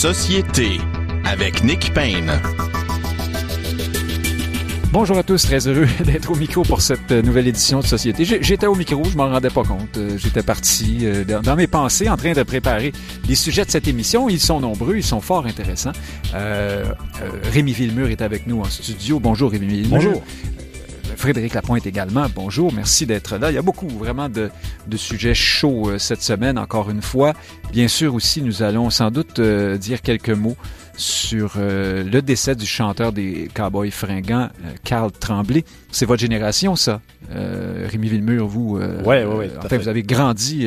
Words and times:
Société 0.00 0.78
avec 1.26 1.62
Nick 1.62 1.92
Payne. 1.92 2.32
Bonjour 4.92 5.18
à 5.18 5.22
tous, 5.22 5.42
très 5.42 5.68
heureux 5.68 5.86
d'être 6.06 6.30
au 6.32 6.36
micro 6.36 6.62
pour 6.62 6.80
cette 6.80 7.10
nouvelle 7.10 7.46
édition 7.46 7.80
de 7.80 7.84
Société. 7.84 8.24
J'étais 8.24 8.66
au 8.66 8.74
micro, 8.74 9.04
je 9.04 9.14
m'en 9.18 9.28
rendais 9.28 9.50
pas 9.50 9.62
compte. 9.62 9.98
Euh, 9.98 10.16
j'étais 10.16 10.42
parti 10.42 11.00
euh, 11.02 11.24
dans 11.42 11.54
mes 11.54 11.66
pensées 11.66 12.08
en 12.08 12.16
train 12.16 12.32
de 12.32 12.42
préparer 12.44 12.92
les 13.28 13.34
sujets 13.34 13.66
de 13.66 13.70
cette 13.70 13.88
émission. 13.88 14.30
Ils 14.30 14.40
sont 14.40 14.58
nombreux, 14.58 14.96
ils 14.96 15.04
sont 15.04 15.20
fort 15.20 15.44
intéressants. 15.44 15.92
Euh, 16.34 16.86
euh 17.20 17.30
Rémi 17.52 17.74
Villemur 17.74 18.08
est 18.08 18.22
avec 18.22 18.46
nous 18.46 18.60
en 18.60 18.70
studio. 18.70 19.20
Bonjour 19.20 19.50
Rémi 19.50 19.66
Villemur. 19.66 19.90
Bonjour. 19.90 20.22
Frédéric 21.20 21.52
Lapointe 21.52 21.86
également. 21.86 22.26
Bonjour, 22.34 22.72
merci 22.72 23.04
d'être 23.04 23.36
là. 23.36 23.50
Il 23.50 23.54
y 23.54 23.58
a 23.58 23.62
beaucoup 23.62 23.86
vraiment 23.88 24.30
de, 24.30 24.50
de 24.86 24.96
sujets 24.96 25.34
chauds 25.34 25.90
euh, 25.90 25.98
cette 25.98 26.22
semaine, 26.22 26.58
encore 26.58 26.88
une 26.88 27.02
fois. 27.02 27.34
Bien 27.72 27.88
sûr 27.88 28.14
aussi, 28.14 28.40
nous 28.40 28.62
allons 28.62 28.88
sans 28.88 29.10
doute 29.10 29.38
euh, 29.38 29.76
dire 29.76 30.00
quelques 30.00 30.30
mots 30.30 30.56
sur 30.96 31.56
euh, 31.58 32.02
le 32.02 32.22
décès 32.22 32.54
du 32.54 32.64
chanteur 32.64 33.12
des 33.12 33.50
Cowboys 33.52 33.90
fringants, 33.90 34.48
euh, 34.64 34.70
Carl 34.82 35.12
Tremblay. 35.12 35.66
C'est 35.92 36.06
votre 36.06 36.22
génération, 36.22 36.74
ça, 36.74 37.02
euh, 37.32 37.86
Rémi 37.86 38.08
Villemur, 38.08 38.46
vous. 38.46 38.78
Euh, 38.78 39.02
ouais, 39.02 39.22
ouais, 39.22 39.34
ouais. 39.34 39.50
Enfin, 39.62 39.76
vous 39.76 39.88
avez 39.88 40.02
grandi. 40.02 40.66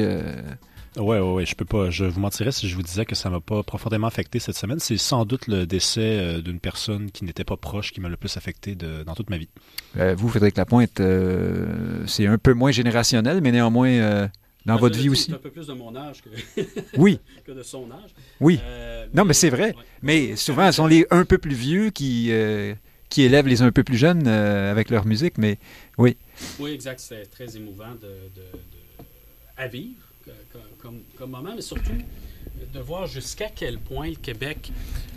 Oui, 0.98 1.18
oui, 1.18 1.32
oui. 1.34 1.46
Je 1.46 1.56
peux 1.56 1.66
pas. 1.66 1.90
Je 1.90 2.06
vous 2.06 2.20
mentirais 2.20 2.52
si 2.52 2.68
je 2.70 2.76
vous 2.76 2.84
disais 2.84 3.06
que 3.06 3.16
ça 3.16 3.30
m'a 3.30 3.40
pas 3.40 3.64
profondément 3.64 4.08
affecté 4.08 4.40
cette 4.40 4.56
semaine. 4.58 4.80
C'est 4.80 4.98
sans 4.98 5.26
doute 5.26 5.48
le 5.48 5.66
décès 5.66 6.02
euh, 6.20 6.42
d'une 6.42 6.60
personne 6.60 7.10
qui 7.12 7.26
n'était 7.26 7.44
pas 7.44 7.58
proche 7.58 7.92
qui 7.92 8.00
m'a 8.02 8.10
le 8.10 8.18
plus 8.18 8.36
affecté 8.38 8.76
de, 8.76 9.04
dans 9.04 9.16
toute 9.16 9.30
ma 9.30 9.38
vie. 9.38 9.50
Euh, 9.98 10.14
vous, 10.18 10.30
Frédéric 10.30 10.58
Lapointe, 10.58 11.00
euh, 11.00 12.06
c'est 12.08 12.28
un 12.28 12.38
peu 12.38 12.54
moins 12.54 12.72
générationnel, 12.72 13.42
mais 13.42 13.52
néanmoins 13.52 13.90
euh, 13.90 14.28
dans 14.66 14.76
Ben, 14.76 14.80
votre 14.82 14.98
vie 15.00 15.10
aussi. 15.10 15.32
C'est 15.32 15.34
un 15.34 15.40
peu 15.40 15.50
plus 15.50 15.68
de 15.68 15.74
mon 15.74 15.96
âge 15.96 16.22
que, 16.22 16.62
Oui, 16.98 17.20
que 17.46 17.52
de 17.52 17.64
son 17.64 17.90
âge. 17.92 18.12
oui. 18.40 18.60
Euh, 18.64 19.08
Non, 19.14 19.26
mais 19.26 19.34
c'est 19.34 19.50
vrai. 19.50 19.70
ouais. 19.76 19.84
Mais 20.02 20.36
souvent, 20.36 20.68
ce 20.68 20.74
sont 20.78 20.88
les 20.88 21.06
un 21.12 21.26
peu 21.26 21.38
plus 21.38 21.56
vieux 21.56 21.90
qui, 21.90 22.28
euh, 22.32 22.74
qui 23.10 23.24
élèvent 23.24 23.48
les 23.48 23.62
un 23.62 23.72
peu 23.72 23.84
plus 23.84 23.98
jeunes 23.98 24.28
euh, 24.28 24.72
avec 24.72 24.90
leur 24.90 25.06
musique, 25.06 25.38
mais 25.38 25.58
oui. 25.98 26.18
Oui, 26.60 26.72
exact. 26.72 27.00
C'était 27.00 27.26
très 27.26 27.58
émouvant 27.58 27.94
de, 27.96 28.08
de- 28.08 28.42
de- 28.42 29.04
à 29.58 29.68
vivre 29.68 29.96
comme, 30.52 30.62
comme- 30.84 31.02
comme 31.18 31.32
moment, 31.32 31.54
mais 31.56 31.62
surtout 31.62 31.92
de 32.74 32.80
voir 32.80 33.08
jusqu'à 33.08 33.48
quel 33.56 33.80
point 33.80 34.10
le 34.10 34.16
Québec. 34.16 34.72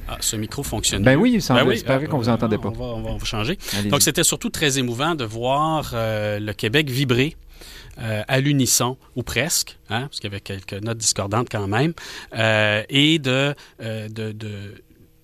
Ah, 0.09 0.17
ce 0.21 0.37
micro 0.37 0.63
fonctionne. 0.63 1.03
Ben 1.03 1.17
oui, 1.17 1.33
il 1.35 1.43
semble- 1.43 1.59
ah, 1.61 1.97
vrai 1.99 2.07
qu'on 2.07 2.19
vous 2.19 2.27
ben, 2.27 2.33
entendait 2.35 2.57
on 2.57 2.61
pas. 2.61 2.71
va, 2.71 2.85
on 2.85 3.03
va- 3.03 3.11
on 3.11 3.17
va 3.17 3.25
changer. 3.25 3.59
Donc, 3.91 4.03
c'était 4.03 4.23
surtout 4.23 4.51
très 4.51 4.79
émouvant 4.79 5.17
de 5.17 5.25
voir 5.25 5.91
euh, 5.95 6.39
le 6.39 6.53
Québec 6.53 6.89
vibrer. 6.89 7.37
euh, 7.99 8.23
à 8.29 8.41
l'unisson, 8.41 8.99
ou 9.15 9.23
presque, 9.23 9.79
hein, 9.89 10.03
parce 10.03 10.21
qu'il 10.21 10.25
y 10.31 10.35
avait 10.35 10.43
quelques 10.43 10.75
notes 10.75 10.99
discordantes 10.99 11.49
quand 11.51 11.67
même, 11.67 11.95
euh, 12.37 12.83
et 12.91 13.19
de, 13.19 13.55
euh, 13.81 14.09
de, 14.11 14.33
de, 14.33 14.75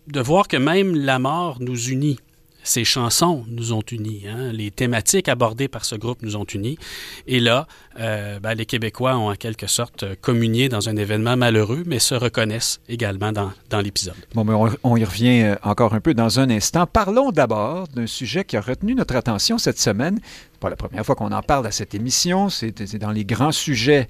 de 0.07 0.21
voir 0.21 0.49
que 0.49 0.57
même 0.57 0.95
la 0.97 1.19
mort 1.19 1.59
nous 1.61 1.79
unit. 1.91 2.19
Ces 2.65 2.85
chansons 2.85 3.45
nous 3.49 3.73
ont 3.73 3.83
unis. 3.91 4.25
hein. 4.29 4.53
Les 4.53 4.71
thématiques 4.71 5.29
abordées 5.29 5.69
par 5.69 5.85
ce 5.85 5.97
groupe 5.97 6.23
nous 6.23 6.37
ont 6.37 6.45
unis. 6.45 6.79
Et 7.27 7.41
là, 7.41 7.67
euh, 7.99 8.39
ben, 8.41 8.55
les 8.55 8.67
Québécois 8.67 9.17
ont 9.17 9.31
en 9.31 9.35
quelque 9.35 9.67
sorte 9.67 10.05
communié 10.21 10.69
dans 10.69 10.89
un 10.89 10.97
événement 10.97 11.37
malheureux, 11.37 11.83
mais 11.87 11.99
se 11.99 12.15
reconnaissent 12.15 12.81
également 12.89 13.33
dans, 13.33 13.53
dans 13.71 13.81
l'épisode. 13.81 14.15
Bon, 14.35 14.45
mais 14.45 14.55
on, 14.55 14.71
on 14.85 14.97
y 14.97 15.05
revient 15.05 15.43
euh, 15.43 15.57
encore 15.63 15.95
un 15.95 16.01
peu 16.01 16.15
dans 16.15 16.39
un 16.39 16.51
instant. 16.51 16.87
Parlons 16.87 17.33
d'abord 17.33 17.89
d'un 17.89 18.07
sujet 18.07 18.45
qui 18.45 18.57
a 18.57 18.61
retenu 18.61 18.95
notre 18.95 19.17
attention 19.17 19.59
cette 19.59 19.81
semaine. 19.81 20.21
Pas 20.61 20.71
la 20.71 20.77
première 20.77 21.05
fois 21.05 21.17
qu'on 21.17 21.33
en 21.33 21.43
parle 21.43 21.67
à 21.67 21.73
cette 21.73 21.95
émission. 21.95 22.49
C'est 22.49 22.97
dans 22.97 23.11
les 23.11 23.25
grands 23.25 23.53
sujets 23.53 24.09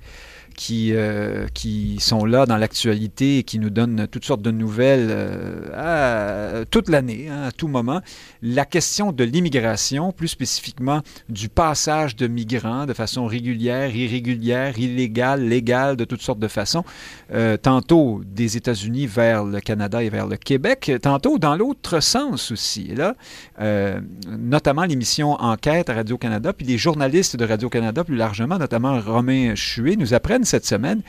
qui, 0.53 0.93
euh, 0.95 1.47
qui 1.55 1.97
sont 2.01 2.25
là 2.25 2.47
dans 2.47 2.57
l'actualité 2.57 3.39
et 3.39 3.43
qui 3.43 3.59
nous 3.59 3.71
donnent 3.71 4.07
toutes 4.11 4.25
sortes 4.25 4.43
de 4.43 4.51
nouvelles 4.51 5.09
euh, 5.11 6.61
à- 6.61 6.65
toute 6.67 6.89
l'année, 6.89 7.29
hein, 7.31 7.45
à 7.49 7.53
tout 7.53 7.69
moment. 7.69 8.01
La 8.43 8.65
question 8.65 9.13
de 9.13 9.25
l'immigration, 9.25 10.13
plus 10.13 10.29
spécifiquement 10.29 11.03
du 11.29 11.49
passage 11.49 12.17
de 12.17 12.27
migrants 12.27 12.87
de 12.87 12.93
façon 12.93 13.27
régulière, 13.27 13.95
irrégulière, 13.95 14.79
illégale, 14.79 15.47
légale, 15.47 15.97
de 15.97 16.05
toutes 16.05 16.23
sortes 16.23 16.39
de 16.39 16.49
façons. 16.49 16.85
Euh, 17.33 17.57
tantôt 17.57 18.21
des 18.27 18.57
États-Unis 18.57 19.07
vers 19.07 19.45
le 19.45 19.61
Canada 19.61 20.03
et 20.03 20.09
vers 20.11 20.27
le 20.27 20.37
Québec, 20.37 20.93
tantôt 21.03 21.39
dans 21.39 21.57
l'autre 21.57 22.01
sens 22.01 22.51
aussi. 22.51 22.95
Là, 22.95 23.15
euh, 23.61 24.01
notamment 24.29 24.85
l'émission 24.85 25.33
Enquête 25.41 25.89
à 25.91 25.95
Radio-Canada, 25.95 26.53
puis 26.53 26.67
les 26.67 26.79
journalistes 26.79 27.37
de 27.37 27.45
Radio-Canada 27.45 28.05
plus 28.05 28.17
largement, 28.17 28.59
notamment 28.59 29.01
Romain 29.01 29.55
Chué, 29.55 29.97
nous 29.97 30.15
apprennent 30.15 30.42
cette 30.45 30.67
semaine 30.67 31.03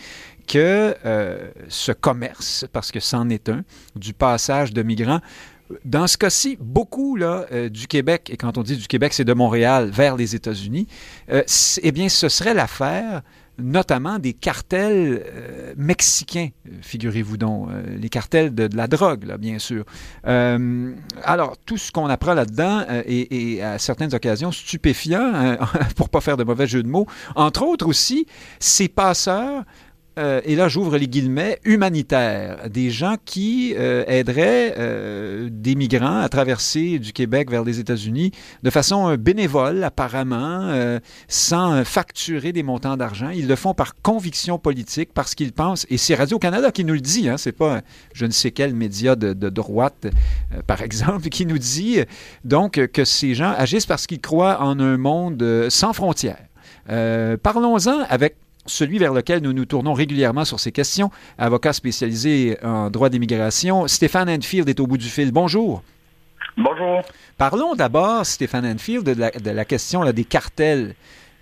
que 0.47 0.95
euh, 1.05 1.51
ce 1.69 1.91
commerce, 1.91 2.65
parce 2.71 2.91
que 2.91 2.99
c'en 2.99 3.29
est 3.29 3.49
un, 3.49 3.63
du 3.95 4.13
passage 4.13 4.73
de 4.73 4.83
migrants, 4.83 5.21
dans 5.85 6.07
ce 6.07 6.17
cas-ci, 6.17 6.57
beaucoup 6.59 7.17
euh, 7.19 7.69
du 7.69 7.87
Québec, 7.87 8.29
et 8.31 8.37
quand 8.37 8.57
on 8.57 8.63
dit 8.63 8.77
du 8.77 8.87
Québec, 8.87 9.13
c'est 9.13 9.23
de 9.23 9.33
Montréal 9.33 9.89
vers 9.89 10.15
les 10.15 10.35
États-Unis, 10.35 10.87
euh, 11.31 11.43
eh 11.81 11.91
bien, 11.91 12.09
ce 12.09 12.29
serait 12.29 12.53
l'affaire 12.53 13.21
notamment 13.57 14.19
des 14.19 14.33
cartels 14.33 15.23
euh, 15.25 15.73
mexicains, 15.77 16.49
figurez-vous 16.81 17.37
donc, 17.37 17.69
euh, 17.69 17.97
les 17.97 18.09
cartels 18.09 18.53
de, 18.53 18.69
la 18.75 18.87
drogue, 18.87 19.25
là, 19.25 19.37
bien 19.37 19.59
sûr. 19.59 19.85
Euh, 20.27 20.93
alors, 21.23 21.57
tout 21.57 21.77
ce 21.77 21.91
qu'on 21.91 22.07
apprend 22.07 22.33
là-dedans 22.33 22.85
est, 23.05 23.61
à 23.61 23.77
certaines 23.77 24.13
occasions 24.13 24.51
stupéfiant, 24.51 25.31
hein, 25.33 25.57
pour 25.95 26.09
pas 26.09 26.21
faire 26.21 26.37
de 26.37 26.43
mauvais 26.43 26.67
jeu 26.67 26.83
de 26.83 26.87
mots. 26.87 27.07
Entre 27.35 27.63
autres 27.63 27.87
aussi, 27.87 28.25
ces 28.59 28.87
passeurs 28.87 29.63
euh, 30.19 30.41
et 30.45 30.55
là 30.55 30.67
j'ouvre 30.67 30.97
les 30.97 31.07
guillemets, 31.07 31.59
humanitaires, 31.63 32.69
des 32.69 32.91
gens 32.91 33.15
qui 33.25 33.73
euh, 33.75 34.03
aideraient 34.07 34.75
euh, 34.77 35.49
des 35.51 35.73
migrants 35.73 36.19
à 36.19 36.29
traverser 36.29 36.99
du 36.99 37.13
Québec 37.13 37.49
vers 37.49 37.63
les 37.63 37.79
États-Unis 37.79 38.31
de 38.61 38.69
façon 38.69 39.15
bénévole 39.15 39.83
apparemment, 39.83 40.99
sans 41.27 41.83
facturer 41.83 42.51
des 42.51 42.63
montants 42.63 42.97
d'argent. 42.97 43.29
Ils 43.29 43.47
le 43.47 43.55
font 43.55 43.73
par 43.73 43.95
conviction 44.01 44.57
politique, 44.57 45.09
parce 45.13 45.35
qu'ils 45.35 45.51
pensent, 45.51 45.85
et 45.89 45.97
c'est 45.97 46.15
Radio-Canada 46.15 46.71
qui 46.71 46.83
nous 46.83 46.93
le 46.93 46.99
dit, 46.99 47.29
hein, 47.29 47.37
c'est 47.37 47.51
pas 47.51 47.81
je 48.13 48.25
ne 48.25 48.31
sais 48.31 48.51
quel 48.51 48.73
média 48.73 49.15
de, 49.15 49.49
droite, 49.49 50.07
par 50.67 50.81
exemple, 50.81 51.29
qui 51.29 51.45
nous 51.45 51.57
dit 51.57 51.99
donc 52.43 52.73
que 52.87 53.05
ces 53.05 53.33
gens 53.35 53.53
agissent 53.57 53.85
parce 53.85 54.07
qu'ils 54.07 54.21
croient 54.21 54.61
en 54.61 54.79
un 54.79 54.97
monde 54.97 55.67
sans 55.69 55.93
frontières. 55.93 56.47
Parlons-en 56.87 58.01
avec 58.09 58.35
celui 58.65 58.97
vers 58.97 59.13
lequel 59.13 59.41
nous 59.41 59.53
nous 59.53 59.65
tournons 59.65 59.93
régulièrement 59.93 60.45
sur 60.45 60.59
ces 60.59 60.71
questions, 60.71 61.11
avocat 61.37 61.73
spécialisé 61.73 62.57
en 62.63 62.89
droit 62.89 63.09
d'immigration. 63.09 63.87
Stéphane 63.87 64.29
Enfield 64.29 64.69
est 64.69 64.79
au 64.79 64.87
bout 64.87 64.97
du 64.97 65.09
fil. 65.09 65.31
Bonjour. 65.31 65.83
Bonjour. 66.57 67.01
Parlons 67.37 67.75
d'abord, 67.75 68.25
Stéphane 68.25 68.65
Enfield, 68.65 69.03
de 69.05 69.19
la, 69.19 69.31
de 69.31 69.49
la 69.49 69.65
question 69.65 70.03
là, 70.03 70.13
des 70.13 70.23
cartels 70.23 70.93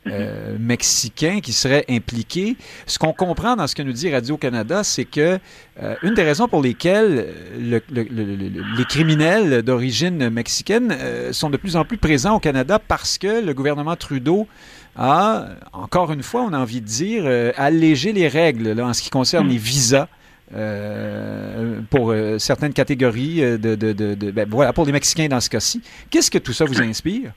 euh, 0.07 0.55
mexicains 0.57 1.41
qui 1.41 1.53
seraient 1.53 1.85
impliqués. 1.89 2.55
Ce 2.87 2.97
qu'on 2.97 3.13
comprend 3.13 3.55
dans 3.55 3.67
ce 3.67 3.75
que 3.75 3.83
nous 3.83 3.91
dit 3.91 4.11
Radio-Canada, 4.11 4.83
c'est 4.83 5.05
que 5.05 5.38
euh, 5.83 5.95
une 6.01 6.15
des 6.15 6.23
raisons 6.23 6.47
pour 6.47 6.61
lesquelles 6.63 7.25
euh, 7.27 7.79
le- 7.91 8.03
le- 8.03 8.09
le- 8.09 8.35
le- 8.35 8.63
les 8.77 8.85
criminels 8.85 9.61
d'origine 9.61 10.29
mexicaine 10.31 10.95
euh, 10.97 11.33
sont 11.33 11.51
de 11.51 11.57
plus 11.57 11.75
en 11.75 11.85
plus 11.85 11.97
présents 11.97 12.35
au 12.38 12.39
Canada 12.39 12.79
parce 12.79 13.17
que 13.19 13.45
le 13.45 13.53
gouvernement 13.53 13.95
Trudeau 13.95 14.47
a, 14.96 15.47
encore 15.74 16.12
une 16.12 16.24
fois, 16.24 16.41
on 16.44 16.53
a 16.53 16.59
envie 16.59 16.81
de 16.81 16.85
dire, 16.85 17.24
euh, 17.25 17.52
allégé 17.57 18.12
les 18.13 18.28
règles 18.28 18.72
là, 18.74 18.85
en 18.85 18.94
ce 18.94 19.02
qui 19.02 19.09
concerne 19.09 19.47
les 19.47 19.57
visas. 19.57 20.07
euh, 20.53 21.79
pour 21.90 22.12
euh, 22.12 22.38
certaines 22.38 22.74
catégories 22.74 23.38
de, 23.40 23.57
de- 23.75 23.94
de- 23.94 24.16
de- 24.16 24.31
ben, 24.31 24.46
voilà 24.50 24.74
pour 24.74 24.85
les 24.85 24.91
Mexicains 24.91 25.28
dans 25.30 25.40
ce 25.40 25.50
cas-ci. 25.50 25.81
Qu'est-ce 26.09 26.30
que 26.30 26.38
tout 26.40 26.51
ça 26.53 26.66
vous 26.66 26.81
inspire? 26.81 27.31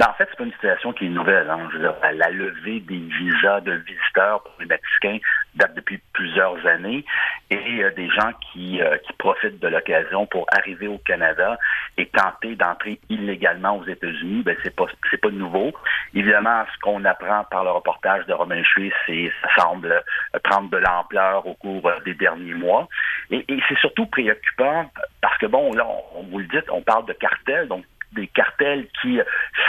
Ben, 0.00 0.06
en 0.08 0.14
fait, 0.14 0.26
c'est 0.30 0.38
pas 0.38 0.44
une 0.44 0.52
situation 0.52 0.94
qui 0.94 1.04
est 1.04 1.10
nouvelle. 1.10 1.50
Hein. 1.50 1.68
Je 1.70 1.76
veux 1.76 1.82
dire, 1.82 1.94
la 2.14 2.30
levée 2.30 2.80
des 2.80 2.96
visas 2.96 3.60
de 3.60 3.72
visiteurs 3.72 4.42
pour 4.42 4.54
les 4.58 4.64
Mexicains 4.64 5.18
date 5.56 5.74
depuis 5.74 6.00
plusieurs 6.14 6.66
années 6.66 7.04
et 7.50 7.84
euh, 7.84 7.90
des 7.90 8.08
gens 8.08 8.30
qui, 8.40 8.80
euh, 8.80 8.96
qui 8.96 9.12
profitent 9.18 9.60
de 9.60 9.68
l'occasion 9.68 10.24
pour 10.24 10.46
arriver 10.56 10.88
au 10.88 10.96
Canada 10.96 11.58
et 11.98 12.06
tenter 12.06 12.56
d'entrer 12.56 12.98
illégalement 13.10 13.76
aux 13.76 13.84
États-Unis, 13.84 14.42
ben 14.42 14.56
c'est 14.62 14.74
pas 14.74 14.86
c'est 15.10 15.20
pas 15.20 15.28
nouveau. 15.28 15.70
Évidemment, 16.14 16.64
ce 16.72 16.78
qu'on 16.80 17.04
apprend 17.04 17.44
par 17.50 17.64
le 17.64 17.70
reportage 17.70 18.24
de 18.24 18.32
Romain 18.32 18.62
Chuy, 18.62 18.90
c'est 19.04 19.30
ça 19.42 19.64
semble 19.64 20.02
prendre 20.44 20.70
de 20.70 20.78
l'ampleur 20.78 21.46
au 21.46 21.52
cours 21.52 21.86
euh, 21.86 22.00
des 22.06 22.14
derniers 22.14 22.54
mois. 22.54 22.88
Et, 23.30 23.44
et 23.52 23.60
c'est 23.68 23.78
surtout 23.78 24.06
préoccupant 24.06 24.90
parce 25.20 25.36
que 25.36 25.46
bon, 25.46 25.74
là, 25.74 25.86
on, 25.86 26.20
on 26.20 26.22
vous 26.22 26.38
le 26.38 26.46
dit, 26.46 26.56
on 26.70 26.80
parle 26.80 27.04
de 27.04 27.12
cartel, 27.12 27.68
donc 27.68 27.84
des 28.12 28.26
cartels 28.28 28.86
qui 29.00 29.20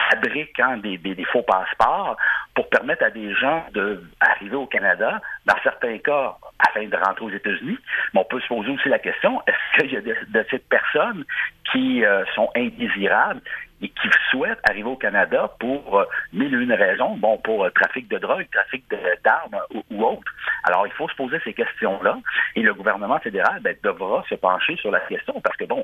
fabriquent 0.09 0.59
hein, 0.59 0.77
des, 0.77 1.25
faux 1.31 1.43
passeports 1.43 2.17
pour 2.53 2.69
permettre 2.69 3.03
à 3.03 3.09
des 3.09 3.33
gens 3.35 3.65
d'arriver 3.73 4.55
au 4.55 4.65
Canada, 4.65 5.21
dans 5.45 5.55
certains 5.63 5.97
cas, 5.99 6.35
afin 6.59 6.87
de 6.87 6.95
rentrer 6.95 7.25
aux 7.25 7.29
États-Unis. 7.29 7.77
Mais 8.13 8.19
on 8.19 8.25
peut 8.25 8.39
se 8.41 8.47
poser 8.47 8.69
aussi 8.69 8.89
la 8.89 8.99
question, 8.99 9.41
est-ce 9.47 9.81
qu'il 9.81 9.93
y 9.93 9.97
a 9.97 10.01
de, 10.01 10.15
de 10.27 10.45
ces 10.49 10.59
personnes 10.59 11.23
qui 11.71 12.03
euh, 12.03 12.23
sont 12.35 12.49
indésirables 12.55 13.41
et 13.81 13.89
qui 13.89 14.09
souhaitent 14.29 14.61
arriver 14.69 14.89
au 14.89 14.95
Canada 14.95 15.51
pour 15.59 15.99
euh, 15.99 16.05
mille 16.33 16.53
et 16.53 16.57
une 16.57 16.73
raisons, 16.73 17.17
bon, 17.17 17.37
pour 17.37 17.65
euh, 17.65 17.69
trafic 17.71 18.07
de 18.07 18.17
drogue, 18.17 18.47
trafic 18.51 18.83
d'armes 19.23 19.59
ou, 19.73 19.83
ou 19.91 20.05
autre. 20.05 20.31
Alors, 20.63 20.85
il 20.85 20.93
faut 20.93 21.09
se 21.09 21.15
poser 21.15 21.39
ces 21.43 21.53
questions-là. 21.53 22.17
Et 22.55 22.61
le 22.61 22.73
gouvernement 22.73 23.19
fédéral 23.19 23.59
ben, 23.61 23.75
devra 23.83 24.23
se 24.29 24.35
pencher 24.35 24.75
sur 24.77 24.91
la 24.91 24.99
question 25.01 25.39
parce 25.41 25.57
que, 25.57 25.65
bon, 25.65 25.83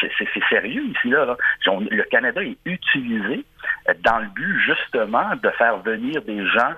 c'est 0.00 0.48
sérieux 0.48 0.84
ici, 0.84 1.08
là. 1.08 1.36
Le 1.66 2.02
Canada 2.04 2.42
est 2.42 2.58
utilisé 2.64 3.44
dans 4.00 4.18
le 4.18 4.28
but, 4.28 4.58
justement, 4.60 5.34
de 5.42 5.50
faire 5.50 5.78
venir 5.78 6.22
des 6.22 6.46
gens 6.46 6.74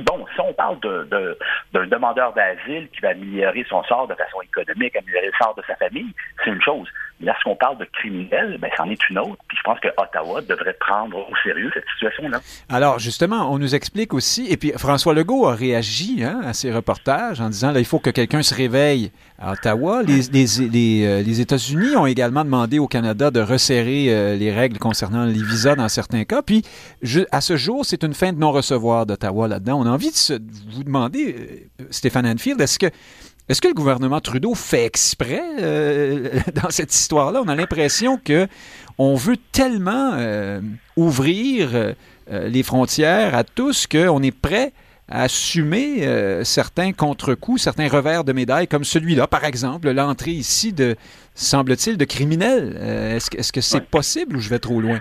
bon, 0.00 0.24
si 0.34 0.40
on 0.40 0.54
parle 0.54 0.78
d'un 0.80 1.86
demandeur 1.86 2.32
d'asile 2.32 2.88
qui 2.88 3.00
va 3.02 3.10
améliorer 3.10 3.66
son 3.68 3.82
sort 3.84 4.08
de 4.08 4.14
façon 4.14 4.40
économique, 4.40 4.96
améliorer 4.96 5.26
le 5.26 5.32
sort 5.38 5.54
de 5.54 5.62
sa 5.66 5.76
famille, 5.76 6.14
c'est 6.42 6.50
une 6.50 6.62
chose. 6.62 6.88
Lorsqu'on 7.22 7.56
parle 7.56 7.78
de 7.78 7.84
criminels, 7.84 8.58
ben, 8.60 8.70
c'en 8.76 8.88
est 8.90 9.08
une 9.08 9.18
autre. 9.18 9.38
Puis 9.48 9.56
je 9.56 9.62
pense 9.62 9.78
que 9.80 9.88
Ottawa 9.96 10.40
devrait 10.42 10.76
prendre 10.80 11.18
au 11.18 11.36
sérieux 11.44 11.70
cette 11.72 11.84
situation-là. 11.94 12.40
Alors, 12.68 12.98
justement, 12.98 13.52
on 13.52 13.58
nous 13.58 13.74
explique 13.74 14.12
aussi, 14.12 14.46
et 14.50 14.56
puis 14.56 14.72
François 14.76 15.14
Legault 15.14 15.46
a 15.46 15.54
réagi 15.54 16.24
hein, 16.24 16.40
à 16.44 16.52
ces 16.52 16.72
reportages 16.72 17.40
en 17.40 17.48
disant, 17.48 17.72
là, 17.72 17.78
il 17.78 17.84
faut 17.84 17.98
que 17.98 18.10
quelqu'un 18.10 18.42
se 18.42 18.54
réveille 18.54 19.12
à 19.38 19.52
Ottawa. 19.52 20.02
Les, 20.02 20.22
les, 20.32 21.06
euh, 21.06 21.22
les, 21.22 21.40
États-Unis 21.40 21.96
ont 21.96 22.06
également 22.06 22.44
demandé 22.44 22.78
au 22.78 22.86
Canada 22.86 23.30
de 23.30 23.40
resserrer 23.40 24.06
euh, 24.08 24.36
les 24.36 24.52
règles 24.52 24.78
concernant 24.78 25.24
les 25.24 25.42
visas 25.42 25.74
dans 25.74 25.88
certains 25.88 26.24
cas. 26.24 26.42
Puis, 26.42 26.62
à 27.30 27.40
ce 27.40 27.56
jour, 27.56 27.84
c'est 27.84 28.04
une 28.04 28.14
fin 28.14 28.32
de 28.32 28.38
non-recevoir 28.38 29.06
d'Ottawa 29.06 29.48
là-dedans. 29.48 29.80
On 29.80 29.86
a 29.86 29.90
envie 29.90 30.10
de, 30.10 30.40
vous 30.74 30.84
demander, 30.84 31.34
euh, 31.80 31.84
Stéphane 31.90 32.26
Anfield, 32.26 32.60
est-ce 32.60 32.78
que 32.78 32.86
est-ce 33.52 33.60
que 33.60 33.68
le 33.68 33.74
gouvernement 33.74 34.20
Trudeau 34.20 34.54
fait 34.54 34.84
exprès 34.84 35.42
dans 36.62 36.70
cette 36.70 36.94
histoire-là? 36.94 37.42
On 37.44 37.48
a 37.48 37.54
l'impression 37.54 38.18
que 38.22 38.48
on 38.98 39.14
veut 39.14 39.36
tellement 39.52 40.16
ouvrir 40.96 41.94
les 42.30 42.62
frontières 42.62 43.34
à 43.34 43.44
tous 43.44 43.86
qu'on 43.86 44.22
est 44.22 44.36
prêt 44.36 44.72
assumer 45.12 46.06
euh, 46.06 46.42
certains 46.42 46.92
contre-coups, 46.92 47.62
certains 47.62 47.88
revers 47.88 48.24
de 48.24 48.32
médaille, 48.32 48.66
comme 48.66 48.84
celui-là, 48.84 49.26
par 49.26 49.44
exemple, 49.44 49.90
l'entrée 49.90 50.30
ici 50.30 50.72
de, 50.72 50.96
semble-t-il, 51.34 51.96
de 51.96 52.04
criminels. 52.04 52.76
Euh, 52.78 53.16
est-ce, 53.16 53.52
que 53.52 53.60
c'est 53.60 53.84
possible 53.84 54.36
ou 54.36 54.40
je 54.40 54.48
vais 54.48 54.58
trop 54.58 54.80
loin? 54.80 55.00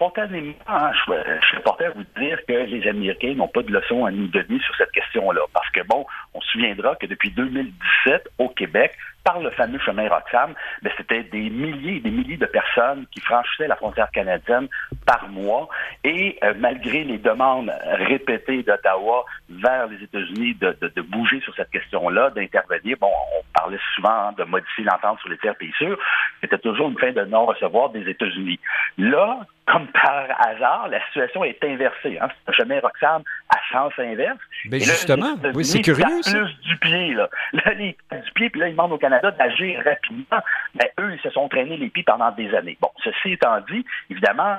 Ben, 0.00 0.10
ben, 0.10 0.10
spontanément, 0.10 0.54
hein, 0.66 0.90
je, 1.06 1.46
suis 1.46 1.60
porté 1.60 1.86
à 1.86 1.90
vous 1.90 2.04
dire 2.18 2.38
que 2.46 2.52
les 2.52 2.88
Américains 2.88 3.34
n'ont 3.34 3.48
pas 3.48 3.62
de 3.62 3.72
leçon 3.72 4.04
à 4.04 4.10
nous 4.10 4.28
donner 4.28 4.58
sur 4.60 4.74
cette 4.76 4.92
question-là. 4.92 5.40
Parce 5.52 5.68
que, 5.70 5.80
bon, 5.86 6.06
on 6.34 6.40
se 6.40 6.48
souviendra 6.50 6.96
que 6.96 7.06
depuis 7.06 7.30
2017, 7.30 8.28
au 8.38 8.48
Québec, 8.48 8.96
par 9.24 9.40
le 9.40 9.50
fameux 9.50 9.78
chemin 9.78 10.06
Roxham, 10.08 10.54
mais 10.82 10.90
c'était 10.98 11.22
des 11.22 11.48
milliers 11.48 11.96
et 11.96 12.00
des 12.00 12.10
milliers 12.10 12.36
de 12.36 12.46
personnes 12.46 13.06
qui 13.10 13.20
franchissaient 13.20 13.68
la 13.68 13.76
frontière 13.76 14.10
canadienne 14.10 14.68
par 15.06 15.28
mois. 15.28 15.68
Et 16.04 16.38
euh, 16.44 16.52
malgré 16.58 17.04
les 17.04 17.16
demandes 17.16 17.72
répétées 17.84 18.62
d'Ottawa 18.62 19.24
vers 19.48 19.86
les 19.86 20.02
États-Unis 20.02 20.54
de, 20.60 21.00
bouger 21.00 21.40
sur 21.40 21.54
cette 21.54 21.70
question-là, 21.70 22.30
d'intervenir, 22.30 22.98
bon, 23.00 23.10
on 23.38 23.58
parlait 23.58 23.78
souvent 23.94 24.32
de 24.32 24.44
modifier 24.44 24.84
l'entente 24.84 25.18
sur 25.20 25.30
les 25.30 25.38
tiers 25.38 25.56
pays 25.56 25.72
sûrs, 25.78 25.98
c'était 26.42 26.58
toujours 26.58 26.88
une 26.90 26.98
fin 26.98 27.12
de 27.12 27.24
non-recevoir 27.24 27.90
des 27.90 28.06
États-Unis. 28.08 28.60
Là, 28.98 29.40
comme 29.66 29.86
par 29.88 30.26
hasard, 30.46 30.88
la 30.90 31.04
situation 31.06 31.44
est 31.44 31.62
inversée. 31.64 32.18
Hein. 32.20 32.28
C'est 32.28 32.50
un 32.50 32.52
chemin 32.52 32.80
Roxham 32.80 33.22
à 33.48 33.58
sens 33.72 33.92
inverse. 33.98 34.38
Mais 34.66 34.78
ben, 34.78 34.80
justement, 34.80 35.34
oui, 35.54 35.64
c'est 35.64 35.80
curieux. 35.80 36.04
plus 36.04 36.60
du 36.62 36.76
pied, 36.78 37.14
là. 37.14 37.28
Là, 37.52 37.72
les, 37.74 37.96
du 38.12 38.32
pied, 38.34 38.50
puis 38.50 38.60
là, 38.60 38.68
ils 38.68 38.72
demandent 38.72 38.92
au 38.92 38.98
Canada 38.98 39.30
d'agir 39.30 39.82
rapidement. 39.84 40.42
Mais 40.74 40.92
eux, 41.00 41.14
ils 41.14 41.20
se 41.20 41.30
sont 41.30 41.48
traînés 41.48 41.76
les 41.76 41.88
pieds 41.88 42.02
pendant 42.02 42.30
des 42.32 42.54
années. 42.54 42.76
Bon, 42.80 42.90
ceci 43.02 43.32
étant 43.32 43.60
dit, 43.70 43.84
évidemment, 44.10 44.58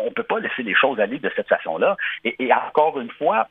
on 0.00 0.06
ne 0.06 0.10
peut 0.10 0.22
pas 0.22 0.40
laisser 0.40 0.62
les 0.62 0.74
choses 0.74 0.98
aller 1.00 1.18
de 1.18 1.30
cette 1.36 1.48
façon-là. 1.48 1.96
Et, 2.24 2.50
encore 2.52 3.00
une 3.00 3.10
fois, 3.10 3.48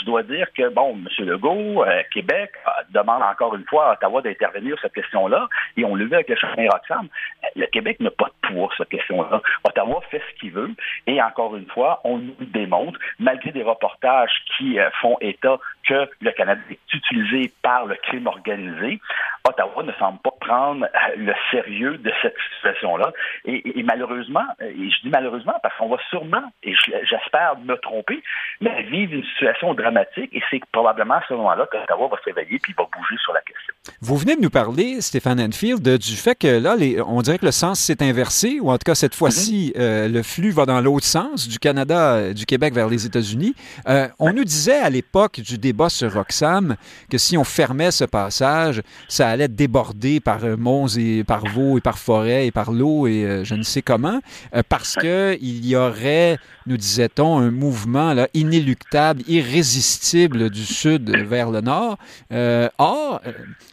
je 0.00 0.04
dois 0.04 0.22
dire 0.22 0.46
que, 0.56 0.68
bon, 0.68 0.96
M. 0.96 1.26
Legault, 1.26 1.84
euh, 1.84 2.02
Québec, 2.12 2.50
euh, 2.66 2.70
demande 2.90 3.22
encore 3.22 3.54
une 3.54 3.64
fois 3.64 3.90
à 3.90 3.92
Ottawa 3.94 4.22
d'intervenir 4.22 4.74
sur 4.74 4.82
cette 4.82 4.94
question-là, 4.94 5.48
et 5.76 5.84
on 5.84 5.94
le 5.94 6.06
vu 6.06 6.14
avec 6.14 6.28
le 6.28 6.36
chemin 6.36 6.68
Roxham. 6.70 7.08
Le 7.56 7.66
Québec 7.66 8.00
n'a 8.00 8.10
pas 8.10 8.26
de 8.26 8.48
pouvoir 8.48 8.72
sur 8.72 8.84
cette 8.84 8.90
question-là. 8.90 9.42
Ottawa 9.64 10.00
fait 10.10 10.22
ce 10.30 10.40
qu'il 10.40 10.52
veut, 10.52 10.70
et 11.06 11.20
encore 11.20 11.56
une 11.56 11.66
fois, 11.66 12.00
on 12.04 12.18
nous 12.18 12.34
démontre, 12.40 12.98
malgré 13.18 13.50
des 13.52 13.62
reportages 13.62 14.32
qui 14.56 14.78
font 15.00 15.16
état 15.20 15.58
que 15.86 16.08
le 16.20 16.30
Canada 16.32 16.60
est 16.70 16.94
utilisé 16.94 17.52
par 17.62 17.86
le 17.86 17.96
crime 17.96 18.26
organisé, 18.26 19.00
Ottawa 19.46 19.82
ne 19.82 19.92
semble 19.92 20.18
pas 20.20 20.32
prendre 20.40 20.86
le 21.16 21.32
sérieux 21.50 21.98
de 21.98 22.12
cette 22.22 22.36
situation-là. 22.56 23.12
Et, 23.44 23.78
et 23.78 23.82
malheureusement, 23.82 24.44
et 24.60 24.90
je 24.90 25.00
dis 25.02 25.10
malheureusement, 25.10 25.54
parce 25.62 25.76
qu'on 25.76 25.88
va 25.88 25.98
sûrement, 26.10 26.42
et 26.62 26.74
j'espère 27.04 27.56
me 27.58 27.76
tromper, 27.76 28.22
mais 28.60 28.82
vivre 28.84 29.14
une 29.14 29.24
situation 29.24 29.74
dramatique 29.74 30.30
et 30.32 30.42
c'est 30.50 30.60
probablement 30.72 31.14
à 31.14 31.22
ce 31.28 31.34
moment-là 31.34 31.66
qu'Ottawa 31.70 32.08
va 32.08 32.16
se 32.18 32.24
réveiller 32.24 32.58
puis 32.58 32.74
va 32.76 32.84
bouger 32.84 33.16
sur 33.22 33.32
la 33.32 33.40
question. 33.40 33.74
Vous 34.00 34.16
venez 34.16 34.36
de 34.36 34.40
nous 34.40 34.50
parler, 34.50 35.00
Stéphane 35.00 35.40
Enfield, 35.40 35.82
du 35.82 36.16
fait 36.16 36.34
que 36.34 36.60
là, 36.60 36.76
on 37.06 37.22
dirait 37.22 37.38
que 37.38 37.46
le 37.46 37.52
sens 37.52 37.80
s'est 37.80 38.02
inversé, 38.02 38.58
ou 38.60 38.70
en 38.70 38.74
tout 38.74 38.84
cas 38.84 38.94
cette 38.94 39.14
fois-ci, 39.14 39.72
mm-hmm. 39.74 39.80
euh, 39.80 40.08
le 40.08 40.22
flux 40.22 40.50
va 40.50 40.66
dans 40.66 40.80
l'autre 40.80 41.06
sens, 41.06 41.48
du 41.48 41.58
Canada, 41.58 42.14
euh, 42.14 42.32
du 42.32 42.46
Québec 42.46 42.74
vers 42.74 42.88
les 42.88 43.06
États-Unis. 43.06 43.54
Euh, 43.88 44.08
on 44.18 44.32
nous 44.32 44.44
disait 44.44 44.78
à 44.78 44.90
l'époque 44.90 45.40
du 45.40 45.58
débat 45.58 45.88
sur 45.88 46.12
Roxham 46.12 46.76
que 47.10 47.18
si 47.18 47.36
on 47.38 47.44
fermait 47.44 47.90
ce 47.90 48.04
passage, 48.04 48.82
ça 49.08 49.28
allait 49.28 49.37
déborder 49.46 50.18
par 50.18 50.40
monts 50.58 50.88
et 50.88 51.22
par 51.22 51.46
vaux 51.46 51.78
et 51.78 51.80
par 51.80 51.98
forêts 51.98 52.48
et 52.48 52.50
par 52.50 52.72
l'eau 52.72 53.06
et 53.06 53.44
je 53.44 53.54
ne 53.54 53.62
sais 53.62 53.82
comment, 53.82 54.20
parce 54.68 54.96
que 54.96 55.38
il 55.40 55.64
y 55.66 55.76
aurait, 55.76 56.38
nous 56.66 56.76
disait-on, 56.76 57.38
un 57.38 57.50
mouvement 57.50 58.14
là, 58.14 58.28
inéluctable, 58.34 59.22
irrésistible 59.28 60.50
du 60.50 60.64
sud 60.64 61.10
vers 61.26 61.50
le 61.50 61.60
nord. 61.60 61.98
Euh, 62.32 62.68
or, 62.78 63.20
euh, 63.26 63.32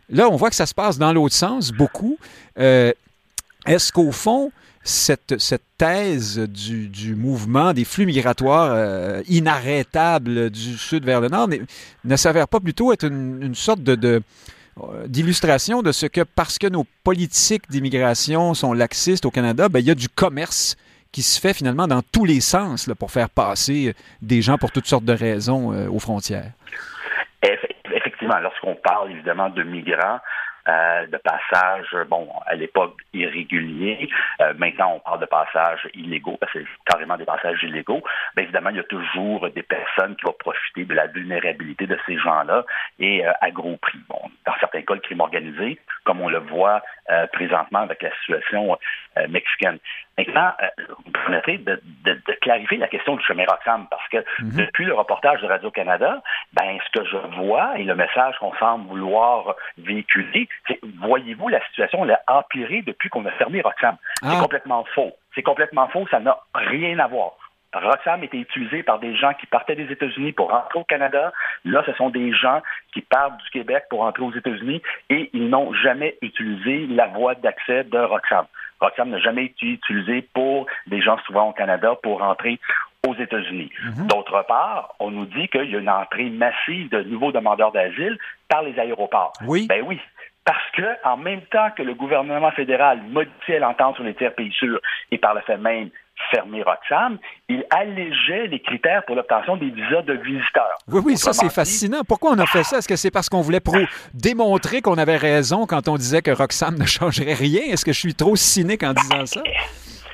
là, 0.09 0.29
on 0.29 0.35
voit 0.35 0.49
que 0.49 0.55
ça 0.55 0.65
se 0.65 0.73
passe 0.73 0.97
dans 0.97 1.13
l'autre 1.13 1.35
sens 1.35 1.71
beaucoup. 1.71 2.17
Euh, 2.59 2.91
est-ce 3.65 3.91
qu'au 3.91 4.11
fond, 4.11 4.51
cette, 4.83 5.35
cette 5.39 5.63
thèse 5.77 6.39
du, 6.39 6.87
du, 6.87 7.15
mouvement 7.15 7.73
des 7.73 7.85
flux 7.85 8.05
migratoires 8.05 9.21
inarrêtables 9.27 10.51
du 10.51 10.77
sud 10.77 11.03
vers 11.03 11.21
le 11.21 11.27
nord 11.27 11.49
ne, 12.03 12.15
s'avère 12.15 12.47
pas 12.47 12.59
plutôt 12.59 12.93
être 12.93 13.05
une, 13.05 13.55
sorte 13.55 13.81
de, 13.81 14.21
d'illustration 15.07 15.81
de 15.81 15.91
ce 15.91 16.05
que 16.05 16.21
parce 16.21 16.57
que 16.57 16.67
nos 16.67 16.85
politiques 17.03 17.69
d'immigration 17.69 18.53
sont 18.53 18.73
laxistes 18.73 19.25
au 19.25 19.31
Canada, 19.31 19.69
ben, 19.69 19.79
il 19.79 19.85
y 19.85 19.91
a 19.91 19.95
du 19.95 20.09
commerce 20.09 20.75
qui 21.11 21.21
se 21.21 21.39
fait 21.39 21.53
finalement 21.53 21.87
dans 21.87 22.01
tous 22.01 22.25
les 22.25 22.41
sens 22.41 22.89
pour 22.99 23.09
faire 23.09 23.29
passer 23.29 23.95
des 24.21 24.41
gens 24.41 24.57
pour 24.57 24.71
toutes 24.71 24.85
sortes 24.85 25.05
de 25.05 25.13
raisons 25.13 25.71
euh, 25.71 25.87
aux 25.87 25.99
frontières. 25.99 26.51
Effectivement, 27.89 28.37
lorsqu'on 28.39 28.75
parle 28.75 29.11
évidemment 29.11 29.49
de 29.49 29.63
migrants, 29.63 30.19
euh, 30.67 31.07
de 31.07 31.17
passages, 31.17 31.95
bon, 32.07 32.27
à 32.45 32.55
l'époque 32.55 32.95
irréguliers. 33.13 34.09
Euh, 34.41 34.53
maintenant, 34.57 34.95
on 34.95 34.99
parle 34.99 35.19
de 35.19 35.25
passages 35.25 35.87
illégaux, 35.93 36.37
parce 36.39 36.51
que 36.53 36.59
c'est 36.59 36.91
carrément 36.91 37.17
des 37.17 37.25
passages 37.25 37.61
illégaux. 37.63 38.03
Mais 38.35 38.43
évidemment, 38.43 38.69
il 38.71 38.77
y 38.77 38.79
a 38.79 38.83
toujours 38.83 39.49
des 39.49 39.63
personnes 39.63 40.15
qui 40.15 40.25
vont 40.25 40.35
profiter 40.37 40.85
de 40.85 40.93
la 40.93 41.07
vulnérabilité 41.07 41.87
de 41.87 41.97
ces 42.05 42.17
gens-là 42.17 42.65
et 42.99 43.23
à 43.25 43.51
gros 43.51 43.77
prix. 43.77 43.99
Bon, 44.09 44.19
dans 44.45 44.53
certains 44.59 44.81
cas, 44.81 44.95
le 44.95 45.01
crime 45.01 45.21
organisé, 45.21 45.79
comme 46.03 46.21
on 46.21 46.29
le 46.29 46.39
voit 46.39 46.81
présentement 47.33 47.79
avec 47.79 48.01
la 48.01 48.09
situation 48.19 48.77
mexicaine. 49.29 49.79
Maintenant, 50.17 50.51
euh, 50.61 50.67
vous 50.87 51.03
me 51.07 51.11
permettrez 51.11 51.57
de, 51.57 51.81
clarifier 52.41 52.77
la 52.77 52.87
question 52.87 53.15
du 53.15 53.23
chemin 53.25 53.43
Roxham, 53.45 53.87
parce 53.89 54.07
que 54.09 54.17
mhm. 54.39 54.51
depuis 54.55 54.85
le 54.85 54.93
reportage 54.93 55.41
de 55.41 55.47
Radio-Canada, 55.47 56.21
ben, 56.53 56.77
ce 56.85 56.99
que 56.99 57.05
je 57.05 57.17
vois 57.37 57.77
et 57.77 57.83
le 57.83 57.95
message 57.95 58.35
qu'on 58.39 58.53
semble 58.55 58.87
vouloir 58.87 59.55
véhiculer, 59.77 60.47
c'est 60.67 60.79
voyez-vous, 60.99 61.49
la 61.49 61.63
situation 61.67 62.07
a 62.07 62.37
empiré 62.37 62.81
depuis 62.83 63.09
qu'on 63.09 63.25
a 63.25 63.31
fermé 63.31 63.61
Roxham? 63.61 63.97
C'est 64.21 64.29
ah. 64.37 64.41
complètement 64.41 64.85
faux. 64.95 65.11
C'est 65.33 65.43
complètement 65.43 65.87
faux, 65.89 66.07
ça 66.09 66.19
n'a 66.19 66.37
rien 66.53 66.97
à 66.99 67.07
voir. 67.07 67.33
Roxham 67.75 68.23
était 68.23 68.37
utilisé 68.37 68.83
par 68.83 68.99
des 68.99 69.15
gens 69.15 69.33
qui 69.33 69.45
partaient 69.47 69.75
des 69.75 69.91
États-Unis 69.91 70.31
pour 70.31 70.49
rentrer 70.49 70.79
au 70.79 70.83
Canada. 70.83 71.33
Là, 71.65 71.83
ce 71.85 71.93
sont 71.93 72.09
des 72.09 72.31
gens 72.33 72.61
qui 72.93 73.01
partent 73.01 73.37
du 73.43 73.49
Québec 73.49 73.85
pour 73.89 73.99
rentrer 73.99 74.23
aux 74.23 74.33
États-Unis 74.33 74.81
et 75.09 75.29
ils 75.33 75.49
n'ont 75.49 75.73
jamais 75.73 76.17
utilisé 76.21 76.87
la 76.87 77.07
voie 77.07 77.35
d'accès 77.35 77.83
de 77.83 77.99
Roxham. 77.99 78.45
Roxham 78.79 79.09
n'a 79.09 79.19
jamais 79.19 79.45
été 79.45 79.65
utilisé 79.67 80.21
pour 80.33 80.67
des 80.87 81.01
gens 81.01 81.17
souvent 81.25 81.49
au 81.49 81.53
Canada 81.53 81.95
pour 82.01 82.19
rentrer 82.19 82.59
aux 83.07 83.15
États-Unis. 83.15 83.71
Mhm. 83.83 84.07
D'autre 84.07 84.43
part, 84.47 84.95
on 84.99 85.11
nous 85.11 85.25
dit 85.25 85.47
qu'il 85.49 85.69
y 85.69 85.75
a 85.75 85.79
une 85.79 85.89
entrée 85.89 86.29
massive 86.29 86.89
de 86.89 87.01
nouveaux 87.03 87.31
demandeurs 87.31 87.71
d'asile 87.71 88.17
par 88.49 88.63
les 88.63 88.77
aéroports. 88.79 89.33
Oui. 89.45 89.67
Ben 89.67 89.83
oui. 89.85 89.99
Parce 90.43 90.69
que, 90.73 90.83
en 91.03 91.17
même 91.17 91.41
temps 91.41 91.71
que 91.75 91.81
le 91.81 91.95
gouvernement 91.95 92.51
fédéral 92.51 93.01
modifiait 93.09 93.59
l'entente 93.59 93.95
sur 93.95 94.03
les 94.03 94.13
tiers 94.13 94.33
pays 94.33 94.51
sûrs 94.51 94.79
et 95.11 95.17
par 95.17 95.33
le 95.33 95.41
fait 95.41 95.57
même 95.57 95.89
fermer 96.31 96.63
Roxham, 96.63 97.17
il 97.49 97.65
allégeait 97.69 98.47
les 98.47 98.59
critères 98.59 99.03
pour 99.05 99.15
l'obtention 99.15 99.57
des 99.57 99.69
visas 99.69 100.01
de 100.03 100.13
visiteurs. 100.13 100.77
Oui, 100.87 101.01
oui, 101.05 101.17
ça 101.17 101.33
c'est 101.33 101.51
fascinant. 101.51 102.01
Pourquoi 102.07 102.31
on 102.31 102.39
a 102.39 102.45
fait 102.45 102.63
ça? 102.63 102.77
Est-ce 102.77 102.87
que 102.87 102.95
c'est 102.95 103.11
parce 103.11 103.29
qu'on 103.29 103.41
voulait 103.41 103.61
démontrer 104.13 104.81
qu'on 104.81 104.97
avait 104.97 105.17
raison 105.17 105.65
quand 105.65 105.87
on 105.87 105.95
disait 105.95 106.21
que 106.21 106.31
Roxham 106.31 106.75
ne 106.77 106.85
changerait 106.85 107.33
rien? 107.33 107.61
Est-ce 107.71 107.85
que 107.85 107.93
je 107.93 107.99
suis 107.99 108.15
trop 108.15 108.35
cynique 108.35 108.83
en 108.83 108.93
disant 108.93 109.25
ça? 109.25 109.41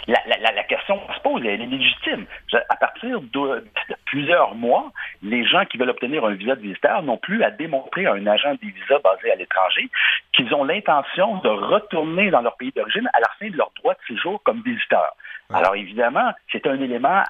La, 0.08 0.20
la, 0.28 0.52
la 0.52 0.64
question 0.64 1.00
se 1.16 1.22
pose 1.22 1.32
pose, 1.32 1.42
elle 1.46 1.62
est 1.62 1.66
légitime. 1.66 2.26
À 2.70 2.76
partir 2.76 3.22
de, 3.22 3.66
plusieurs 4.06 4.56
mois, 4.56 4.92
les 5.22 5.46
gens 5.46 5.66
qui 5.66 5.78
veulent 5.78 5.90
obtenir 5.90 6.26
un 6.26 6.34
visa 6.34 6.56
de 6.56 6.62
visiteur 6.62 7.04
n'ont 7.04 7.18
plus 7.18 7.44
à 7.44 7.52
démontrer 7.52 8.06
à 8.06 8.14
un 8.14 8.28
agent 8.28 8.56
des 8.62 8.68
visas 8.68 9.00
basé 9.04 9.32
à 9.32 9.36
l'étranger 9.36 9.90
qu'ils 10.34 10.54
ont 10.54 10.64
l'intention 10.64 11.38
de 11.38 11.50
retourner 11.50 12.32
dans 12.32 12.42
leur 12.42 12.58
pays 12.58 12.72
d'origine 12.76 13.10
à 13.14 13.20
la 13.20 13.28
fin 13.40 13.50
de 13.50 13.58
leur 13.58 13.72
droit 13.78 13.94
de 13.94 14.00
séjour 14.08 14.42
comme 14.44 14.62
visiteurs. 14.64 15.16
Alors 15.54 15.76
évidemment, 15.76 16.32
c'est 16.52 16.66
un 16.68 16.80
élément 16.80 17.24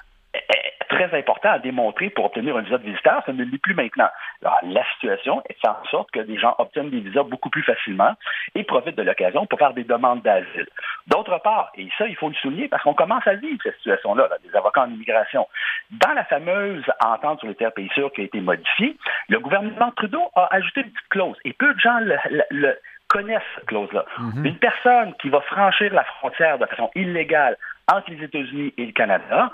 très 0.92 1.18
important 1.18 1.50
à 1.50 1.58
démontrer 1.58 2.10
pour 2.10 2.26
obtenir 2.26 2.56
un 2.56 2.62
visa 2.62 2.78
de 2.78 2.84
visiteur, 2.84 3.22
ça 3.24 3.32
ne 3.32 3.44
l'est 3.44 3.58
plus 3.58 3.74
maintenant. 3.74 4.08
Alors, 4.42 4.58
la 4.62 4.84
situation 4.94 5.42
est 5.48 5.66
en 5.66 5.76
sorte 5.90 6.10
que 6.10 6.20
des 6.20 6.38
gens 6.38 6.54
obtiennent 6.58 6.90
des 6.90 7.00
visas 7.00 7.22
beaucoup 7.22 7.50
plus 7.50 7.62
facilement 7.62 8.14
et 8.54 8.64
profitent 8.64 8.96
de 8.96 9.02
l'occasion 9.02 9.46
pour 9.46 9.58
faire 9.58 9.72
des 9.72 9.84
demandes 9.84 10.22
d'asile. 10.22 10.66
D'autre 11.06 11.38
part, 11.42 11.72
et 11.76 11.88
ça, 11.98 12.06
il 12.06 12.16
faut 12.16 12.28
le 12.28 12.34
souligner 12.34 12.68
parce 12.68 12.82
qu'on 12.82 12.94
commence 12.94 13.26
à 13.26 13.34
vivre 13.34 13.58
cette 13.62 13.76
situation-là, 13.76 14.28
des 14.46 14.54
avocats 14.56 14.82
en 14.82 14.90
immigration. 14.90 15.48
Dans 15.90 16.12
la 16.12 16.24
fameuse 16.24 16.84
entente 17.04 17.40
sur 17.40 17.48
les 17.48 17.54
terres 17.54 17.72
pays 17.72 17.90
sûrs 17.94 18.12
qui 18.12 18.20
a 18.20 18.24
été 18.24 18.40
modifiée, 18.40 18.96
le 19.28 19.38
gouvernement 19.40 19.90
Trudeau 19.96 20.30
a 20.34 20.48
ajouté 20.54 20.80
une 20.80 20.90
petite 20.90 21.08
clause 21.08 21.36
et 21.44 21.52
peu 21.52 21.72
de 21.72 21.80
gens 21.80 21.98
le, 22.00 22.78
connaissent 23.08 23.42
cette 23.56 23.66
clause-là. 23.66 24.06
Mm-hmm. 24.18 24.46
Une 24.46 24.56
personne 24.56 25.14
qui 25.20 25.28
va 25.28 25.40
franchir 25.42 25.92
la 25.92 26.04
frontière 26.04 26.58
de 26.58 26.66
façon 26.66 26.90
illégale 26.94 27.56
entre 27.90 28.10
les 28.10 28.24
États-Unis 28.24 28.72
et 28.76 28.86
le 28.86 28.92
Canada, 28.92 29.50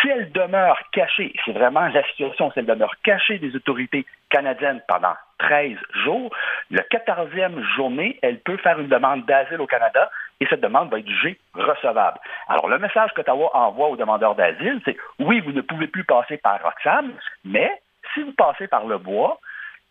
si 0.00 0.08
elle 0.08 0.32
demeure 0.32 0.78
cachée, 0.92 1.32
c'est 1.44 1.52
vraiment 1.52 1.86
la 1.88 2.02
situation, 2.08 2.50
si 2.50 2.58
elle 2.58 2.66
demeure 2.66 2.94
cachée 3.02 3.38
des 3.38 3.54
autorités 3.54 4.06
canadiennes 4.30 4.82
pendant 4.88 5.14
13 5.38 5.76
jours, 6.04 6.30
le 6.70 6.80
14e 6.80 7.62
journée, 7.76 8.18
elle 8.22 8.40
peut 8.40 8.56
faire 8.58 8.78
une 8.78 8.88
demande 8.88 9.24
d'asile 9.26 9.60
au 9.60 9.66
Canada 9.66 10.10
et 10.40 10.46
cette 10.46 10.60
demande 10.60 10.90
va 10.90 10.98
être 10.98 11.08
jugée 11.08 11.38
recevable. 11.54 12.18
Alors, 12.48 12.68
le 12.68 12.78
message 12.78 13.10
qu'Ottawa 13.14 13.50
envoie 13.54 13.88
aux 13.88 13.96
demandeurs 13.96 14.34
d'asile, 14.34 14.80
c'est 14.84 14.96
oui, 15.18 15.40
vous 15.40 15.52
ne 15.52 15.60
pouvez 15.60 15.86
plus 15.86 16.04
passer 16.04 16.36
par 16.38 16.60
Roxham, 16.62 17.12
mais 17.44 17.70
si 18.14 18.22
vous 18.22 18.32
passez 18.32 18.68
par 18.68 18.86
le 18.86 18.98
bois, 18.98 19.38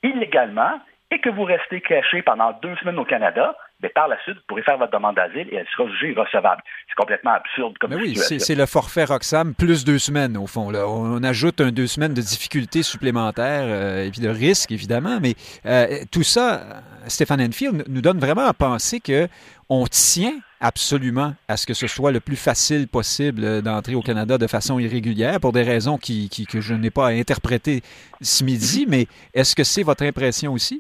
illégalement, 0.04 0.80
et 1.12 1.20
que 1.20 1.30
vous 1.30 1.44
restez 1.44 1.82
caché 1.82 2.22
pendant 2.22 2.52
deux 2.62 2.76
semaines 2.78 3.00
au 3.00 3.06
Canada, 3.06 3.56
mais 3.82 3.90
par 3.90 4.08
la 4.08 4.20
suite, 4.24 4.36
vous 4.36 4.44
pourrez 4.48 4.64
faire 4.64 4.78
votre 4.78 4.92
demande 4.92 5.16
d'asile 5.16 5.48
et 5.52 5.56
elle 5.56 5.68
sera 5.68 5.88
jugée 5.90 6.14
recevable. 6.14 6.64
C'est 6.88 6.96
complètement 6.96 7.32
absurde 7.32 7.78
comme 7.78 7.92
mais 7.92 7.98
oui, 7.98 8.16
c'est 8.16 8.56
le 8.56 8.66
forfait 8.66 9.04
Roxham 9.04 9.54
plus 9.54 9.86
deux 9.86 10.00
semaines, 10.00 10.36
au 10.36 10.48
fond. 10.48 10.72
Là. 10.72 10.88
On 10.88 11.22
ajoute 11.24 11.62
un 11.62 11.72
deux 11.72 11.86
semaines 11.86 12.14
de 12.14 12.22
difficultés 12.22 12.82
supplémentaires 12.82 13.66
euh, 13.68 14.06
et 14.06 14.10
puis 14.10 14.22
de 14.22 14.30
risques, 14.30 14.72
évidemment. 14.72 15.20
Mais 15.22 15.36
euh, 15.66 16.04
tout 16.12 16.24
ça, 16.24 16.82
Stéphane 17.08 17.42
Enfield 17.42 17.84
nous 17.88 18.02
donne 18.02 18.20
vraiment 18.20 18.48
à 18.48 18.54
penser 18.54 19.00
que 19.00 19.28
on 19.70 19.86
tient 19.86 20.34
absolument 20.60 21.36
à 21.48 21.58
ce 21.58 21.68
que 21.68 21.74
ce 21.74 21.88
soit 21.88 22.12
le 22.12 22.20
plus 22.20 22.36
facile 22.36 22.88
possible 22.88 23.62
d'entrer 23.62 23.96
au 23.96 24.02
Canada 24.02 24.38
de 24.38 24.48
façon 24.48 24.80
irrégulière 24.80 25.40
pour 25.40 25.52
des 25.52 25.62
raisons 25.62 25.98
qui, 25.98 26.30
que 26.50 26.62
je 26.62 26.74
n'ai 26.74 26.90
pas 26.90 27.08
à 27.08 27.12
interpréter 27.12 27.82
ce 28.22 28.44
midi. 28.44 28.86
Mais 28.88 29.08
est-ce 29.34 29.56
que 29.56 29.64
c'est 29.64 29.84
votre 29.84 30.04
impression 30.04 30.54
aussi? 30.54 30.80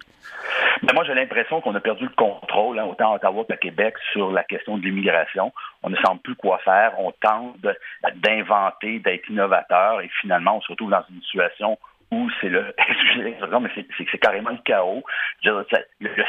Mais 0.84 0.94
moi, 0.94 1.04
j'ai 1.06 1.14
l'impression 1.14 1.62
qu'on 1.62 1.76
a 1.76 1.80
perdu 1.80 2.06
le 2.06 2.16
contrôle, 2.16 2.80
hein, 2.80 2.86
autant 2.86 3.12
à 3.12 3.16
Ottawa 3.16 3.46
qu'à 3.48 3.58
Québec, 3.58 3.96
sur 4.12 4.32
la 4.32 4.44
question 4.44 4.78
de 4.78 4.84
l'immigration. 4.84 5.52
On 5.84 5.90
ne 5.90 5.96
sait 5.96 6.04
plus 6.24 6.36
quoi 6.36 6.60
faire. 6.60 6.94
On 7.00 7.12
tente 7.12 7.58
d'inventer, 8.16 9.00
d'être 9.00 9.30
innovateur, 9.30 10.02
et 10.02 10.10
finalement, 10.22 10.58
on 10.58 10.62
se 10.62 10.72
retrouve 10.72 10.92
dans 10.92 11.04
une 11.10 11.22
situation 11.22 11.78
où 12.12 12.30
c'est 12.40 12.50
le, 12.50 12.74
mais 13.60 13.70
c'est 13.98 14.18
carrément 14.18 14.52
le 14.52 14.60
chaos. 14.64 15.04
le, 15.44 15.66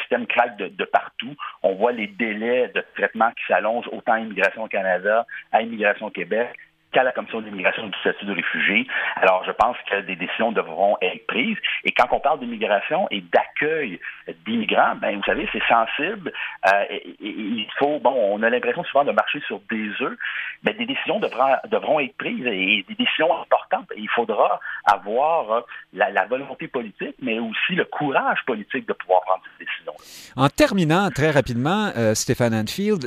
système 0.00 0.26
craque 0.26 0.56
de, 0.56 0.84
partout. 0.84 1.36
On 1.62 1.74
voit 1.74 1.92
les 1.92 2.08
délais 2.08 2.68
de 2.74 2.82
traitement 2.96 3.30
qui 3.30 3.44
s'allongent 3.46 3.88
autant 3.92 4.14
à 4.14 4.20
Immigration 4.20 4.64
au 4.64 4.68
Canada, 4.68 5.24
à 5.52 5.62
Immigration 5.62 6.10
Québec 6.10 6.50
qu'à 6.92 7.02
la 7.02 7.12
Commission 7.12 7.40
d'immigration 7.40 7.86
et 7.86 7.90
du 7.90 7.98
statut 7.98 8.24
de 8.24 8.32
réfugié. 8.32 8.86
Alors, 9.16 9.44
je 9.44 9.52
pense 9.52 9.76
que 9.90 10.00
des 10.02 10.16
décisions 10.16 10.52
devront 10.52 10.96
être 11.02 11.26
prises. 11.26 11.58
Et 11.84 11.92
quand 11.92 12.08
on 12.12 12.20
parle 12.20 12.40
d'immigration 12.40 13.06
et 13.10 13.20
d'accueil 13.20 14.00
d'immigrants, 14.46 14.96
ben, 14.96 15.16
vous 15.16 15.24
savez, 15.24 15.48
c'est 15.52 15.62
sensible. 15.68 16.32
Euh, 16.66 16.84
il 17.20 17.66
faut, 17.78 17.98
bon, 18.00 18.14
on 18.14 18.42
a 18.42 18.50
l'impression 18.50 18.84
souvent 18.84 19.04
de 19.04 19.12
marcher 19.12 19.40
sur 19.46 19.60
des 19.70 19.90
œufs, 20.00 20.16
mais 20.64 20.72
des 20.74 20.86
décisions 20.86 21.20
devront, 21.20 22.00
être 22.00 22.16
prises 22.16 22.46
et 22.46 22.84
des 22.88 22.94
décisions 22.94 23.34
importantes. 23.40 23.86
il 23.96 24.08
faudra 24.10 24.60
avoir 24.84 25.52
euh, 25.52 25.60
la, 25.92 26.26
volonté 26.26 26.68
politique, 26.68 27.16
mais 27.22 27.38
aussi 27.38 27.74
le 27.74 27.84
courage 27.84 28.38
politique 28.46 28.86
de 28.86 28.92
pouvoir 28.92 29.22
prendre 29.22 29.42
ces 29.58 29.64
décisions. 29.64 29.94
En 30.36 30.48
terminant 30.48 31.10
très 31.10 31.30
rapidement, 31.30 31.90
euh, 31.96 32.14
Stéphane 32.14 32.54
Anfield, 32.54 33.06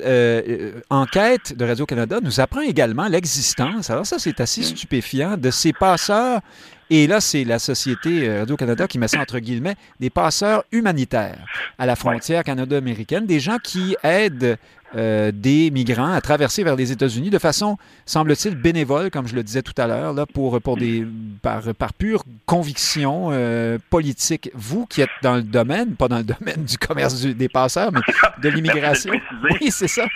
enquête 0.90 1.58
de 1.58 1.66
Radio-Canada 1.66 2.18
nous 2.24 2.40
apprend 2.40 2.62
également 2.62 3.08
l'existence 3.08 3.71
alors 3.90 4.06
ça, 4.06 4.20
c'est 4.20 4.40
assez 4.40 4.64
stupéfiant. 4.64 5.38
De 5.38 5.52
ces 5.52 5.74
passeurs. 5.74 6.42
Et 6.90 7.08
là, 7.08 7.22
c'est 7.22 7.46
la 7.46 7.58
Société 7.58 8.28
euh, 8.28 8.40
Radio-Canada 8.40 8.86
qui 8.86 9.00
met 9.00 9.08
ça 9.08 9.22
entre 9.22 9.40
guillemets, 9.40 9.76
des 10.00 10.10
passeurs 10.10 10.66
humanitaires 10.74 11.46
à 11.78 11.86
la 11.86 11.96
frontière 11.96 12.44
canado-américaine, 12.44 13.26
des 13.26 13.40
gens 13.40 13.58
qui 13.64 13.96
aident 14.04 14.58
euh, 14.96 15.32
des 15.34 15.72
migrants 15.72 16.12
à 16.12 16.20
traverser 16.22 16.64
vers 16.64 16.76
les 16.76 16.92
États-Unis 16.92 17.30
de 17.30 17.40
façon, 17.40 17.78
semble-t-il, 18.06 18.56
bénévole, 18.56 19.10
comme 19.10 19.28
je 19.28 19.36
le 19.36 19.44
disais 19.44 19.62
tout 19.62 19.74
à 19.78 19.88
l'heure, 19.88 20.14
là, 20.14 20.26
pour, 20.26 20.60
pour 20.62 20.78
des, 20.78 21.06
par, 21.42 21.62
par 21.76 21.94
pure 21.94 22.24
conviction 22.46 23.30
euh, 23.32 23.78
politique. 23.90 24.52
Vous 24.54 24.86
qui 24.86 25.02
êtes 25.02 25.10
dans 25.22 25.36
le 25.36 25.44
domaine, 25.44 25.96
pas 25.96 26.08
dans 26.08 26.18
le 26.18 26.24
domaine 26.40 26.66
du 26.66 26.78
commerce 26.78 27.22
des 27.22 27.50
passeurs, 27.50 27.92
mais 27.92 28.02
de 28.42 28.50
l'immigration. 28.54 29.14
oui, 29.44 29.72
c'est 29.72 29.88
ça. 29.88 30.08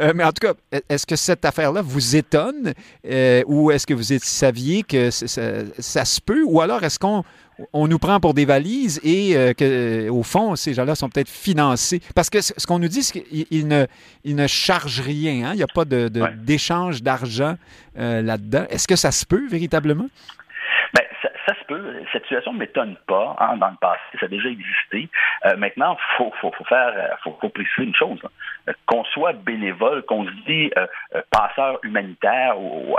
Euh, 0.00 0.12
mais 0.14 0.24
en 0.24 0.32
tout 0.32 0.46
cas, 0.46 0.80
est-ce 0.88 1.06
que 1.06 1.16
cette 1.16 1.44
affaire-là 1.44 1.82
vous 1.82 2.16
étonne 2.16 2.74
ou 3.46 3.70
est-ce 3.70 3.86
que 3.86 3.94
vous 3.94 4.18
saviez 4.20 4.82
que 4.82 5.10
ça 5.10 6.04
se 6.04 6.20
peut 6.20 6.42
ou 6.44 6.60
alors 6.60 6.82
est-ce 6.82 6.98
qu'on 6.98 7.24
on 7.72 7.86
nous 7.86 7.98
prend 7.98 8.20
pour 8.20 8.34
des 8.34 8.44
valises 8.44 9.00
et 9.04 9.36
euh, 9.36 9.52
que, 9.52 10.08
au 10.08 10.22
fond, 10.22 10.56
ces 10.56 10.74
gens-là 10.74 10.94
sont 10.94 11.08
peut-être 11.08 11.28
financés. 11.28 12.00
Parce 12.14 12.30
que 12.30 12.40
ce 12.40 12.66
qu'on 12.66 12.78
nous 12.78 12.88
dit, 12.88 13.02
c'est 13.02 13.22
qu'ils 13.22 13.68
ne, 13.68 13.86
ils 14.24 14.36
ne 14.36 14.46
chargent 14.46 15.00
rien. 15.00 15.46
Hein. 15.46 15.50
Il 15.54 15.56
n'y 15.56 15.62
a 15.62 15.66
pas 15.66 15.84
d'échange 15.84 17.00
de, 17.00 17.04
d'argent 17.04 17.54
euh, 17.98 18.22
là-dedans. 18.22 18.64
Est-ce 18.70 18.88
que 18.88 18.96
ça 18.96 19.10
se 19.10 19.24
peut 19.24 19.46
véritablement? 19.48 20.08
Bien, 20.94 21.04
ça, 21.22 21.54
se 21.54 21.64
peut. 21.66 22.02
Cette 22.12 22.22
situation 22.22 22.52
ne 22.52 22.58
m'étonne 22.58 22.96
pas 23.06 23.36
hein, 23.38 23.56
dans 23.56 23.70
le 23.70 23.76
passé. 23.80 24.00
Ça 24.18 24.26
a 24.26 24.28
déjà 24.28 24.48
existé. 24.48 25.08
Euh, 25.46 25.56
maintenant, 25.56 25.96
il 26.18 26.32
faut, 26.40 26.52
faire, 26.68 27.18
faut, 27.22 27.32
préciser 27.48 27.82
une 27.84 27.94
chose. 27.94 28.18
Hein. 28.24 28.72
Qu'on 28.86 29.04
soit 29.04 29.32
bénévole, 29.32 30.02
qu'on 30.04 30.24
se 30.24 30.30
dit 30.46 30.70
passeur 31.30 31.78
humanitaire 31.82 32.58
ou, 32.58 32.96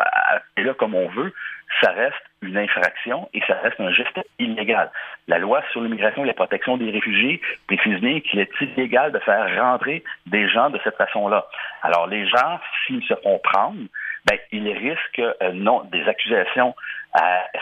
et 0.57 0.63
là 0.63 0.73
comme 0.73 0.95
on 0.95 1.09
veut, 1.09 1.33
ça 1.81 1.91
reste 1.91 2.15
une 2.41 2.57
infraction 2.57 3.29
et 3.33 3.41
ça 3.47 3.55
reste 3.61 3.79
un 3.79 3.91
geste 3.91 4.19
illégal. 4.39 4.91
La 5.27 5.39
loi 5.39 5.61
sur 5.71 5.81
l'immigration 5.81 6.23
et 6.23 6.27
la 6.27 6.33
protection 6.33 6.77
des 6.77 6.91
réfugiés 6.91 7.41
précise 7.67 7.99
bien 7.99 8.19
qu'il 8.21 8.39
est 8.39 8.51
illégal 8.61 9.11
de 9.11 9.19
faire 9.19 9.61
rentrer 9.61 10.03
des 10.27 10.47
gens 10.47 10.69
de 10.69 10.79
cette 10.83 10.97
façon-là. 10.97 11.45
Alors 11.81 12.07
les 12.07 12.27
gens, 12.27 12.59
s'ils 12.85 13.03
se 13.03 13.15
font 13.15 13.39
prendre, 13.39 13.79
ben, 14.25 14.37
ils 14.51 14.71
risquent 14.71 15.19
euh, 15.41 15.51
non, 15.53 15.83
des 15.91 16.03
accusations 16.07 16.75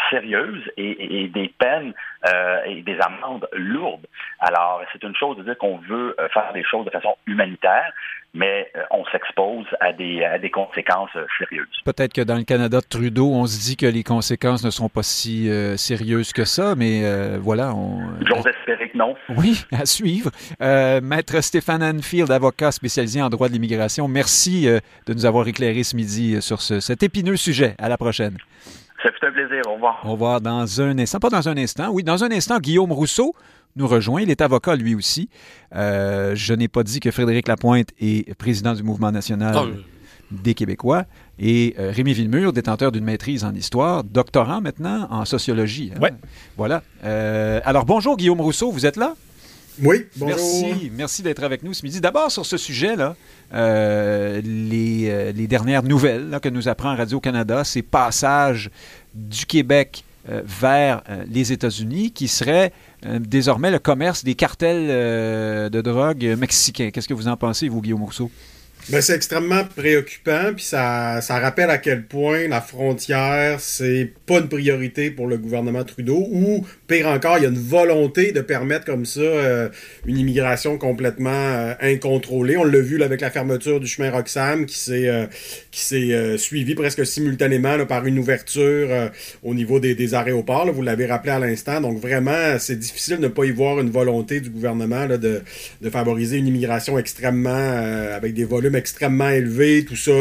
sérieuses 0.10 0.64
et, 0.78 1.30
des 1.34 1.54
peines 1.58 1.94
euh, 2.28 2.64
et 2.66 2.82
des 2.82 2.98
amendes 3.00 3.48
lourdes. 3.54 4.06
Alors, 4.40 4.82
c'est 4.92 5.04
une 5.04 5.16
chose 5.16 5.38
de 5.38 5.44
dire 5.44 5.58
qu'on 5.58 5.78
veut 5.78 6.16
faire 6.34 6.52
des 6.54 6.64
choses 6.64 6.86
de 6.86 6.92
façon 6.92 7.16
humanitaire, 7.28 7.92
mais 8.34 8.72
on 8.90 9.06
s'expose 9.06 9.66
à 9.80 9.94
des, 9.94 10.24
à 10.24 10.40
des 10.40 10.50
conséquences 10.50 11.16
sérieuses. 11.38 11.82
Peut-être 11.86 12.14
que 12.14 12.22
dans 12.22 12.36
le 12.36 12.44
Canada 12.44 12.80
de 12.80 12.88
Trudeau, 12.88 13.32
on 13.32 13.46
se 13.46 13.60
dit 13.60 13.78
que 13.78 13.86
les 13.86 14.04
conséquences 14.04 14.64
ne 14.64 14.72
sont 14.72 14.90
pas 14.90 15.04
si 15.04 15.50
sérieuses 15.78 16.34
que 16.34 16.46
ça, 16.46 16.76
mais 16.76 17.38
voilà. 17.38 17.74
On... 17.76 18.00
J'ose 18.26 18.48
espérer 18.48 18.90
que 18.90 18.98
non. 18.98 19.16
Oui, 19.30 19.66
à 19.72 19.86
suivre. 19.86 20.32
Maître 20.60 21.42
Stéphane 21.42 21.84
Anfield, 21.84 22.32
avocat 22.32 22.72
spécialisé 22.72 23.22
en 23.22 23.30
droit 23.30 23.48
de 23.48 23.54
l'immigration, 23.54 24.08
merci 24.08 24.66
de 24.66 25.14
nous 25.14 25.26
avoir 25.26 25.48
éclairé 25.48 25.84
ce 25.84 25.96
midi 25.96 26.42
sur 26.42 26.62
cet 26.62 27.04
épineux 27.04 27.38
sujet. 27.38 27.76
À 27.78 27.90
la 27.90 27.98
prochaine. 27.98 28.38
Ça 29.04 29.10
fait 29.12 29.28
un 29.28 29.32
plaisir. 29.32 29.62
Au 29.68 29.74
revoir. 29.74 30.02
Au 30.06 30.12
revoir 30.14 30.42
dans 30.42 30.82
un 30.82 30.98
instant. 30.98 31.20
Pas 31.20 31.30
dans 31.30 31.50
un 31.50 31.58
instant. 31.58 31.90
Oui, 31.92 32.04
dans 32.04 32.24
un 32.24 32.32
instant, 32.32 32.58
Guillaume 32.60 32.92
Rousseau 32.92 33.36
nous 33.76 33.88
rejoint. 33.88 34.22
Il 34.22 34.32
est 34.32 34.42
avocat 34.42 34.76
lui 34.76 34.96
aussi. 34.96 35.30
Euh, 35.76 36.36
je 36.36 36.54
n'ai 36.54 36.70
pas 36.70 36.84
dit 36.84 37.00
que 37.00 37.12
Frédéric 37.12 37.48
Lapointe 37.48 37.90
est 38.00 38.34
président 38.36 38.74
du 38.74 38.84
Mouvement 38.84 39.12
national 39.12 39.54
ah, 39.58 39.66
des 40.32 40.54
Québécois. 40.54 41.04
Et 41.38 41.76
euh, 41.80 41.92
Rémi 41.94 42.14
Villemur, 42.14 42.54
détenteur 42.54 42.92
d'une 42.92 43.04
maîtrise 43.04 43.44
en 43.44 43.54
histoire, 43.54 44.04
doctorant 44.04 44.62
maintenant 44.62 45.08
en 45.10 45.26
sociologie. 45.26 45.92
Hein. 45.94 46.00
Oui. 46.02 46.10
Voilà. 46.56 46.82
Euh, 47.04 47.60
alors 47.66 47.86
bonjour 47.86 48.16
Guillaume 48.16 48.40
Rousseau, 48.40 48.72
vous 48.72 48.86
êtes 48.86 48.98
là? 48.98 49.16
Oui, 49.82 50.06
bonjour. 50.16 50.38
Merci, 50.38 50.92
merci 50.96 51.24
d'être 51.24 51.44
avec 51.44 51.64
nous 51.64 51.74
ce 51.74 51.84
midi. 51.84 52.00
D'abord, 52.00 52.32
sur 52.32 52.46
ce 52.46 52.58
sujet-là, 52.58 53.16
euh, 53.54 54.42
les, 54.44 55.34
les, 55.34 55.48
dernières 55.48 55.84
nouvelles 55.84 56.38
que 56.42 56.50
nous 56.50 56.68
apprend 56.68 56.96
Radio-Canada, 56.96 57.64
ces 57.64 57.82
passages 57.82 58.70
du 59.14 59.46
Québec 59.46 60.04
euh, 60.30 60.42
vers 60.46 61.04
euh, 61.10 61.24
les 61.30 61.52
États-Unis 61.52 62.12
qui 62.12 62.28
serait 62.28 62.72
désormais 63.20 63.70
le 63.70 63.80
commerce 63.80 64.24
des 64.24 64.36
cartels 64.36 64.88
de 65.70 65.82
drogue 65.82 66.24
mexicains. 66.38 66.90
Qu'est-ce 66.90 67.08
que 67.08 67.14
vous 67.14 67.28
en 67.28 67.36
pensez, 67.36 67.68
vous, 67.68 67.82
Guillaume 67.82 68.04
Rousseau? 68.04 68.32
Ben, 68.90 69.02
c'est 69.02 69.16
extrêmement 69.16 69.64
préoccupant, 69.64 70.54
puis 70.54 70.66
ça, 70.66 71.22
ça 71.22 71.40
rappelle 71.40 71.70
à 71.70 71.78
quel 71.78 72.06
point 72.06 72.50
la 72.50 72.60
frontière, 72.60 73.62
c'est 73.62 74.12
pas 74.26 74.40
une 74.40 74.50
priorité 74.50 75.10
pour 75.10 75.28
le 75.28 75.38
gouvernement 75.38 75.86
Trudeau, 75.86 76.28
ou 76.30 76.66
encore, 77.02 77.38
il 77.38 77.44
y 77.44 77.46
a 77.46 77.50
une 77.50 77.58
volonté 77.58 78.32
de 78.32 78.42
permettre 78.42 78.86
comme 78.86 79.06
ça 79.06 79.22
euh, 79.22 79.70
une 80.06 80.18
immigration 80.18 80.78
complètement 80.78 81.30
euh, 81.32 81.74
incontrôlée. 81.82 82.58
On 82.58 82.64
l'a 82.64 82.80
vu 82.80 83.02
avec 83.02 83.22
la 83.22 83.32
fermeture 83.32 83.80
du 83.80 83.88
chemin 83.88 84.12
Roxham, 84.12 84.66
qui 84.66 84.78
s'est 84.78 85.08
euh, 85.08 85.26
qui 85.72 85.82
s'est 85.82 86.38
suivi 86.38 86.76
presque 86.76 87.06
simultanément 87.06 87.86
par 87.86 88.06
une 88.06 88.20
ouverture 88.20 89.10
au 89.42 89.54
niveau 89.56 89.80
des, 89.80 89.96
des 89.96 90.14
aéroports. 90.14 90.72
vous 90.72 90.84
l'avez 90.84 91.08
rappelé 91.08 91.32
à 91.32 91.40
l'instant. 91.40 91.82
Donc 91.82 92.00
vraiment, 92.00 92.60
c'est 92.60 92.78
difficile 92.78 93.18
de 93.18 93.24
ne 93.24 93.28
pas 93.28 93.46
y 93.46 93.52
voir 93.52 93.80
une 93.80 93.90
volonté 93.90 94.40
du 94.40 94.50
gouvernement 94.50 95.06
là, 95.06 95.18
de, 95.18 95.42
de 95.82 95.90
favoriser 95.90 96.38
une 96.38 96.48
immigration 96.48 97.00
extrêmement 97.00 97.50
avec 98.14 98.34
des 98.34 98.44
volumes 98.44 98.76
extrêmement 98.76 99.30
élevé, 99.30 99.86
tout 99.86 99.96
ça 99.96 100.12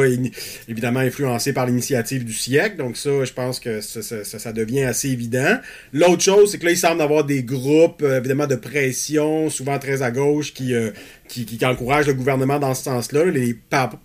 évidemment 0.68 1.00
influencé 1.00 1.52
par 1.52 1.66
l'initiative 1.66 2.24
du 2.24 2.32
siècle. 2.32 2.76
Donc 2.76 2.96
ça, 2.96 3.24
je 3.24 3.32
pense 3.32 3.60
que 3.60 3.80
ça, 3.80 4.02
ça, 4.02 4.52
devient 4.52 4.84
assez 4.84 5.08
évident. 5.08 5.58
L'autre 5.92 6.22
chose, 6.22 6.50
c'est 6.50 6.58
que 6.62 6.66
là, 6.66 6.72
il 6.72 6.78
semble 6.78 7.02
avoir 7.02 7.24
des 7.24 7.42
groupes, 7.42 8.02
euh, 8.02 8.18
évidemment, 8.18 8.46
de 8.46 8.54
pression, 8.54 9.50
souvent 9.50 9.78
très 9.78 10.02
à 10.02 10.10
gauche, 10.10 10.54
qui, 10.54 10.74
euh, 10.74 10.90
encouragent 11.62 12.06
le 12.06 12.14
gouvernement 12.14 12.58
dans 12.58 12.74
ce 12.74 12.84
sens-là, 12.84 13.26
les 13.26 13.56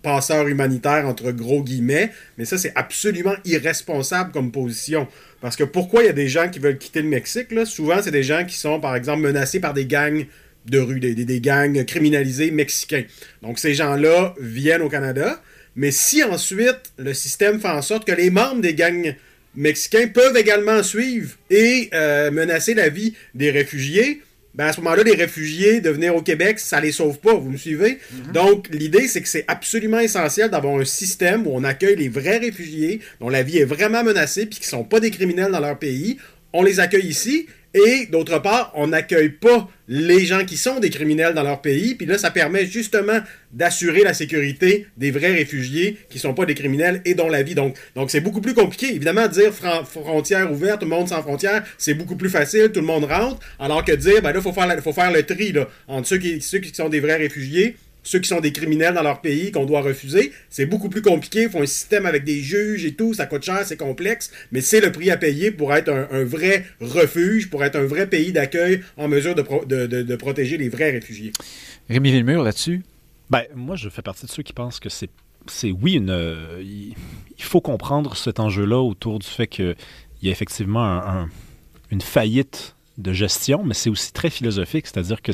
passeurs 0.02 0.46
humanitaires, 0.46 1.06
entre 1.06 1.30
gros 1.30 1.62
guillemets. 1.62 2.10
Mais 2.36 2.44
ça, 2.44 2.58
c'est 2.58 2.72
absolument 2.74 3.34
irresponsable 3.44 4.32
comme 4.32 4.52
position. 4.52 5.08
Parce 5.40 5.56
que 5.56 5.64
pourquoi 5.64 6.02
il 6.02 6.06
y 6.06 6.10
a 6.10 6.14
des 6.14 6.28
gens 6.28 6.48
qui 6.48 6.58
veulent 6.58 6.78
quitter 6.78 7.02
le 7.02 7.08
Mexique? 7.08 7.48
Souvent, 7.64 8.02
c'est 8.02 8.10
des 8.10 8.22
gens 8.22 8.44
qui 8.44 8.56
sont, 8.56 8.80
par 8.80 8.96
exemple, 8.96 9.22
menacés 9.22 9.60
par 9.60 9.74
des 9.74 9.86
gangs 9.86 10.26
de 10.66 10.78
rue, 10.78 11.00
des, 11.00 11.14
des, 11.14 11.40
gangs 11.40 11.84
criminalisés 11.84 12.50
mexicains. 12.50 13.04
Donc 13.42 13.58
ces 13.58 13.74
gens-là 13.74 14.34
viennent 14.40 14.82
au 14.82 14.88
Canada, 14.88 15.40
mais 15.76 15.90
si 15.90 16.22
ensuite 16.22 16.92
le 16.98 17.14
système 17.14 17.60
fait 17.60 17.68
en 17.68 17.82
sorte 17.82 18.04
que 18.04 18.12
les 18.12 18.30
membres 18.30 18.60
des 18.60 18.74
gangs 18.74 19.14
mexicains 19.58 20.06
peuvent 20.06 20.36
également 20.36 20.82
suivre 20.82 21.36
et 21.50 21.90
euh, 21.92 22.30
menacer 22.30 22.74
la 22.74 22.88
vie 22.88 23.14
des 23.34 23.50
réfugiés, 23.50 24.22
ben 24.54 24.66
à 24.66 24.72
ce 24.72 24.80
moment-là, 24.80 25.02
les 25.02 25.14
réfugiés 25.14 25.80
de 25.80 25.90
venir 25.90 26.14
au 26.14 26.22
Québec, 26.22 26.58
ça 26.58 26.80
les 26.80 26.92
sauve 26.92 27.18
pas, 27.18 27.34
vous 27.34 27.50
me 27.50 27.56
suivez? 27.56 27.98
Mhm. 28.12 28.32
Donc, 28.32 28.68
l'idée, 28.70 29.08
c'est 29.08 29.20
que 29.20 29.28
c'est 29.28 29.44
absolument 29.48 29.98
essentiel 29.98 30.48
d'avoir 30.50 30.76
un 30.76 30.84
système 30.84 31.46
où 31.46 31.50
on 31.52 31.64
accueille 31.64 31.96
les 31.96 32.08
vrais 32.08 32.38
réfugiés, 32.38 33.00
dont 33.20 33.28
la 33.28 33.42
vie 33.42 33.58
est 33.58 33.64
vraiment 33.64 34.02
menacée, 34.02 34.46
puis 34.46 34.60
qui 34.60 34.66
sont 34.66 34.84
pas 34.84 35.00
des 35.00 35.10
criminels 35.10 35.52
dans 35.52 35.60
leur 35.60 35.78
pays. 35.78 36.18
On 36.52 36.62
les 36.62 36.80
accueille 36.80 37.06
ici, 37.06 37.46
et 37.78 38.06
d'autre 38.06 38.40
part, 38.40 38.72
on 38.74 38.88
n'accueille 38.88 39.30
pas 39.30 39.68
les 39.88 40.26
gens 40.26 40.44
qui 40.44 40.56
sont 40.56 40.80
des 40.80 40.90
criminels 40.90 41.34
dans 41.34 41.42
leur 41.42 41.62
pays. 41.62 41.94
Puis 41.94 42.06
là, 42.06 42.18
ça 42.18 42.30
permet 42.30 42.66
justement 42.66 43.20
d'assurer 43.52 44.02
la 44.02 44.12
sécurité 44.12 44.86
des 44.96 45.10
vrais 45.10 45.32
réfugiés 45.32 45.96
qui 46.10 46.18
sont 46.18 46.34
pas 46.34 46.44
des 46.44 46.54
criminels 46.54 47.00
et 47.04 47.14
dont 47.14 47.28
la 47.28 47.42
vie. 47.42 47.54
Donc, 47.54 47.76
c'est 48.08 48.20
beaucoup 48.20 48.40
plus 48.40 48.54
compliqué. 48.54 48.94
Évidemment, 48.94 49.26
dire 49.28 49.52
frontières 49.52 50.52
ouvertes, 50.52 50.82
monde 50.82 51.08
sans 51.08 51.22
frontières, 51.22 51.64
c'est 51.78 51.94
beaucoup 51.94 52.16
plus 52.16 52.30
facile, 52.30 52.70
tout 52.72 52.80
le 52.80 52.86
monde 52.86 53.04
rentre. 53.04 53.38
Alors 53.58 53.84
que 53.84 53.92
dire, 53.92 54.20
ben 54.22 54.32
là, 54.32 54.40
il 54.40 54.42
faut 54.42 54.92
faire, 54.92 55.12
le 55.12 55.22
tri 55.22 55.54
entre 55.86 56.08
ceux 56.08 56.18
qui 56.18 56.74
sont 56.74 56.88
des 56.88 57.00
vrais 57.00 57.16
réfugiés 57.16 57.76
ceux 58.02 58.18
qui 58.18 58.28
sont 58.28 58.40
des 58.40 58.52
criminels 58.52 58.94
dans 58.94 59.02
leur 59.02 59.20
pays 59.20 59.52
qu'on 59.52 59.66
doit 59.66 59.82
refuser. 59.82 60.32
C'est 60.50 60.66
beaucoup 60.66 60.88
plus 60.88 61.02
compliqué. 61.02 61.42
Il 61.42 61.50
faut 61.50 61.62
un 61.62 61.66
système 61.66 62.06
avec 62.06 62.24
des 62.24 62.40
juges 62.40 62.84
et 62.84 62.94
tout. 62.94 63.14
Ça 63.14 63.26
coûte 63.26 63.44
cher, 63.44 63.60
c'est 63.64 63.76
complexe. 63.76 64.30
Mais 64.52 64.60
c'est 64.60 64.80
le 64.80 64.92
prix 64.92 65.10
à 65.10 65.16
payer 65.16 65.50
pour 65.50 65.74
être 65.74 65.88
un, 65.88 66.24
vrai 66.24 66.64
refuge, 66.80 67.50
pour 67.50 67.64
être 67.64 67.76
un 67.76 67.84
vrai 67.84 68.06
pays 68.06 68.32
d'accueil 68.32 68.82
en 68.96 69.08
mesure 69.08 69.34
de, 69.34 70.16
protéger 70.16 70.56
les 70.56 70.68
vrais 70.68 70.90
réfugiés. 70.90 71.32
Rémi 71.88 72.10
Villemur, 72.10 72.42
là-dessus? 72.42 72.82
Ben, 73.30 73.42
moi, 73.54 73.76
je 73.76 73.88
fais 73.88 74.02
partie 74.02 74.26
de 74.26 74.30
ceux 74.30 74.42
qui 74.42 74.52
pensent 74.52 74.80
que 74.80 74.88
c'est 74.88 75.10
c'est 75.46 75.70
oui, 75.70 75.94
une, 75.94 76.14
il 76.60 77.42
faut 77.42 77.62
comprendre 77.62 78.16
cet 78.16 78.38
enjeu-là 78.38 78.82
autour 78.82 79.18
du 79.18 79.26
fait 79.26 79.46
qu'il 79.46 79.76
y 80.22 80.28
a 80.28 80.30
effectivement 80.30 81.26
une 81.90 82.02
faillite 82.02 82.74
de 82.98 83.12
gestion, 83.12 83.64
mais 83.64 83.74
c'est 83.74 83.90
aussi 83.90 84.12
très 84.12 84.28
philosophique, 84.28 84.86
c'est-à-dire 84.86 85.22
que 85.22 85.32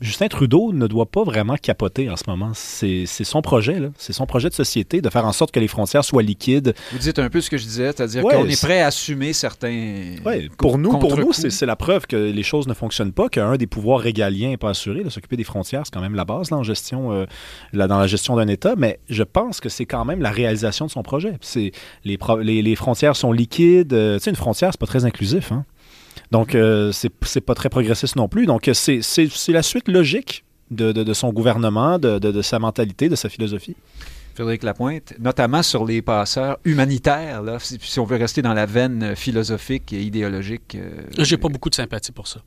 Justin 0.00 0.28
Trudeau 0.28 0.72
ne 0.72 0.86
doit 0.86 1.06
pas 1.06 1.24
vraiment 1.24 1.56
capoter 1.56 2.08
en 2.08 2.16
ce 2.16 2.24
moment. 2.26 2.52
C'est 2.54 3.06
son 3.06 3.42
projet, 3.42 3.78
c'est 3.98 4.14
son 4.14 4.26
projet 4.26 4.48
de 4.48 4.54
société 4.54 5.02
de 5.02 5.10
faire 5.10 5.26
en 5.26 5.32
sorte 5.32 5.52
que 5.52 5.60
les 5.60 5.68
frontières 5.68 6.04
soient 6.04 6.22
liquides. 6.22 6.74
Vous 6.92 6.98
dites 6.98 7.18
un 7.18 7.28
peu 7.28 7.40
ce 7.40 7.50
que 7.50 7.58
je 7.58 7.64
disais, 7.64 7.86
c'est-à-dire 7.86 8.22
qu'on 8.22 8.46
est 8.46 8.60
prêt 8.60 8.80
à 8.80 8.86
assumer 8.86 9.32
certains. 9.32 10.16
Ouais, 10.24 10.48
pour 10.56 10.78
nous, 10.78 10.98
pour 10.98 11.18
nous, 11.18 11.32
c'est 11.32 11.66
la 11.66 11.76
preuve 11.76 12.06
que 12.06 12.16
les 12.16 12.42
choses 12.42 12.66
ne 12.66 12.74
fonctionnent 12.74 13.12
pas, 13.12 13.28
qu'un 13.28 13.56
des 13.56 13.66
pouvoirs 13.66 14.00
régaliens 14.00 14.50
n'est 14.50 14.56
pas 14.56 14.70
assuré. 14.70 15.04
S'occuper 15.10 15.36
des 15.36 15.44
frontières, 15.44 15.82
c'est 15.84 15.92
quand 15.92 16.00
même 16.00 16.14
la 16.14 16.24
base 16.24 16.52
en 16.52 16.62
gestion, 16.62 17.12
euh, 17.12 17.26
dans 17.72 17.98
la 17.98 18.06
gestion 18.06 18.36
d'un 18.36 18.48
État. 18.48 18.74
Mais 18.76 19.00
je 19.08 19.22
pense 19.22 19.60
que 19.60 19.68
c'est 19.68 19.86
quand 19.86 20.04
même 20.04 20.22
la 20.22 20.30
réalisation 20.30 20.86
de 20.86 20.90
son 20.90 21.02
projet. 21.02 21.34
C'est 21.40 21.72
les, 22.04 22.18
les, 22.62 22.76
frontières 22.76 23.16
sont 23.16 23.32
liquides. 23.32 23.92
Euh, 23.92 24.18
tu 24.18 24.24
sais, 24.24 24.30
une 24.30 24.36
frontière, 24.36 24.70
c'est 24.72 24.80
pas 24.80 24.86
très 24.86 25.04
inclusif. 25.04 25.52
Hein? 25.52 25.64
Donc, 26.30 26.54
euh, 26.54 26.92
c'est 26.92 27.40
pas 27.40 27.54
très 27.54 27.68
progressiste 27.68 28.16
non 28.16 28.28
plus. 28.28 28.46
Donc, 28.46 28.70
c'est 28.72 29.00
la 29.48 29.62
suite 29.62 29.88
logique 29.88 30.44
de, 30.70 31.12
son 31.12 31.32
gouvernement, 31.32 31.98
de, 31.98 32.42
sa 32.42 32.58
mentalité, 32.58 33.08
de 33.08 33.16
sa 33.16 33.28
philosophie. 33.28 33.76
Frédéric 34.34 34.62
Lapointe, 34.62 35.12
notamment 35.18 35.62
sur 35.62 35.84
les 35.84 36.02
passeurs 36.02 36.58
humanitaires, 36.64 37.42
là, 37.42 37.58
si, 37.58 37.98
on 37.98 38.04
veut 38.04 38.16
rester 38.16 38.42
dans 38.42 38.54
la 38.54 38.64
veine 38.64 39.16
philosophique 39.16 39.92
et 39.92 40.00
idéologique. 40.00 40.76
Euh, 40.76 41.02
J'ai 41.18 41.36
pas 41.36 41.48
beaucoup 41.48 41.68
de 41.68 41.74
sympathie 41.74 42.12
pour 42.12 42.28
ça. 42.28 42.40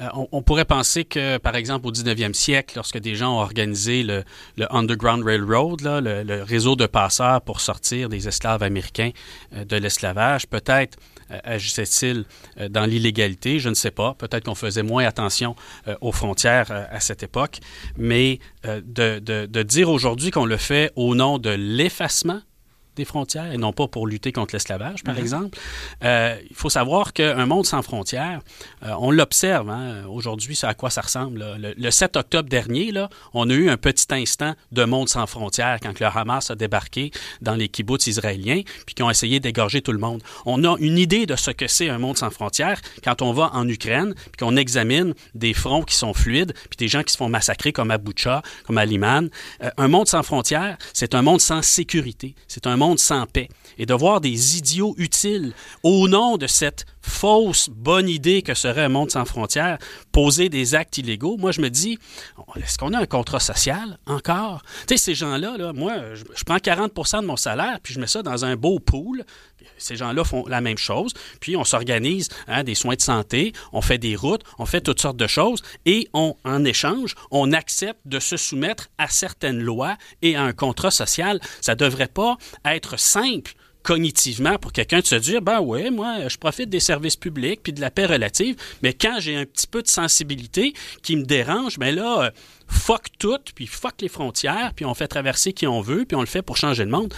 Euh, 0.00 0.06
on, 0.30 0.42
pourrait 0.42 0.64
penser 0.64 1.04
que, 1.04 1.36
par 1.38 1.54
exemple, 1.56 1.86
au 1.86 1.92
19e 1.92 2.32
siècle, 2.32 2.74
lorsque 2.76 2.98
des 2.98 3.14
gens 3.14 3.36
ont 3.36 3.40
organisé 3.40 4.04
le, 4.04 4.24
Underground 4.70 5.24
Railroad, 5.24 5.82
le, 5.82 6.42
réseau 6.44 6.76
de 6.76 6.86
passeurs 6.86 7.42
pour 7.42 7.60
sortir 7.60 8.08
des 8.08 8.28
esclaves 8.28 8.62
américains 8.62 9.10
de 9.52 9.76
l'esclavage, 9.76 10.46
peut-être 10.46 10.96
euh, 10.96 11.21
agissait-il 11.44 12.24
euh, 12.58 12.68
dans 12.68 12.84
l'illégalité? 12.84 13.58
Je 13.58 13.68
ne 13.68 13.74
sais 13.74 13.90
pas. 13.90 14.14
Peut-être 14.14 14.44
qu'on 14.44 14.54
faisait 14.54 14.82
moins 14.82 15.04
attention 15.04 15.56
euh, 15.88 15.94
aux 16.00 16.12
frontières 16.12 16.70
à 16.70 17.00
cette 17.00 17.22
époque. 17.22 17.58
Mais 17.96 18.38
de, 18.64 19.18
de 19.18 19.62
dire 19.62 19.90
aujourd'hui 19.90 20.30
qu'on 20.30 20.46
le 20.46 20.56
fait 20.56 20.92
au 20.96 21.14
nom 21.14 21.38
de 21.38 21.50
l'effacement 21.50 22.40
des 22.96 23.04
frontières 23.04 23.52
et 23.52 23.56
non 23.56 23.72
pas 23.72 23.88
pour 23.88 24.06
lutter 24.06 24.32
contre 24.32 24.54
l'esclavage, 24.54 25.02
par 25.02 25.14
mhm. 25.14 25.20
exemple. 25.20 25.58
Euh, 26.04 26.36
il 26.48 26.56
faut 26.56 26.70
savoir 26.70 27.12
qu'un 27.12 27.46
monde 27.46 27.66
sans 27.66 27.82
frontières, 27.82 28.40
euh, 28.82 28.90
on 28.98 29.10
l'observe 29.10 29.70
hein, 29.70 30.04
aujourd'hui, 30.08 30.56
c'est 30.56 30.66
à 30.66 30.74
quoi 30.74 30.90
ça 30.90 31.00
ressemble. 31.00 31.44
Le, 31.58 31.90
7 31.90 32.16
octobre 32.16 32.48
dernier, 32.48 32.92
là, 32.92 33.08
on 33.34 33.48
a 33.50 33.54
eu 33.54 33.68
un 33.68 33.76
petit 33.76 34.06
instant 34.10 34.54
de 34.72 34.84
monde 34.84 35.08
sans 35.08 35.26
frontières 35.26 35.78
quand 35.80 35.98
le 36.00 36.06
Hamas 36.06 36.50
a 36.50 36.54
débarqué 36.54 37.10
dans 37.40 37.54
les 37.54 37.68
kibbutz 37.68 38.06
israéliens 38.06 38.62
puis 38.86 38.94
qui 38.94 39.02
ont 39.02 39.10
essayé 39.10 39.40
d'égorger 39.40 39.82
tout 39.82 39.92
le 39.92 39.98
monde. 39.98 40.22
On 40.46 40.64
a 40.64 40.76
une 40.78 40.98
idée 40.98 41.26
de 41.26 41.36
ce 41.36 41.50
que 41.50 41.66
c'est 41.66 41.88
un 41.88 41.98
monde 41.98 42.18
sans 42.18 42.30
frontières 42.30 42.80
quand 43.04 43.22
on 43.22 43.32
va 43.32 43.50
en 43.54 43.68
Ukraine 43.68 44.14
puis 44.14 44.38
qu'on 44.38 44.56
examine 44.56 45.14
des 45.34 45.54
fronts 45.54 45.82
qui 45.82 45.94
sont 45.94 46.14
fluides 46.14 46.52
puis 46.70 46.76
des 46.78 46.88
gens 46.88 47.02
qui 47.02 47.12
se 47.12 47.18
font 47.18 47.28
massacrer 47.28 47.72
comme 47.72 47.90
à 47.90 47.98
Boucha, 47.98 48.42
comme 48.66 48.78
à 48.78 48.84
Liman. 48.84 49.28
Euh, 49.62 49.70
un 49.76 49.88
monde 49.88 50.08
sans 50.08 50.22
frontières, 50.22 50.76
c'est 50.92 51.14
un 51.14 51.22
monde 51.22 51.40
sans 51.40 51.62
sécurité. 51.62 52.34
C'est 52.48 52.66
un 52.66 52.76
monde 52.82 52.98
sans 52.98 53.26
paix 53.26 53.48
et 53.78 53.86
de 53.86 53.94
voir 53.94 54.20
des 54.20 54.58
idiots 54.58 54.94
utiles 54.98 55.52
au 55.82 56.08
nom 56.08 56.36
de 56.36 56.46
cette 56.46 56.84
fausse 57.00 57.68
bonne 57.70 58.08
idée 58.08 58.42
que 58.42 58.54
serait 58.54 58.84
un 58.84 58.88
monde 58.88 59.10
sans 59.10 59.24
frontières 59.24 59.78
poser 60.10 60.48
des 60.48 60.74
actes 60.74 60.98
illégaux, 60.98 61.36
moi 61.36 61.52
je 61.52 61.60
me 61.60 61.70
dis, 61.70 61.98
est-ce 62.56 62.78
qu'on 62.78 62.92
a 62.92 62.98
un 62.98 63.06
contrat 63.06 63.40
social 63.40 63.98
encore? 64.06 64.62
Tu 64.86 64.96
sais, 64.96 64.96
ces 64.96 65.14
gens-là, 65.14 65.56
là, 65.56 65.72
moi, 65.72 66.14
je, 66.14 66.44
prends 66.44 66.56
40% 66.56 67.22
de 67.22 67.26
mon 67.26 67.36
salaire, 67.36 67.78
puis 67.82 67.94
je 67.94 68.00
mets 68.00 68.06
ça 68.06 68.22
dans 68.22 68.44
un 68.44 68.56
beau 68.56 68.78
pool. 68.78 69.24
Ces 69.78 69.96
gens-là 69.96 70.24
font 70.24 70.46
la 70.46 70.60
même 70.60 70.78
chose, 70.78 71.12
puis 71.40 71.56
on 71.56 71.64
s'organise 71.64 72.28
hein, 72.48 72.64
des 72.64 72.74
soins 72.74 72.94
de 72.94 73.00
santé, 73.00 73.52
on 73.72 73.82
fait 73.82 73.98
des 73.98 74.16
routes, 74.16 74.42
on 74.58 74.66
fait 74.66 74.80
toutes 74.80 75.00
sortes 75.00 75.16
de 75.16 75.26
choses, 75.26 75.62
et 75.86 76.08
on, 76.12 76.36
en 76.44 76.64
échange, 76.64 77.14
on 77.30 77.52
accepte 77.52 78.00
de 78.04 78.20
se 78.20 78.36
soumettre 78.36 78.88
à 78.98 79.08
certaines 79.08 79.60
lois 79.60 79.96
et 80.22 80.36
à 80.36 80.42
un 80.42 80.52
contrat 80.52 80.90
social. 80.90 81.40
Ça 81.60 81.72
ne 81.72 81.78
devrait 81.78 82.08
pas 82.08 82.36
être 82.64 82.98
simple 82.98 83.54
cognitivement 83.82 84.58
pour 84.58 84.72
quelqu'un 84.72 85.00
de 85.00 85.06
se 85.06 85.16
dire 85.16 85.42
ben 85.42 85.60
ouais 85.60 85.90
moi 85.90 86.28
je 86.28 86.36
profite 86.36 86.70
des 86.70 86.80
services 86.80 87.16
publics 87.16 87.60
puis 87.62 87.72
de 87.72 87.80
la 87.80 87.90
paix 87.90 88.06
relative 88.06 88.56
mais 88.82 88.92
quand 88.94 89.16
j'ai 89.18 89.36
un 89.36 89.44
petit 89.44 89.66
peu 89.66 89.82
de 89.82 89.88
sensibilité 89.88 90.72
qui 91.02 91.16
me 91.16 91.24
dérange 91.24 91.78
ben 91.78 91.94
là 91.94 92.26
euh, 92.26 92.30
fuck 92.68 93.06
tout 93.18 93.38
puis 93.54 93.66
fuck 93.66 93.94
les 94.00 94.08
frontières 94.08 94.72
puis 94.74 94.84
on 94.84 94.94
fait 94.94 95.08
traverser 95.08 95.52
qui 95.52 95.66
on 95.66 95.80
veut 95.80 96.04
puis 96.04 96.16
on 96.16 96.20
le 96.20 96.26
fait 96.26 96.42
pour 96.42 96.56
changer 96.56 96.84
le 96.84 96.90
monde 96.90 97.12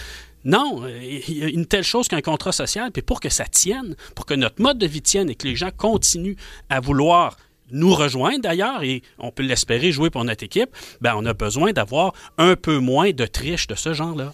non, 0.45 0.87
il 0.87 1.37
y 1.37 1.43
a 1.43 1.49
une 1.49 1.65
telle 1.65 1.83
chose 1.83 2.07
qu'un 2.07 2.21
contrat 2.21 2.51
social, 2.51 2.91
puis 2.91 3.01
pour 3.01 3.19
que 3.19 3.29
ça 3.29 3.45
tienne, 3.45 3.95
pour 4.13 4.25
que 4.25 4.35
notre 4.35 4.61
mode 4.61 4.77
de 4.77 4.85
vie 4.85 5.01
tienne 5.01 5.29
et 5.29 5.35
que 5.35 5.47
les 5.47 5.55
gens 5.55 5.71
continuent 5.75 6.37
à 6.69 6.79
vouloir 6.79 7.37
nous 7.71 7.95
rejoindre 7.95 8.41
d'ailleurs, 8.41 8.83
et 8.83 9.01
on 9.17 9.31
peut 9.31 9.43
l'espérer 9.43 9.91
jouer 9.91 10.11
pour 10.11 10.23
notre 10.23 10.43
équipe, 10.43 10.69
ben 11.01 11.15
on 11.17 11.25
a 11.25 11.33
besoin 11.33 11.71
d'avoir 11.71 12.13
un 12.37 12.55
peu 12.55 12.77
moins 12.77 13.11
de 13.11 13.25
triche 13.25 13.65
de 13.65 13.75
ce 13.75 13.93
genre-là. 13.93 14.33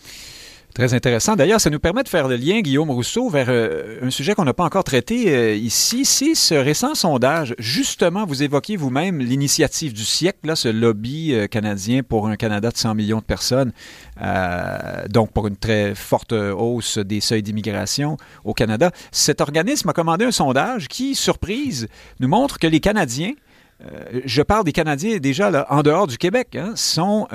Très 0.74 0.94
intéressant. 0.94 1.36
D'ailleurs, 1.36 1.60
ça 1.60 1.70
nous 1.70 1.80
permet 1.80 2.04
de 2.04 2.08
faire 2.08 2.30
le 2.30 2.38
lien, 2.38 2.62
Guillaume 2.62 2.92
Rousseau, 2.92 3.28
vers 3.28 3.48
euh, 3.50 4.00
un 4.02 4.10
sujet 4.10 4.36
qu'on 4.36 4.46
n'a 4.46 4.54
pas 4.54 4.64
encore 4.64 4.86
traité 4.86 5.36
euh, 5.36 5.54
ici. 5.54 6.06
C'est 6.06 6.34
ce 6.34 6.56
récent 6.56 6.96
sondage. 6.96 7.56
Justement, 7.60 8.26
vous 8.26 8.42
évoquez 8.42 8.78
vous-même 8.78 9.20
l'initiative 9.20 9.92
du 9.92 10.06
siècle, 10.06 10.40
là, 10.46 10.56
ce 10.56 10.70
lobby 10.70 11.34
euh, 11.34 11.48
canadien 11.48 12.04
pour 12.04 12.28
un 12.28 12.38
Canada 12.38 12.72
de 12.72 12.78
100 12.78 12.96
millions 12.96 13.18
de 13.18 13.24
personnes, 13.24 13.74
donc 15.10 15.32
pour 15.32 15.48
une 15.48 15.58
très 15.58 15.96
forte 15.96 16.32
hausse 16.32 16.98
des 16.98 17.20
seuils 17.20 17.44
d'immigration 17.44 18.18
au 18.46 18.54
Canada. 18.54 18.92
Cet 19.12 19.42
organisme 19.42 19.90
a 19.90 19.94
commandé 19.94 20.26
un 20.26 20.32
sondage 20.32 20.88
qui, 20.88 21.16
surprise, 21.16 21.88
nous 22.20 22.28
montre 22.28 22.60
que 22.60 22.68
les 22.68 22.80
Canadiens 22.80 23.34
je 24.26 24.44
parle 24.44 24.64
des 24.64 24.74
Canadiens 24.74 25.18
déjà 25.18 25.66
en 25.68 25.82
dehors 25.82 26.06
du 26.06 26.20
Québec, 26.20 26.56
hein, 26.56 26.74
sont, 26.76 27.28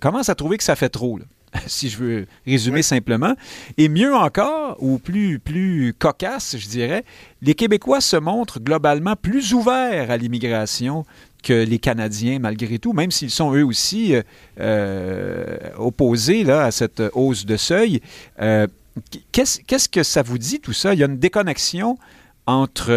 commencent 0.00 0.30
à 0.30 0.34
trouver 0.34 0.56
que 0.56 0.64
ça 0.64 0.74
fait 0.74 0.88
trop. 0.88 1.18
si 1.66 1.88
je 1.88 1.98
veux 1.98 2.26
résumer 2.46 2.82
simplement. 2.82 3.34
Et 3.78 3.88
mieux 3.88 4.14
encore, 4.14 4.76
ou 4.80 4.98
plus, 4.98 5.38
plus 5.38 5.94
cocasse, 5.98 6.56
je 6.58 6.68
dirais, 6.68 7.04
les 7.42 7.54
Québécois 7.54 8.00
se 8.00 8.16
montrent 8.16 8.60
globalement 8.60 9.16
plus 9.16 9.52
ouverts 9.52 10.10
à 10.10 10.16
l'immigration 10.16 11.04
que 11.42 11.52
les 11.52 11.78
Canadiens, 11.78 12.38
malgré 12.38 12.78
tout, 12.78 12.92
même 12.92 13.10
s'ils 13.10 13.30
sont 13.30 13.54
eux 13.54 13.64
aussi 13.64 14.14
euh, 14.14 14.22
euh, 14.60 15.58
opposés 15.76 16.42
là, 16.42 16.64
à 16.64 16.70
cette 16.70 17.02
hausse 17.12 17.44
de 17.44 17.56
seuil. 17.56 18.00
Euh, 18.40 18.66
qu'est-ce, 19.30 19.88
que 19.88 20.02
ça 20.02 20.22
vous 20.22 20.38
dit, 20.38 20.60
tout 20.60 20.72
ça? 20.72 20.94
Il 20.94 21.00
y 21.00 21.02
a 21.02 21.06
une 21.06 21.18
déconnexion 21.18 21.98
entre 22.46 22.88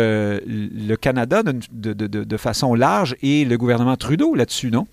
le 0.45 0.95
Canada 0.95 1.41
de, 1.43 1.53
de 1.93 2.37
façon 2.37 2.73
large 2.73 3.15
et 3.21 3.45
le 3.45 3.57
gouvernement 3.57 3.95
Trudeau 3.95 4.35
là-dessus, 4.35 4.71
non? 4.71 4.87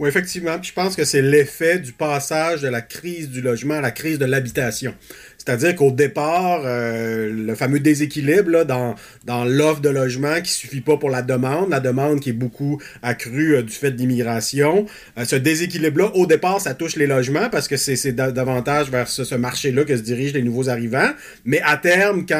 Oui, 0.00 0.08
effectivement. 0.08 0.58
Puis 0.58 0.70
je 0.70 0.72
pense 0.72 0.96
que 0.96 1.04
c'est 1.04 1.20
l'effet 1.20 1.78
du 1.78 1.92
passage 1.92 2.62
de 2.62 2.68
la 2.68 2.80
crise 2.80 3.28
du 3.28 3.42
logement 3.42 3.74
à 3.74 3.80
la 3.82 3.90
crise 3.90 4.18
de 4.18 4.24
l'habitation. 4.24 4.94
C'est-à-dire 5.44 5.74
qu'au 5.74 5.90
départ, 5.90 6.64
euh, 6.66 7.32
le 7.32 7.54
fameux 7.54 7.80
déséquilibre 7.80 8.50
là, 8.50 8.64
dans, 8.64 8.94
dans 9.24 9.46
l'offre 9.46 9.80
de 9.80 9.88
logement 9.88 10.38
qui 10.42 10.52
suffit 10.52 10.82
pas 10.82 10.98
pour 10.98 11.08
la 11.08 11.22
demande, 11.22 11.70
la 11.70 11.80
demande 11.80 12.20
qui 12.20 12.28
est 12.28 12.34
beaucoup 12.34 12.78
accrue 13.02 13.56
euh, 13.56 13.62
du 13.62 13.72
fait 13.72 13.90
de 13.90 13.96
l'immigration. 13.96 14.84
Euh, 15.16 15.24
ce 15.24 15.36
déséquilibre-là, 15.36 16.14
au 16.14 16.26
départ, 16.26 16.60
ça 16.60 16.74
touche 16.74 16.96
les 16.96 17.06
logements 17.06 17.48
parce 17.48 17.68
que 17.68 17.78
c'est 17.78 18.12
davantage 18.12 18.90
vers 18.90 19.08
ce, 19.08 19.34
marché-là 19.34 19.84
que 19.84 19.96
se 19.96 20.02
dirigent 20.02 20.34
les 20.34 20.42
nouveaux 20.42 20.68
arrivants. 20.68 21.08
Mais 21.46 21.62
à 21.62 21.78
terme, 21.78 22.26
quand 22.26 22.36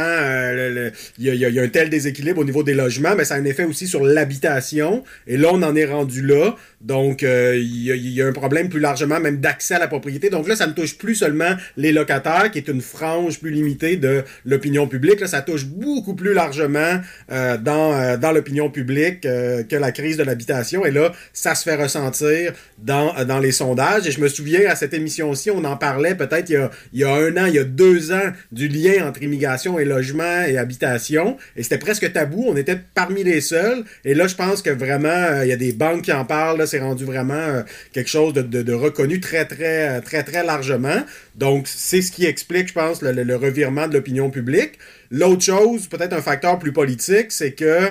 il 1.18 1.34
y, 1.34 1.58
a 1.58 1.62
un 1.62 1.68
tel 1.68 1.88
déséquilibre 1.88 2.40
au 2.40 2.44
niveau 2.44 2.62
des 2.62 2.74
logements, 2.74 3.14
mais 3.16 3.24
ça 3.24 3.36
a 3.36 3.38
un 3.38 3.44
effet 3.46 3.64
aussi 3.64 3.86
sur 3.86 4.04
l'habitation. 4.04 5.04
Et 5.26 5.38
là, 5.38 5.48
on 5.52 5.62
en 5.62 5.74
est 5.74 5.86
rendu 5.86 6.20
là. 6.20 6.54
Donc, 6.82 7.22
il 7.22 7.62
y, 7.62 8.10
y, 8.10 8.22
a 8.22 8.26
un 8.26 8.32
problème 8.32 8.68
plus 8.68 8.80
largement 8.80 9.20
même 9.20 9.38
d'accès 9.38 9.74
à 9.74 9.78
la 9.78 9.88
propriété. 9.88 10.28
Donc 10.28 10.48
là, 10.48 10.56
ça 10.56 10.66
ne 10.66 10.72
touche 10.72 10.98
plus 10.98 11.14
seulement 11.14 11.54
les 11.76 11.92
locataires, 11.92 12.50
qui 12.50 12.58
est 12.58 12.68
une 12.68 12.82
frange 12.90 13.40
plus 13.40 13.50
limitée 13.50 13.96
de 13.96 14.24
l'opinion 14.44 14.86
publique. 14.86 15.20
Là, 15.20 15.26
ça 15.26 15.42
touche 15.42 15.64
beaucoup 15.64 16.14
plus 16.14 16.34
largement 16.34 17.00
euh, 17.30 17.56
dans, 17.56 17.94
euh, 17.94 18.16
dans 18.16 18.32
l'opinion 18.32 18.70
publique 18.70 19.24
euh, 19.24 19.62
que 19.62 19.76
la 19.76 19.92
crise 19.92 20.16
de 20.16 20.22
l'habitation. 20.22 20.84
Et 20.84 20.90
là, 20.90 21.12
ça 21.32 21.54
se 21.54 21.62
fait 21.62 21.76
ressentir 21.76 22.52
dans, 22.78 23.24
dans 23.24 23.38
les 23.38 23.52
sondages. 23.52 24.06
Et 24.06 24.10
je 24.10 24.20
me 24.20 24.28
souviens, 24.28 24.68
à 24.68 24.74
cette 24.74 24.94
émission-ci, 24.94 25.50
on 25.50 25.64
en 25.64 25.76
parlait 25.76 26.14
peut-être 26.14 26.50
il, 26.50 26.54
y 26.54 26.56
a, 26.56 26.70
il 26.92 27.00
y 27.00 27.04
a 27.04 27.12
un 27.14 27.36
an, 27.36 27.46
il 27.46 27.54
y 27.54 27.58
a 27.58 27.64
deux 27.64 28.12
ans, 28.12 28.32
du 28.52 28.68
lien 28.68 29.06
entre 29.08 29.22
immigration 29.22 29.78
et 29.78 29.84
logement 29.84 30.44
et 30.46 30.58
habitation. 30.58 31.36
Et 31.56 31.62
c'était 31.62 31.78
presque 31.78 32.12
tabou. 32.12 32.44
On 32.48 32.56
était 32.56 32.78
parmi 32.94 33.22
les 33.22 33.40
seuls. 33.40 33.84
Et 34.04 34.14
là, 34.14 34.26
je 34.26 34.34
pense 34.34 34.62
que 34.62 34.70
vraiment, 34.70 35.42
il 35.42 35.48
y 35.48 35.52
a 35.52 35.56
des 35.56 35.72
banques 35.72 36.02
qui 36.02 36.12
en 36.12 36.24
parlent. 36.24 36.66
C'est 36.66 36.80
rendu 36.80 37.04
vraiment 37.04 37.62
quelque 37.92 38.10
chose 38.10 38.32
de, 38.32 38.42
de, 38.42 38.62
de 38.62 38.72
reconnu 38.72 39.20
très, 39.20 39.44
très, 39.44 40.00
très, 40.00 40.22
très 40.24 40.44
largement. 40.44 41.04
Donc, 41.36 41.68
c'est 41.68 42.02
ce 42.02 42.10
qui 42.12 42.26
explique, 42.26 42.68
je 42.68 42.74
pense, 42.74 42.79
le, 43.02 43.34
revirement 43.36 43.88
de 43.88 43.94
l'opinion 43.94 44.30
publique. 44.30 44.78
L'autre 45.10 45.42
chose, 45.42 45.86
peut-être 45.88 46.12
un 46.12 46.22
facteur 46.22 46.58
plus 46.58 46.72
politique, 46.72 47.32
c'est 47.32 47.52
que 47.52 47.90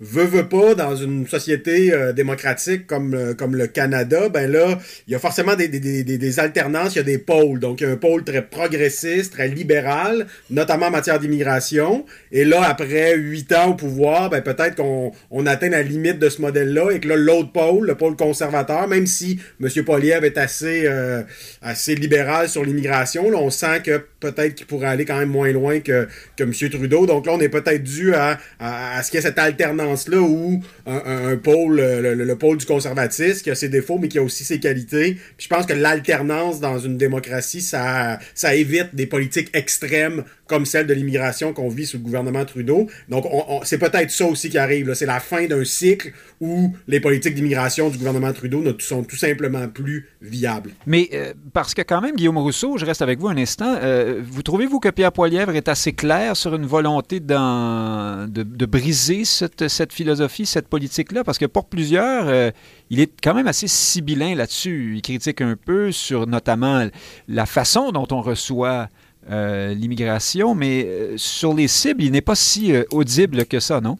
veut, 0.00 0.24
veut 0.24 0.48
pas, 0.48 0.74
dans 0.74 0.94
une 0.94 1.26
société 1.26 1.92
euh, 1.92 2.12
démocratique 2.12 2.86
comme, 2.86 3.14
euh, 3.14 3.34
comme 3.34 3.56
le 3.56 3.66
Canada, 3.66 4.28
ben 4.28 4.50
là, 4.50 4.78
il 5.06 5.12
y 5.12 5.14
a 5.16 5.18
forcément 5.18 5.54
des, 5.54 5.68
des, 5.68 5.80
des, 5.80 6.18
des, 6.18 6.40
alternances, 6.40 6.94
il 6.94 6.98
y 6.98 7.00
a 7.00 7.04
des 7.04 7.18
pôles. 7.18 7.60
Donc, 7.60 7.80
il 7.80 7.84
y 7.84 7.86
a 7.86 7.92
un 7.92 7.96
pôle 7.96 8.22
très 8.24 8.42
progressiste, 8.42 9.32
très 9.32 9.48
libéral, 9.48 10.26
notamment 10.50 10.86
en 10.86 10.90
matière 10.90 11.18
d'immigration. 11.18 12.04
Et 12.30 12.44
là, 12.44 12.62
après 12.64 13.16
huit 13.16 13.52
ans 13.52 13.70
au 13.70 13.74
pouvoir, 13.74 14.28
ben 14.28 14.42
peut-être 14.42 14.76
qu'on 14.76 15.12
on 15.30 15.46
atteint 15.46 15.70
la 15.70 15.82
limite 15.82 16.18
de 16.18 16.28
ce 16.28 16.42
modèle-là 16.42 16.90
et 16.90 17.00
que 17.00 17.08
là, 17.08 17.16
l'autre 17.16 17.52
pôle, 17.52 17.86
le 17.86 17.94
pôle 17.94 18.16
conservateur, 18.16 18.88
même 18.88 19.06
si 19.06 19.40
M. 19.62 19.68
Poliev 19.84 20.24
est 20.24 20.36
assez, 20.36 20.82
euh, 20.86 21.22
assez 21.62 21.94
libéral 21.94 22.48
sur 22.48 22.64
l'immigration, 22.64 23.30
là, 23.30 23.38
on 23.38 23.50
sent 23.50 23.82
que 23.82 24.04
peut-être 24.20 24.54
qu'il 24.54 24.66
pourrait 24.66 24.88
aller 24.88 25.04
quand 25.04 25.18
même 25.18 25.30
moins 25.30 25.52
loin 25.52 25.80
que, 25.80 26.06
que 26.36 26.42
M. 26.42 26.52
Trudeau. 26.52 27.06
Donc 27.06 27.26
là, 27.26 27.32
on 27.32 27.40
est 27.40 27.48
peut-être 27.48 27.82
dû 27.82 28.14
à, 28.14 28.38
à, 28.58 28.98
à 28.98 29.02
ce 29.02 29.10
qu'il 29.10 29.18
y 29.18 29.20
ait 29.20 29.26
cette 29.26 29.38
alternance 29.38 29.85
là 30.08 30.20
où 30.20 30.62
un, 30.86 31.36
pôle, 31.36 31.80
le, 31.80 32.34
pôle 32.36 32.58
du 32.58 32.66
conservatisme, 32.66 33.42
qui 33.42 33.50
a 33.50 33.54
ses 33.54 33.68
défauts, 33.68 33.98
mais 33.98 34.08
qui 34.08 34.18
a 34.18 34.22
aussi 34.22 34.44
ses 34.44 34.60
qualités. 34.60 35.14
Puis 35.36 35.48
je 35.48 35.48
pense 35.48 35.66
que 35.66 35.72
l'alternance 35.72 36.60
dans 36.60 36.78
une 36.78 36.96
démocratie, 36.96 37.62
ça, 37.62 38.18
ça 38.34 38.54
évite 38.54 38.94
des 38.94 39.06
politiques 39.06 39.50
extrêmes 39.54 40.24
comme 40.46 40.64
celle 40.64 40.86
de 40.86 40.94
l'immigration 40.94 41.52
qu'on 41.52 41.68
vit 41.68 41.86
sous 41.86 41.98
le 41.98 42.02
gouvernement 42.02 42.44
Trudeau. 42.44 42.88
Donc, 43.08 43.24
c'est 43.64 43.78
peut-être 43.78 44.10
ça 44.10 44.26
aussi 44.26 44.48
qui 44.48 44.58
arrive. 44.58 44.94
C'est 44.94 45.06
la 45.06 45.20
fin 45.20 45.46
d'un 45.46 45.64
cycle 45.64 46.12
où 46.40 46.72
les 46.86 47.00
politiques 47.00 47.34
d'immigration 47.34 47.88
du 47.88 47.98
gouvernement 47.98 48.32
Trudeau 48.32 48.62
ne 48.62 48.72
sont 48.78 49.02
tout 49.02 49.16
simplement 49.16 49.68
plus 49.68 50.08
viables. 50.20 50.70
Mais 50.86 51.08
euh, 51.12 51.32
parce 51.52 51.74
que 51.74 51.82
quand 51.82 52.00
même, 52.00 52.16
Guillaume 52.16 52.38
Rousseau, 52.38 52.76
je 52.78 52.84
reste 52.84 53.02
avec 53.02 53.18
vous 53.18 53.28
un 53.28 53.36
instant, 53.36 53.76
euh, 53.82 54.22
vous 54.24 54.42
trouvez-vous 54.42 54.80
que 54.80 54.88
Pierre 54.88 55.12
Poilièvre 55.12 55.54
est 55.54 55.68
assez 55.68 55.92
clair 55.92 56.36
sur 56.36 56.54
une 56.54 56.66
volonté 56.66 57.20
de, 57.20 58.64
briser 58.66 59.24
cette, 59.24 59.68
cette, 59.68 59.92
philosophie, 59.92 60.46
cette 60.46 60.68
politique-là? 60.68 61.24
Parce 61.24 61.38
que 61.38 61.46
pour 61.46 61.66
plusieurs, 61.66 62.28
euh, 62.28 62.50
il 62.90 63.00
est 63.00 63.12
quand 63.22 63.34
même 63.34 63.46
assez 63.48 63.68
sibyllin 63.68 64.34
là-dessus. 64.34 64.94
Il 64.96 65.02
critique 65.02 65.40
un 65.40 65.56
peu 65.56 65.92
sur 65.92 66.26
notamment 66.26 66.88
la 67.28 67.46
façon 67.46 67.90
dont 67.92 68.06
on 68.10 68.20
reçoit 68.20 68.88
euh, 69.30 69.74
l'immigration, 69.74 70.54
mais 70.54 70.84
euh, 70.86 71.14
sur 71.16 71.52
les 71.52 71.66
cibles, 71.66 72.02
il 72.02 72.12
n'est 72.12 72.20
pas 72.20 72.36
si 72.36 72.72
euh, 72.72 72.84
audible 72.92 73.44
que 73.46 73.58
ça, 73.58 73.80
non? 73.80 73.98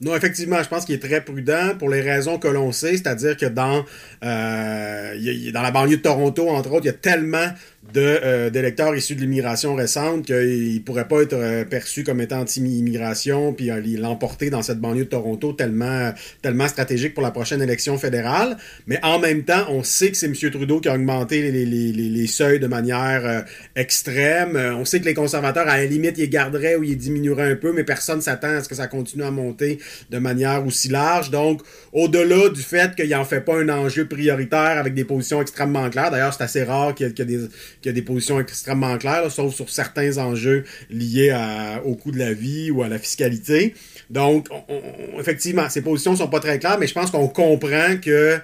Non, 0.00 0.16
effectivement, 0.16 0.62
je 0.62 0.68
pense 0.68 0.84
qu'il 0.84 0.94
est 0.94 1.06
très 1.06 1.22
prudent 1.22 1.74
pour 1.78 1.88
les 1.90 2.00
raisons 2.00 2.38
que 2.38 2.48
l'on 2.48 2.72
sait, 2.72 2.92
c'est-à-dire 2.92 3.36
que 3.36 3.46
dans, 3.46 3.84
dans 4.20 5.62
la 5.62 5.70
banlieue 5.70 5.98
de 5.98 6.02
Toronto, 6.02 6.48
entre 6.48 6.72
autres, 6.72 6.84
il 6.84 6.88
y 6.88 6.90
a 6.90 6.94
tellement 6.94 7.46
de, 7.92 8.48
d'électeurs 8.48 8.94
issus 8.96 9.14
de 9.14 9.20
l'immigration 9.20 9.74
récente 9.74 10.26
qu'il 10.26 10.74
ne 10.74 10.78
pourrait 10.80 11.08
pas 11.08 11.22
être 11.22 11.64
perçu 11.68 12.02
comme 12.04 12.20
étant 12.20 12.40
anti-immigration 12.40 13.52
puis 13.52 13.70
l'emporter 13.96 14.50
dans 14.50 14.62
cette 14.62 14.80
banlieue 14.80 15.04
de 15.04 15.10
Toronto 15.10 15.52
tellement, 15.52 16.12
tellement 16.42 16.68
stratégique 16.68 17.14
pour 17.14 17.22
la 17.22 17.30
prochaine 17.30 17.62
élection 17.62 17.98
fédérale. 17.98 18.56
Mais 18.86 18.98
en 19.02 19.18
même 19.18 19.44
temps, 19.44 19.66
on 19.68 19.82
sait 19.82 20.10
que 20.10 20.16
c'est 20.16 20.26
M. 20.26 20.34
Trudeau 20.50 20.80
qui 20.80 20.88
a 20.88 20.94
augmenté 20.94 21.50
les, 21.50 21.64
les, 21.66 21.92
les, 21.92 22.26
seuils 22.26 22.58
de 22.58 22.66
manière 22.66 23.44
extrême. 23.76 24.56
Euh, 24.56 24.74
on 24.74 24.84
sait 24.84 25.00
que 25.00 25.04
les 25.04 25.14
conservateurs, 25.14 25.68
à 25.68 25.76
la 25.76 25.86
limite, 25.86 26.18
ils 26.18 26.28
garderaient 26.28 26.76
ou 26.76 26.84
ils 26.84 26.96
diminueraient 26.96 27.52
un 27.52 27.56
peu, 27.56 27.72
mais 27.72 27.84
personne 27.84 28.20
s'attend 28.20 28.56
à 28.56 28.62
ce 28.62 28.68
que 28.68 28.74
ça 28.74 28.86
continue 28.86 29.24
à 29.24 29.30
monter 29.30 29.78
de 30.10 30.18
manière 30.18 30.66
aussi 30.66 30.88
large. 30.88 31.30
Donc, 31.30 31.62
au-delà 31.92 32.48
du 32.48 32.62
fait 32.62 32.94
qu'il 32.94 33.08
n'en 33.10 33.24
fait 33.24 33.40
pas 33.40 33.56
un 33.56 33.68
enjeu 33.68 34.06
prioritaire 34.06 34.78
avec 34.78 34.94
des 34.94 35.04
positions 35.04 35.40
extrêmement 35.40 35.88
claires, 35.90 36.10
d'ailleurs, 36.10 36.34
c'est 36.34 36.44
assez 36.44 36.64
rare 36.64 36.94
qu'il 36.94 37.06
y, 37.06 37.22
ait 37.22 37.24
des, 37.24 37.48
positions 38.02 38.40
extrêmement 38.40 38.96
claires, 38.98 39.30
sauf 39.30 39.54
sur 39.54 39.70
certains 39.70 40.18
enjeux 40.18 40.64
liés 40.90 41.36
au 41.84 41.94
coût 41.94 42.10
de 42.10 42.18
la 42.18 42.32
vie 42.32 42.70
ou 42.70 42.82
à 42.82 42.88
la 42.88 42.98
fiscalité. 42.98 43.74
Donc, 44.10 44.48
effectivement, 45.18 45.68
ces 45.68 45.82
positions 45.82 46.16
sont 46.16 46.28
pas 46.28 46.40
très 46.40 46.58
claires, 46.58 46.78
mais 46.78 46.86
je 46.86 46.94
pense 46.94 47.10
qu'on 47.10 47.28
comprend 47.28 47.96
que 48.02 48.38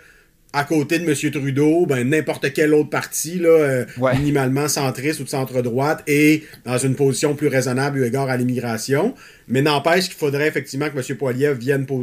à 0.52 0.64
côté 0.64 0.98
de 0.98 1.08
M. 1.08 1.30
Trudeau, 1.30 1.86
ben, 1.86 2.08
n'importe 2.08 2.52
quel 2.52 2.74
autre 2.74 2.90
parti, 2.90 3.38
là, 3.38 3.48
euh, 3.48 3.84
minimalement 4.18 4.68
centriste 4.68 5.20
ou 5.20 5.24
de 5.24 5.28
centre-droite, 5.28 6.02
est 6.06 6.42
dans 6.64 6.78
une 6.78 6.96
position 6.96 7.34
plus 7.34 7.48
raisonnable 7.48 7.98
eu 7.98 8.04
égard 8.04 8.28
à 8.28 8.36
l'immigration. 8.36 9.14
Mais 9.46 9.62
n'empêche 9.62 10.06
qu'il 10.06 10.14
faudrait 10.14 10.48
effectivement 10.48 10.88
que 10.90 10.98
M. 10.98 11.16
Poiliev 11.16 11.56
vienne 11.56 11.86
pour, 11.86 12.02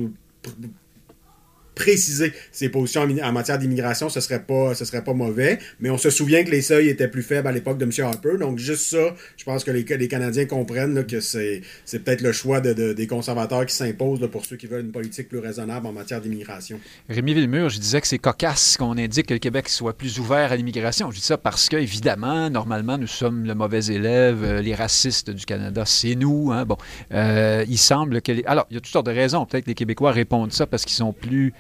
préciser 1.78 2.34
ses 2.52 2.70
positions 2.70 3.08
en, 3.24 3.32
matière 3.32 3.60
d'immigration, 3.60 4.10
ce 4.10 4.20
serait 4.20 4.44
pas 4.44 4.74
ce 4.74 4.84
serait 4.84 5.04
pas 5.04 5.14
mauvais. 5.14 5.60
Mais 5.80 5.90
on 5.90 5.98
se 5.98 6.10
souvient 6.10 6.44
que 6.44 6.52
les 6.52 6.62
seuils 6.62 6.90
étaient 6.90 7.08
plus 7.08 7.24
faibles 7.24 7.48
à 7.48 7.52
l'époque 7.52 7.78
de 7.78 7.86
M. 7.86 7.92
Harper. 8.06 8.38
Donc 8.40 8.58
juste 8.58 8.88
ça, 8.88 9.16
je 9.38 9.44
pense 9.44 9.64
que 9.64 9.72
les, 9.72 9.86
Canadiens 10.08 10.46
comprennent 10.46 11.06
que 11.06 11.20
c'est, 11.20 11.62
peut-être 11.92 12.22
le 12.22 12.32
choix 12.32 12.62
de, 12.62 12.94
des 12.94 13.08
conservateurs 13.08 13.66
qui 13.66 13.76
s'imposent 13.76 14.28
pour 14.32 14.46
ceux 14.46 14.56
qui 14.56 14.68
veulent 14.68 14.86
une 14.86 14.92
politique 14.92 15.30
plus 15.30 15.40
raisonnable 15.40 15.86
en 15.88 15.94
matière 15.94 16.22
d'immigration. 16.22 16.80
Rémi 17.10 17.34
Villemur, 17.34 17.70
je 17.70 17.80
disais 17.80 18.02
que 18.02 18.08
c'est 18.08 18.18
cocasse 18.18 18.78
qu'on 18.78 18.98
indique 18.98 19.28
que 19.28 19.34
le 19.34 19.40
Québec 19.40 19.70
soit 19.70 19.94
plus 19.94 20.20
ouvert 20.20 20.52
à 20.52 20.56
l'immigration. 20.56 21.12
Je 21.12 21.18
dis 21.18 21.24
ça 21.24 21.38
parce 21.38 21.70
que, 21.70 21.78
évidemment, 21.78 22.50
normalement, 22.50 22.98
nous 22.98 23.08
sommes 23.08 23.46
le 23.46 23.56
mauvais 23.56 23.86
élève, 23.86 24.44
euh, 24.44 24.62
les 24.62 24.76
racistes 24.76 25.30
du 25.30 25.46
Canada, 25.46 25.84
c'est 25.86 26.16
nous. 26.16 26.52
Hein. 26.52 26.66
Bon, 26.66 26.78
euh, 27.14 27.66
il 27.68 27.78
semble 27.78 28.22
que... 28.22 28.32
Alors, 28.48 28.66
il 28.70 28.76
y 28.76 28.78
a 28.78 28.80
toutes 28.80 28.92
sortes 28.92 29.06
de 29.06 29.12
raisons. 29.12 29.46
Peut-être 29.46 29.66
que 29.66 29.70
les 29.70 29.76
Québécois 29.76 30.12
répondent 30.12 30.52
ça 30.52 30.66
parce 30.66 30.86
qu'ils 30.86 30.96
sont 30.96 31.14
plus 31.14 31.54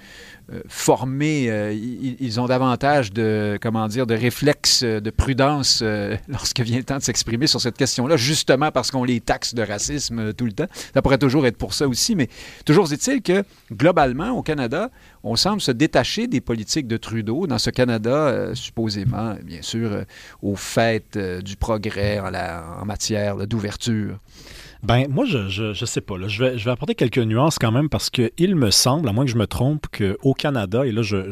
formés, 0.69 1.49
euh, 1.49 1.73
ils, 1.73 2.39
ont 2.39 2.45
davantage 2.45 3.11
de, 3.11 3.59
comment 3.61 3.87
dire, 3.87 4.07
de 4.07 4.15
réflexes, 4.15 4.83
euh, 4.83 5.01
de 5.01 5.09
prudence 5.09 5.83
lorsque 6.27 6.61
vient 6.61 6.77
le 6.77 6.83
temps 6.83 6.97
de 6.97 7.03
s'exprimer 7.03 7.47
sur 7.47 7.59
cette 7.59 7.77
question-là, 7.77 8.15
justement 8.15 8.71
parce 8.71 8.91
qu'on 8.91 9.03
les 9.03 9.19
taxe 9.19 9.53
de 9.53 9.61
racisme 9.61 10.33
tout 10.33 10.45
le 10.45 10.53
temps. 10.53 10.67
Ça 10.93 11.01
pourrait 11.01 11.17
toujours 11.17 11.45
être 11.45 11.57
pour 11.57 11.73
ça 11.73 11.87
aussi, 11.87 12.15
mais 12.15 12.29
toujours 12.65 12.91
est-il 12.93 13.21
que, 13.21 13.43
globalement, 13.71 14.31
au 14.31 14.41
Canada, 14.41 14.89
on 15.23 15.35
semble 15.35 15.59
se 15.59 15.71
détacher 15.71 16.27
des 16.27 16.39
politiques 16.39 16.87
de 16.87 16.97
Trudeau 16.97 17.47
dans 17.47 17.57
ce 17.57 17.69
Canada, 17.69 18.51
supposément, 18.53 19.35
bien 19.43 19.61
sûr, 19.61 20.05
au 20.41 20.55
fait 20.55 21.17
du 21.17 21.57
progrès 21.57 22.19
en, 22.19 22.33
en 22.81 22.85
matière 22.85 23.47
d'ouverture. 23.47 24.19
Ben, 24.83 25.07
moi, 25.09 25.25
je, 25.25 25.49
je, 25.49 25.85
sais 25.85 26.01
pas. 26.01 26.15
Je, 26.27 26.43
vais, 26.43 26.57
je 26.57 26.65
vais 26.65 26.71
apporter 26.71 26.95
quelques 26.95 27.17
nuances 27.17 27.57
quand 27.59 27.71
même 27.71 27.89
parce 27.89 28.09
qu'il 28.09 28.55
me 28.55 28.71
semble, 28.71 29.09
à 29.09 29.13
moins 29.13 29.25
que 29.25 29.31
je 29.31 29.37
me 29.37 29.47
trompe, 29.47 29.87
qu'au 29.87 30.33
Canada, 30.33 30.85
et 30.85 30.91
là, 30.91 31.01
je, 31.01 31.29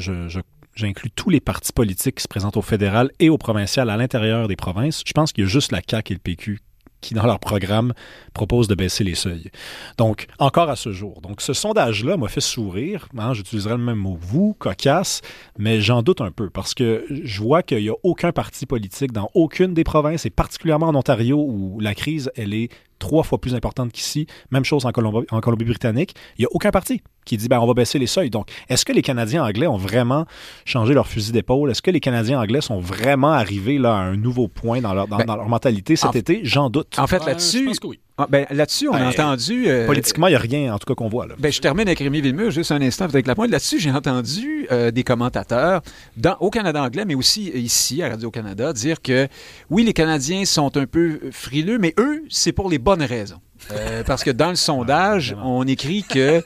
j'inclus 0.75 1.11
tous 1.11 1.29
les 1.29 1.39
partis 1.39 1.73
politiques 1.73 2.15
qui 2.15 2.23
se 2.23 2.27
présentent 2.27 2.57
au 2.57 2.61
fédéral 2.61 3.11
et 3.19 3.29
au 3.29 3.37
provincial 3.37 3.89
à 3.89 3.97
l'intérieur 3.97 4.47
des 4.47 4.55
provinces. 4.55 5.03
Je 5.05 5.13
pense 5.13 5.31
qu'il 5.31 5.43
y 5.43 5.47
a 5.47 5.49
juste 5.49 5.71
la 5.71 5.81
CAQ 5.87 6.13
et 6.13 6.15
le 6.15 6.19
PQ 6.19 6.59
qui, 7.01 7.13
dans 7.13 7.25
leur 7.25 7.39
programme, 7.39 7.93
proposent 8.33 8.67
de 8.67 8.73
baisser 8.73 9.03
les 9.03 9.13
seuils. 9.13 9.51
Donc, 9.97 10.25
encore 10.39 10.69
à 10.69 10.75
ce 10.75 10.91
jour. 10.91 11.21
Donc, 11.21 11.41
ce 11.41 11.53
sondage-là 11.53 12.17
m'a 12.17 12.27
fait 12.27 12.41
sourire. 12.41 13.07
Hein, 13.17 13.33
J'utiliserai 13.33 13.75
le 13.75 13.83
même 13.83 13.97
mot 13.97 14.17
vous, 14.19 14.55
cocasse, 14.57 15.21
mais 15.59 15.81
j'en 15.81 16.01
doute 16.01 16.21
un 16.21 16.31
peu 16.31 16.49
parce 16.49 16.73
que 16.73 17.05
je 17.09 17.41
vois 17.41 17.61
qu'il 17.61 17.77
n'y 17.83 17.89
a 17.89 17.95
aucun 18.03 18.31
parti 18.31 18.65
politique 18.65 19.11
dans 19.11 19.29
aucune 19.35 19.73
des 19.73 19.83
provinces, 19.83 20.25
et 20.25 20.31
particulièrement 20.31 20.87
en 20.87 20.95
Ontario 20.95 21.37
où 21.37 21.79
la 21.79 21.93
crise, 21.93 22.31
elle 22.35 22.53
est 22.53 22.69
trois 22.99 23.23
fois 23.23 23.39
plus 23.39 23.55
importante 23.55 23.91
qu'ici. 23.91 24.27
Même 24.51 24.65
chose 24.65 24.85
en, 24.85 24.91
Colombie-Britannique. 24.91 26.15
Il 26.37 26.41
n'y 26.41 26.45
a 26.45 26.49
aucun 26.51 26.71
parti 26.71 27.01
qui 27.25 27.37
dit 27.37 27.47
ben, 27.47 27.59
on 27.59 27.67
va 27.67 27.73
baisser 27.73 27.99
les 27.99 28.07
seuils. 28.07 28.29
Donc, 28.29 28.49
est-ce 28.69 28.85
que 28.85 28.93
les 28.93 29.01
Canadiens 29.01 29.43
anglais 29.43 29.67
ont 29.67 29.77
vraiment 29.77 30.25
changé 30.63 30.93
leur 30.93 31.07
fusil 31.07 31.31
d'épaule? 31.31 31.71
Est-ce 31.71 31.81
que 31.81 31.91
les 31.91 31.99
Canadiens 31.99 32.39
anglais 32.39 32.61
sont 32.61 32.79
vraiment 32.79 33.31
arrivés 33.31 33.77
là, 33.77 33.95
à 33.95 34.01
un 34.01 34.17
nouveau 34.17 34.47
point 34.47 34.81
dans 34.81 34.93
leur, 34.93 35.07
ben, 35.07 35.25
mentalité 35.47 35.95
cet 35.95 36.15
été? 36.15 36.41
J'en 36.43 36.69
doute. 36.69 36.97
En 36.97 37.07
fait, 37.07 37.25
là-dessus, 37.25 37.69
ah, 38.17 38.27
ben, 38.29 38.45
là-dessus, 38.49 38.87
on 38.87 38.93
a 38.93 39.09
entendu. 39.09 39.67
Euh, 39.67 39.85
politiquement, 39.85 40.27
il 40.27 40.31
n'y 40.31 40.35
a 40.37 40.39
rien, 40.39 40.73
en 40.73 40.79
tout 40.79 40.85
cas, 40.85 40.95
qu'on 40.95 41.09
voit. 41.09 41.27
Là. 41.27 41.35
Ben, 41.37 41.51
je 41.51 41.59
termine 41.59 41.85
avec 41.85 41.99
Rémi 41.99 42.21
Villemur 42.21 42.49
juste 42.49 42.71
un 42.71 42.81
instant 42.81 43.05
avec 43.05 43.27
la 43.27 43.35
pointe. 43.35 43.51
Là-dessus, 43.51 43.77
j'ai 43.77 43.91
entendu 43.91 44.67
euh, 44.71 44.89
des 44.89 45.03
commentateurs 45.03 45.81
dans, 46.15 46.37
au 46.39 46.49
Canada 46.49 46.81
anglais, 46.81 47.03
mais 47.03 47.15
aussi 47.15 47.49
ici, 47.49 48.01
à 48.01 48.09
Radio-Canada, 48.09 48.71
dire 48.71 49.01
que 49.01 49.27
oui, 49.69 49.83
les 49.83 49.91
Canadiens 49.91 50.45
sont 50.45 50.77
un 50.77 50.85
peu 50.85 51.19
frileux, 51.31 51.77
mais 51.77 51.93
eux, 51.99 52.23
c'est 52.29 52.53
pour 52.53 52.69
les 52.69 52.77
bonnes 52.77 53.03
raisons. 53.03 53.41
Euh, 53.71 54.03
parce 54.03 54.23
que 54.23 54.31
dans 54.31 54.49
le 54.49 54.55
sondage, 54.55 55.35
on 55.43 55.65
écrit 55.65 56.03
que 56.03 56.41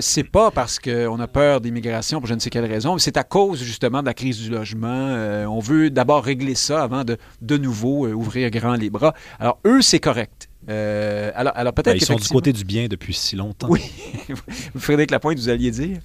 c'est 0.00 0.24
pas 0.24 0.50
parce 0.50 0.78
qu'on 0.78 1.18
a 1.18 1.26
peur 1.26 1.60
d'immigration 1.60 2.20
pour 2.20 2.28
je 2.28 2.34
ne 2.34 2.38
sais 2.38 2.50
quelle 2.50 2.66
raison, 2.66 2.94
mais 2.94 3.00
c'est 3.00 3.16
à 3.16 3.24
cause 3.24 3.62
justement 3.62 4.00
de 4.00 4.06
la 4.06 4.14
crise 4.14 4.38
du 4.38 4.50
logement. 4.50 5.16
on 5.48 5.58
veut 5.58 5.90
d'abord 5.90 6.22
régler 6.22 6.54
ça 6.54 6.82
avant 6.82 7.02
de 7.02 7.16
de 7.40 7.56
nouveau 7.56 8.06
ouvrir 8.08 8.50
grand 8.50 8.74
les 8.74 8.90
bras. 8.90 9.14
Alors 9.38 9.58
eux, 9.64 9.80
c'est 9.80 10.00
correct. 10.00 10.49
Euh, 10.68 11.32
alors, 11.34 11.52
alors 11.56 11.72
peut-être 11.72 11.94
ben, 11.94 12.00
Ils 12.00 12.04
sont 12.04 12.16
du 12.16 12.28
côté 12.28 12.52
du 12.52 12.64
bien 12.64 12.86
depuis 12.86 13.14
si 13.14 13.36
longtemps. 13.36 13.68
Oui. 13.68 13.80
Frédéric 14.76 15.10
Lapointe, 15.10 15.38
vous 15.38 15.48
alliez 15.48 15.70
dire? 15.70 15.98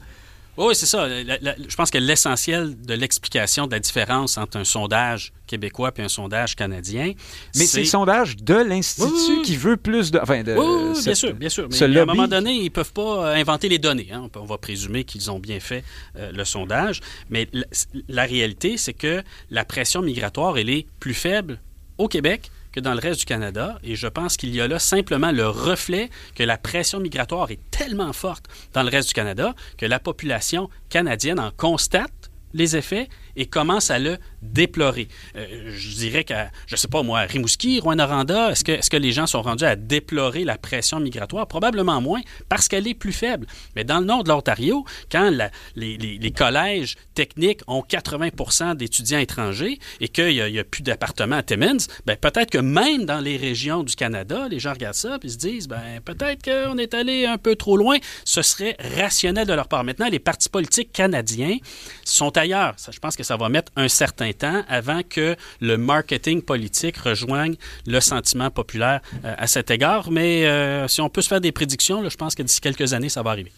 Oui, 0.58 0.74
c'est 0.74 0.86
ça. 0.86 1.08
je 1.10 1.76
pense 1.76 1.91
que 1.91 1.98
l'essentiel 1.98 2.80
de 2.82 2.94
l'explication 2.94 3.68
de 3.68 3.74
la 3.74 3.80
différence 3.80 4.38
entre 4.38 4.58
un 4.58 4.63
sondage 4.63 5.34
québécois 5.48 5.91
et 5.98 6.02
un 6.02 6.08
sondage 6.08 6.56
canadien. 6.56 7.12
Mais 7.56 7.65
c'est 7.65 7.82
le 7.82 7.86
sondage 7.86 8.38
de 8.38 8.56
l'Institut 8.56 9.41
qui 9.44 9.58
veut 9.58 9.76
plus 9.76 10.12
de. 10.12 10.20
Enfin, 10.20 10.44
de 10.44 10.56
oui, 10.56 11.02
bien 11.04 11.15
sûr, 11.15 11.34
bien 11.34 11.50
sûr. 11.50 11.68
Mais 11.70 11.98
à 11.98 12.02
un 12.04 12.06
moment 12.06 12.28
donné, 12.28 12.54
ils 12.54 12.65
ne 12.65 12.70
peuvent 12.70 12.94
pas 12.94 13.32
euh, 13.32 13.36
inventer 13.36 13.68
les 13.68 13.80
données. 13.80 14.08
Hein. 14.13 14.30
On 14.36 14.46
va 14.46 14.58
présumer 14.58 15.04
qu'ils 15.04 15.30
ont 15.30 15.39
bien 15.39 15.60
fait 15.60 15.84
euh, 16.18 16.32
le 16.32 16.46
sondage. 16.46 17.02
Mais 17.30 17.50
la, 17.52 17.65
la 18.08 18.24
réalité, 18.24 18.78
c'est 18.78 18.94
que 18.94 19.24
la 19.52 19.65
pression 19.65 20.02
migratoire, 20.02 20.58
elle 20.58 20.70
est 20.70 20.86
plus 21.02 21.13
faible 21.13 21.60
au 21.98 22.08
Québec 22.08 22.50
que 22.75 22.81
dans 22.81 22.93
le 22.93 22.99
reste 22.99 23.21
du 23.21 23.25
Canada. 23.25 23.79
Et 23.83 23.95
je 23.95 24.07
pense 24.07 24.35
qu'il 24.35 24.53
y 24.53 24.59
a 24.59 24.67
là 24.67 24.79
simplement 24.79 25.31
le 25.31 25.47
reflet 25.47 26.09
que 26.35 26.43
la 26.43 26.57
pression 26.57 26.99
migratoire 26.99 27.49
est 27.49 27.59
tellement 27.71 28.11
forte 28.11 28.47
dans 28.73 28.83
le 28.83 28.89
reste 28.89 29.07
du 29.07 29.13
Canada 29.13 29.55
que 29.77 29.85
la 29.85 29.99
population 29.99 30.69
canadienne 30.89 31.39
en 31.39 31.51
constate 31.51 32.31
les 32.53 32.75
effets 32.75 33.07
et 33.36 33.45
commence 33.45 33.91
à 33.91 34.00
le 34.00 34.17
déplorer. 34.41 35.08
Euh, 35.36 35.71
je 35.76 35.95
dirais 35.95 36.24
qu'à, 36.24 36.52
je 36.67 36.76
sais 36.76 36.88
pas 36.88 37.04
moi, 37.04 37.21
Rimouski, 37.21 37.80
Rouen-Noranda, 37.80 38.52
est-ce 38.52 38.63
que, 38.63 38.71
est-ce 38.74 38.89
que 38.89 38.98
les 38.98 39.12
gens 39.12 39.28
sont 39.28 39.41
rendus 39.41 39.65
à 39.65 39.76
déplorer 39.76 40.43
la 40.43 40.58
pression 40.58 41.00
migratoire? 41.00 41.48
Probablement 41.48 42.02
moins, 42.02 42.21
parce 42.50 42.67
qu'elle 42.67 42.88
est 42.88 42.93
plus 42.93 43.13
faible. 43.13 43.48
Mais 43.76 43.84
dans 43.84 44.00
le 44.00 44.06
nord 44.06 44.24
de 44.24 44.30
l'Ontario, 44.30 44.86
quand 45.12 45.32
les, 45.76 46.32
collèges 46.36 46.95
techniques 47.13 47.62
ont 47.67 47.82
80% 47.82 48.76
d'étudiants 48.76 49.19
étrangers 49.19 49.80
et 50.02 50.10
qu'il 50.10 50.36
n'y 50.52 50.60
a, 50.60 50.63
plus 50.63 50.84
d'appartements 50.84 51.38
à 51.38 51.43
Timmins, 51.43 51.78
ben 52.06 52.17
peut-être 52.17 52.52
que 52.52 52.58
même 52.58 53.06
dans 53.06 53.19
les 53.19 53.38
régions 53.38 53.84
du 53.84 53.95
Canada, 53.95 54.48
les 54.50 54.60
gens 54.60 54.74
regardent 54.74 54.95
ça 54.95 55.17
et 55.21 55.30
se 55.30 55.38
disent, 55.38 55.67
ben 55.67 56.02
peut-être 56.04 56.43
qu'on 56.43 56.78
est 56.78 56.93
allé 56.93 57.26
un 57.26 57.38
peu 57.38 57.56
trop 57.56 57.78
loin. 57.78 57.98
Ce 58.26 58.41
serait 58.41 58.76
rationnel 58.98 59.48
de 59.48 59.54
leur 59.54 59.67
part. 59.67 59.84
Maintenant, 59.84 60.08
les 60.10 60.19
partis 60.19 60.50
politiques 60.50 60.91
canadiens 60.91 61.58
sont 62.04 62.36
ailleurs. 62.38 62.76
Je 62.89 63.00
pense 63.00 63.15
que 63.15 63.24
ça 63.25 63.38
va 63.38 63.49
mettre 63.49 63.71
un 63.75 63.88
certain 63.88 64.31
temps 64.31 64.61
avant 64.69 65.01
que 65.07 65.35
le 65.59 65.77
marketing 65.77 66.41
politique 66.41 66.97
rejoigne 66.97 67.55
le 67.88 67.99
sentiment 67.99 68.51
populaire 68.51 69.01
euh, 69.25 69.33
à 69.38 69.47
cet 69.47 69.71
égard. 69.71 70.11
Mais 70.11 70.45
euh, 70.45 70.88
si 70.88 71.01
on 71.01 71.09
peut 71.09 71.21
se 71.21 71.27
faire 71.27 71.41
des 71.41 71.51
prédictions, 71.51 72.07
je 72.07 72.15
pense 72.15 72.35
que 72.35 72.43
d'ici 72.43 72.61
quelques 72.61 72.93
années, 72.93 73.09
ça 73.09 73.23
va 73.23 73.31
arriver. 73.31 73.51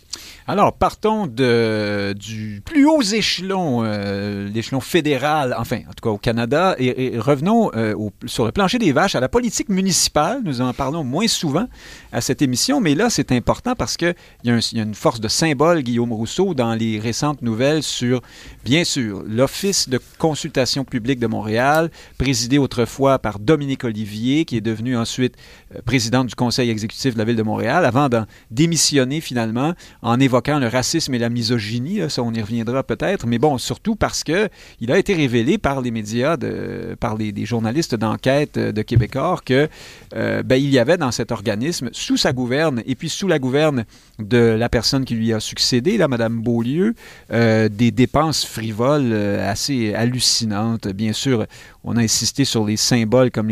Alors, 0.47 0.73
partons 0.73 1.27
du 1.27 2.61
plus 2.65 2.85
haut 2.87 3.01
échelon, 3.01 3.83
euh, 3.83 4.49
l'échelon 4.49 4.79
fédéral, 4.79 5.53
enfin, 5.57 5.81
en 5.87 5.93
tout 5.93 6.01
cas 6.01 6.09
au 6.09 6.17
Canada, 6.17 6.75
et, 6.79 7.19
revenons 7.19 7.71
sur 8.25 8.45
le 8.45 8.51
plancher 8.51 8.79
des 8.79 8.91
vaches 8.91 9.15
à 9.15 9.19
la 9.19 9.29
politique 9.29 9.69
municipale. 9.69 10.41
Nous 10.43 10.61
en 10.61 10.73
parlons 10.73 11.03
moins 11.03 11.27
souvent 11.27 11.67
à 12.11 12.21
cette 12.21 12.41
émission, 12.41 12.79
mais 12.79 12.95
là, 12.95 13.09
c'est 13.09 13.31
important 13.31 13.75
parce 13.75 13.97
qu'il 13.97 14.15
y, 14.45 14.49
y, 14.49 14.79
a 14.79 14.83
une 14.83 14.95
force 14.95 15.19
de 15.19 15.27
symbole, 15.27 15.81
Guillaume 15.81 16.13
Rousseau, 16.13 16.53
dans 16.53 16.73
les 16.73 16.99
récentes 16.99 17.41
nouvelles 17.41 17.83
sur, 17.83 18.21
bien 18.63 18.85
sûr, 18.85 19.23
l'Office 19.57 19.89
de 19.89 19.99
consultation 20.19 20.85
publique 20.85 21.17
de 21.19 21.25
Montréal, 21.25 21.89
présidé 22.19 22.59
autrefois 22.59 23.17
par 23.17 23.39
Dominique 23.39 23.85
Olivier, 23.85 24.45
qui 24.45 24.55
est 24.55 24.61
devenu 24.61 24.95
ensuite 24.95 25.33
euh, 25.75 25.79
présidente 25.83 26.27
du 26.27 26.35
conseil 26.35 26.69
exécutif 26.69 27.15
de 27.15 27.17
la 27.17 27.25
ville 27.25 27.35
de 27.35 27.41
Montréal, 27.41 27.83
avant 27.83 28.07
de 28.07 28.19
démissionner 28.51 29.19
finalement 29.19 29.73
en 30.03 30.19
évoquant 30.19 30.59
le 30.59 30.67
racisme 30.67 31.15
et 31.15 31.17
la 31.17 31.29
misogynie. 31.29 32.01
ça, 32.07 32.21
on 32.21 32.33
y 32.33 32.41
reviendra 32.41 32.83
peut-être, 32.83 33.25
mais 33.25 33.39
bon, 33.39 33.57
surtout 33.57 33.95
parce 33.95 34.23
que 34.23 34.47
il 34.79 34.91
a 34.91 34.99
été 34.99 35.15
révélé 35.15 35.57
par 35.57 35.81
les 35.81 35.89
médias, 35.89 36.37
de, 36.37 36.95
par 36.99 37.17
les, 37.17 37.31
des 37.31 37.45
journalistes 37.45 37.95
d'enquête 37.95 38.59
de 38.59 38.81
Québécois, 38.83 39.41
que 39.43 39.67
euh, 40.15 40.43
ben, 40.43 40.57
il 40.57 40.69
y 40.69 40.77
avait 40.77 40.97
dans 40.97 41.11
cet 41.11 41.31
organisme, 41.31 41.89
sous 41.93 42.17
sa 42.17 42.31
gouverne 42.31 42.83
et 42.85 42.93
puis 42.93 43.09
sous 43.09 43.27
la 43.27 43.39
gouverne 43.39 43.85
de 44.19 44.37
la 44.37 44.69
personne 44.69 45.03
qui 45.03 45.15
lui 45.15 45.33
a 45.33 45.39
succédé, 45.39 45.97
la 45.97 46.07
Madame 46.07 46.41
Beaulieu, 46.41 46.93
euh, 47.33 47.69
des 47.69 47.89
dépenses 47.89 48.45
frivoles 48.45 49.13
assez 49.47 49.93
hallucinantes. 49.93 50.87
Bien 50.89 51.13
sûr, 51.13 51.45
on 51.83 51.95
a 51.97 52.01
insisté 52.01 52.45
sur 52.45 52.65
les 52.65 52.77
symboles 52.77 53.31
comme 53.31 53.49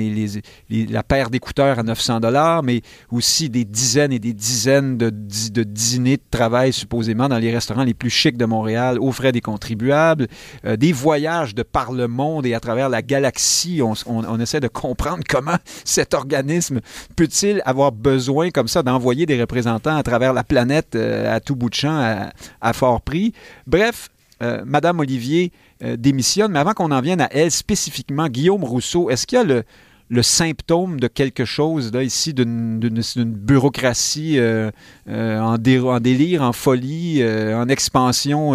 la 0.69 1.03
paire 1.03 1.29
d'écouteurs 1.29 1.79
à 1.79 1.83
900 1.83 2.19
dollars, 2.19 2.63
mais 2.63 2.81
aussi 3.11 3.49
des 3.49 3.65
dizaines 3.65 4.11
et 4.11 4.19
des 4.19 4.33
dizaines 4.33 4.97
de, 4.97 5.09
de, 5.09 5.63
dîners 5.63 6.17
de 6.17 6.23
travail 6.29 6.73
supposément 6.73 7.29
dans 7.29 7.37
les 7.37 7.51
restaurants 7.51 7.83
les 7.83 7.93
plus 7.93 8.09
chics 8.09 8.37
de 8.37 8.45
Montréal 8.45 8.97
aux 8.99 9.11
frais 9.11 9.31
des 9.31 9.41
contribuables, 9.41 10.27
euh, 10.65 10.75
des 10.75 10.91
voyages 10.91 11.55
de 11.55 11.63
par 11.63 11.91
le 11.91 12.07
monde 12.07 12.45
et 12.45 12.53
à 12.53 12.59
travers 12.59 12.89
la 12.89 13.01
galaxie. 13.01 13.81
On, 13.81 14.39
essaie 14.39 14.59
de 14.59 14.67
comprendre 14.67 15.23
comment 15.29 15.57
cet 15.83 16.13
organisme 16.13 16.81
peut-il 17.15 17.61
avoir 17.65 17.91
besoin 17.91 18.51
comme 18.51 18.67
ça 18.67 18.83
d'envoyer 18.83 19.25
des 19.25 19.39
représentants 19.39 19.95
à 19.95 20.03
travers 20.03 20.33
la 20.33 20.43
planète 20.43 20.95
euh, 20.95 21.33
à 21.33 21.39
tout 21.39 21.55
bout 21.55 21.69
de 21.69 21.75
champ 21.75 22.31
à, 22.61 22.73
fort 22.73 23.01
prix. 23.01 23.33
Bref, 23.67 24.09
euh, 24.41 24.63
Madame 24.65 24.99
Olivier 24.99 25.51
euh, 25.83 25.97
démissionne. 25.97 26.53
Mais 26.53 26.59
avant 26.59 26.73
qu'on 26.73 26.91
en 26.91 27.01
vienne 27.01 27.19
à 27.19 27.27
elle 27.31 27.51
spécifiquement, 27.51 28.29
Guillaume 28.29 28.63
Rousseau, 28.63 29.09
est-ce 29.09 29.27
qu'il 29.27 29.37
y 29.37 29.41
a 29.41 29.63
le, 30.09 30.21
symptôme 30.21 31.01
de 31.01 31.07
quelque 31.07 31.43
chose 31.43 31.91
là 31.91 32.01
ici 32.01 32.33
d'une 32.33 32.79
bureaucratie 33.25 34.39
euh, 34.39 34.71
euh, 35.09 35.39
en, 35.39 35.57
délire, 35.99 36.43
en 36.43 36.53
folie, 36.53 37.21
en 37.23 37.67
expansion 37.67 38.53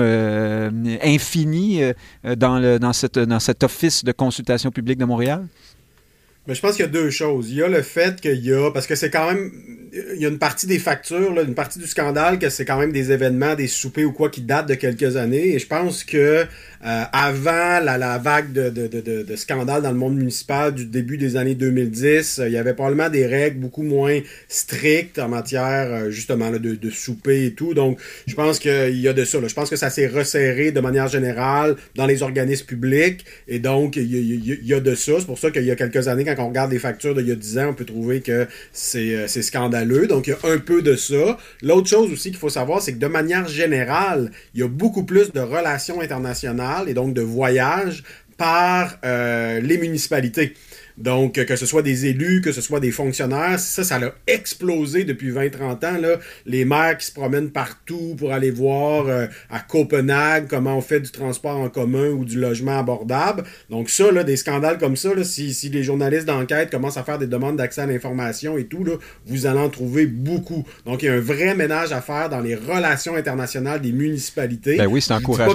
infinie 1.03 1.83
dans, 2.25 2.93
cet 2.93 3.65
office 3.65 4.03
de 4.03 4.13
consultation 4.13 4.71
publique 4.71 4.99
de 4.99 5.05
Montréal? 5.05 5.47
Mais 6.47 6.55
je 6.55 6.61
pense 6.63 6.73
qu'il 6.73 6.85
y 6.85 6.89
a 6.89 6.91
deux 6.91 7.11
choses. 7.11 7.51
Il 7.51 7.59
y 7.59 7.63
a 7.63 7.69
le 7.69 7.83
fait 7.83 8.21
qu'il 8.21 8.45
y 8.45 8.53
a, 8.53 8.71
parce 8.71 8.87
que 8.87 8.95
c'est 8.95 9.11
quand 9.11 9.31
même, 9.31 9.53
il 10.15 10.21
y 10.21 10.25
a 10.25 10.29
une 10.29 10.39
partie 10.39 10.67
des 10.67 10.79
factures, 10.79 11.35
là, 11.35 11.43
une 11.43 11.55
partie 11.55 11.79
du 11.79 11.87
scandale, 11.87 12.39
que 12.39 12.49
c'est 12.49 12.65
quand 12.65 12.79
même 12.79 12.93
des 12.93 13.13
événements, 13.13 13.55
des 13.55 13.67
soupers 13.67 14.07
ou 14.07 14.13
quoi 14.13 14.31
qui 14.31 14.41
datent 14.41 14.69
de 14.69 14.75
quelques 14.75 15.17
années. 15.17 15.55
Et 15.55 15.59
je 15.59 15.67
pense 15.67 16.03
que 16.03 16.47
euh, 16.83 17.05
avant 17.13 17.81
la, 17.85 18.17
vague 18.17 18.53
de, 18.53 18.71
de, 18.71 18.87
de, 18.87 19.23
de, 19.23 19.37
scandales 19.37 19.83
dans 19.83 19.91
le 19.91 19.99
monde 19.99 20.17
municipal 20.17 20.75
du 20.75 20.87
début 20.87 21.19
des 21.19 21.37
années 21.37 21.55
2010, 21.55 22.39
euh, 22.39 22.49
il 22.49 22.55
y 22.55 22.57
avait 22.57 22.73
probablement 22.73 23.11
des 23.11 23.27
règles 23.27 23.59
beaucoup 23.59 23.83
moins 23.83 24.19
strictes 24.49 25.19
en 25.19 25.29
matière 25.29 25.93
euh, 25.93 26.11
justement 26.11 26.51
de, 26.51 26.59
de 26.59 26.91
souper 26.91 27.45
et 27.45 27.53
tout. 27.53 27.75
Donc, 27.75 27.99
je 28.27 28.35
pense 28.35 28.59
qu'il 28.59 28.99
y 28.99 29.09
a 29.09 29.13
de 29.13 29.25
ça. 29.27 29.41
Là. 29.41 29.49
Je 29.49 29.55
pense 29.55 29.69
que 29.69 29.77
ça 29.77 29.91
s'est 29.91 30.07
resserré 30.07 30.73
de 30.73 30.81
manière 30.81 31.09
générale 31.09 31.77
dans 31.97 32.07
les 32.07 32.23
organismes 32.23 32.65
publics. 32.65 33.27
Et 33.47 33.59
donc, 33.59 33.97
il 33.97 34.11
y 34.11 34.17
a, 34.17 34.55
il 34.55 34.67
y 34.67 34.73
a 34.73 34.81
de 34.81 34.95
ça. 34.95 35.13
C'est 35.19 35.27
pour 35.27 35.39
ça 35.39 35.51
qu'il 35.51 35.65
y 35.65 35.71
a 35.71 35.77
quelques 35.77 36.09
années, 36.09 36.25
quand 36.35 36.45
on 36.45 36.49
regarde 36.49 36.71
les 36.71 36.79
factures 36.79 37.15
d'il 37.15 37.29
y 37.29 37.33
a 37.33 37.37
10 37.37 37.59
ans, 37.59 37.67
on 37.71 37.75
peut 37.75 37.85
trouver 37.85 38.21
que 38.21 38.47
c'est 38.73 39.43
scandaleux. 39.43 40.07
Donc, 40.07 40.27
il 40.27 40.31
y 40.31 40.33
a 40.33 40.53
un 40.53 40.59
peu 40.59 40.83
de 40.83 40.97
ça. 40.97 41.39
L'autre 41.63 41.89
chose 41.89 42.13
aussi 42.13 42.31
qu'il 42.31 42.39
faut 42.39 42.49
savoir, 42.49 42.83
c'est 42.83 42.93
que 42.93 42.99
de 42.99 43.07
manière 43.07 43.49
générale, 43.49 44.31
il 44.55 44.61
y 44.61 44.63
a 44.63 44.69
beaucoup 44.69 45.05
plus 45.05 45.33
de 45.33 45.41
relations 45.41 46.01
internationales 46.01 46.89
et 46.89 46.95
donc 46.95 47.15
de 47.15 47.23
voyage 47.23 48.03
par 48.37 48.97
euh, 49.05 49.61
les 49.61 49.77
municipalités. 49.77 50.55
Donc, 51.01 51.35
que 51.45 51.57
ce 51.57 51.67
soit 51.67 51.83
des 51.83 52.07
élus, 52.07 52.43
que 52.43 52.53
ce 52.53 52.61
soit 52.61 52.79
des 52.79 52.93
fonctionnaires, 52.93 53.59
ça, 53.59 53.85
ça 53.85 53.97
a 53.97 54.13
explosé 54.27 55.05
depuis 55.05 55.31
20-30 55.31 55.87
ans. 55.87 55.99
Là. 55.99 56.19
Les 56.45 56.65
maires 56.65 56.99
qui 56.99 57.07
se 57.07 57.13
promènent 57.13 57.51
partout 57.51 58.15
pour 58.19 58.33
aller 58.33 58.51
voir 58.51 59.07
euh, 59.09 59.27
à 59.49 59.61
Copenhague 59.61 60.47
comment 60.49 60.77
on 60.77 60.83
fait 60.83 61.01
du 61.01 61.11
transport 61.11 61.57
en 61.57 61.71
commun 61.71 62.09
ou 62.09 62.25
du 62.25 62.39
logement 62.39 62.79
abordable. 62.79 63.45
Donc 63.71 63.89
ça, 63.89 64.13
là, 64.13 64.25
des 64.25 64.37
scandales 64.37 64.79
comme 64.79 64.97
ça, 64.97 65.15
là, 65.15 65.25
si, 65.25 65.55
si 65.55 65.71
les 65.71 65.83
journalistes 65.83 66.27
d'enquête 66.27 66.71
commencent 66.71 66.99
à 66.99 67.05
faire 67.05 67.19
des 67.19 67.27
demandes 67.27 67.57
d'accès 67.57 67.81
à 67.81 67.87
l'information 67.87 68.59
et 68.59 68.65
tout, 68.65 68.85
là, 68.85 68.95
vous 69.27 69.47
allez 69.47 69.59
en 69.59 69.71
trouver 69.71 70.07
beaucoup. 70.07 70.65
Donc, 70.85 71.03
il 71.03 71.07
y 71.07 71.09
a 71.09 71.15
un 71.15 71.21
vrai 71.21 71.55
ménage 71.55 71.93
à 71.93 72.03
faire 72.03 72.29
dans 72.29 72.41
les 72.41 72.55
relations 72.55 73.17
internationales 73.17 73.81
des 73.81 73.93
municipalités. 73.93 74.77
Ben 74.77 74.87
oui, 74.87 75.01
c'est 75.01 75.15
encourageant. 75.15 75.55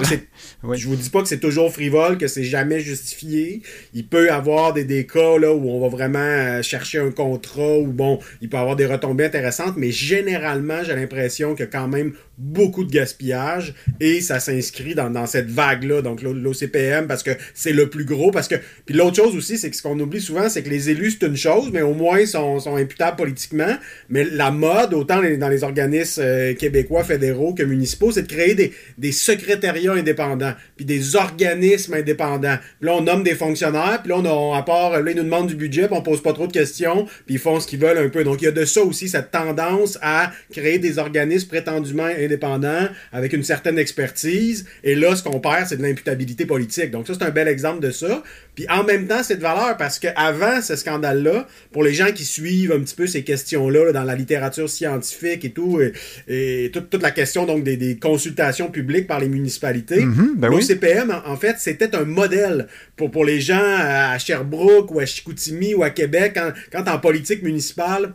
Je 0.72 0.88
vous 0.88 0.96
dis 0.96 1.10
pas 1.10 1.22
que 1.22 1.28
c'est 1.28 1.38
toujours 1.38 1.72
frivole, 1.72 2.18
que 2.18 2.26
c'est 2.26 2.44
jamais 2.44 2.80
justifié. 2.80 3.62
Il 3.94 4.06
peut 4.06 4.26
y 4.26 4.30
avoir 4.30 4.72
des, 4.72 4.84
des 4.84 5.06
cas 5.06 5.35
là, 5.38 5.52
où 5.52 5.70
on 5.70 5.80
va 5.80 5.88
vraiment 5.88 6.18
euh, 6.18 6.62
chercher 6.62 6.98
un 6.98 7.10
contrat, 7.10 7.78
où 7.78 7.86
bon, 7.86 8.18
il 8.40 8.48
peut 8.48 8.56
avoir 8.56 8.76
des 8.76 8.86
retombées 8.86 9.24
intéressantes, 9.24 9.74
mais 9.76 9.90
généralement, 9.90 10.82
j'ai 10.84 10.94
l'impression 10.94 11.54
a 11.62 11.66
quand 11.66 11.88
même 11.88 12.12
beaucoup 12.38 12.84
de 12.84 12.90
gaspillage 12.90 13.74
et 14.00 14.20
ça 14.20 14.40
s'inscrit 14.40 14.94
dans, 14.94 15.26
cette 15.26 15.48
vague-là, 15.50 16.02
donc 16.02 16.22
l'OCPM, 16.22 17.06
parce 17.06 17.22
que 17.22 17.30
c'est 17.54 17.72
le 17.72 17.88
plus 17.88 18.04
gros. 18.04 18.30
Parce 18.30 18.48
que 18.48 18.56
Puis 18.84 18.94
l'autre 18.94 19.16
chose 19.16 19.34
aussi, 19.34 19.58
c'est 19.58 19.70
que 19.70 19.76
ce 19.76 19.82
qu'on 19.82 19.98
oublie 19.98 20.20
souvent, 20.20 20.48
c'est 20.48 20.62
que 20.62 20.68
les 20.68 20.90
élus, 20.90 21.16
c'est 21.18 21.26
une 21.26 21.36
chose, 21.36 21.70
mais 21.72 21.82
au 21.82 21.94
moins 21.94 22.26
sont, 22.26 22.60
sont 22.60 22.76
imputables 22.76 23.16
politiquement. 23.16 23.76
Mais 24.08 24.24
la 24.24 24.50
mode, 24.50 24.94
autant 24.94 25.20
dans 25.38 25.48
les 25.48 25.64
organismes 25.64 26.22
euh, 26.22 26.54
québécois, 26.54 27.04
fédéraux 27.04 27.54
que 27.54 27.62
municipaux, 27.62 28.12
c'est 28.12 28.22
de 28.22 28.28
créer 28.28 28.54
des, 28.54 28.72
des 28.98 29.12
secrétariats 29.12 29.94
indépendants, 29.94 30.52
puis 30.76 30.84
des 30.84 31.16
organismes 31.16 31.94
indépendants. 31.94 32.56
Puis 32.78 32.88
là, 32.88 32.94
on 32.96 33.02
nomme 33.02 33.22
des 33.22 33.34
fonctionnaires, 33.34 34.00
puis 34.02 34.10
là, 34.10 34.18
on 34.18 34.54
a, 34.54 34.58
à 34.58 34.62
part, 34.62 35.00
là, 35.00 35.10
ils 35.10 35.16
nous 35.16 35.24
demandent 35.24 35.48
du 35.48 35.56
budget, 35.56 35.86
puis 35.86 35.96
on 35.96 36.02
pose 36.02 36.22
pas 36.22 36.32
trop 36.32 36.46
de 36.46 36.52
questions, 36.52 37.06
puis 37.24 37.36
ils 37.36 37.38
font 37.38 37.60
ce 37.60 37.66
qu'ils 37.66 37.80
veulent 37.80 37.98
un 37.98 38.08
peu. 38.08 38.24
Donc, 38.24 38.42
il 38.42 38.44
y 38.44 38.48
a 38.48 38.52
de 38.52 38.64
ça 38.64 38.82
aussi, 38.82 39.08
cette 39.08 39.30
tendance 39.30 39.98
à 40.02 40.32
créer 40.50 40.78
des 40.78 40.98
organismes 40.98 41.48
prétendument 41.48 42.08
indépendant, 42.26 42.88
avec 43.12 43.32
une 43.32 43.42
certaine 43.42 43.78
expertise. 43.78 44.66
Et 44.84 44.94
là, 44.94 45.16
ce 45.16 45.22
qu'on 45.22 45.40
perd, 45.40 45.66
c'est 45.66 45.76
de 45.76 45.82
l'imputabilité 45.82 46.46
politique. 46.46 46.90
Donc 46.90 47.06
ça, 47.06 47.14
c'est 47.14 47.24
un 47.24 47.30
bel 47.30 47.48
exemple 47.48 47.80
de 47.80 47.90
ça. 47.90 48.22
Puis 48.54 48.66
en 48.70 48.84
même 48.84 49.06
temps, 49.06 49.22
c'est 49.22 49.36
de 49.36 49.42
valeur 49.42 49.76
parce 49.76 49.98
qu'avant 49.98 50.62
ce 50.62 50.76
scandale-là, 50.76 51.46
pour 51.72 51.84
les 51.84 51.92
gens 51.92 52.10
qui 52.12 52.24
suivent 52.24 52.72
un 52.72 52.80
petit 52.80 52.94
peu 52.94 53.06
ces 53.06 53.22
questions-là 53.22 53.92
dans 53.92 54.04
la 54.04 54.14
littérature 54.14 54.68
scientifique 54.68 55.44
et 55.44 55.50
tout, 55.50 55.80
et, 56.28 56.70
toute, 56.72 57.02
la 57.02 57.10
question 57.10 57.44
donc 57.44 57.64
des, 57.64 57.98
consultations 58.00 58.70
publiques 58.70 59.06
par 59.06 59.20
les 59.20 59.28
municipalités, 59.28 60.04
mm 60.04 60.46
l'OCPM, 60.46 61.22
en, 61.26 61.36
fait, 61.36 61.56
c'était 61.58 61.94
un 61.94 62.04
modèle 62.04 62.68
pour, 62.96 63.10
pour 63.10 63.24
les 63.24 63.40
gens 63.40 63.60
à 63.60 64.16
Sherbrooke 64.18 64.90
ou 64.92 65.00
à 65.00 65.06
Chicoutimi 65.06 65.74
ou 65.74 65.82
à 65.82 65.90
Québec, 65.90 66.32
quand, 66.34 66.52
quand 66.72 66.90
en 66.90 66.98
politique 66.98 67.42
municipale, 67.42 68.14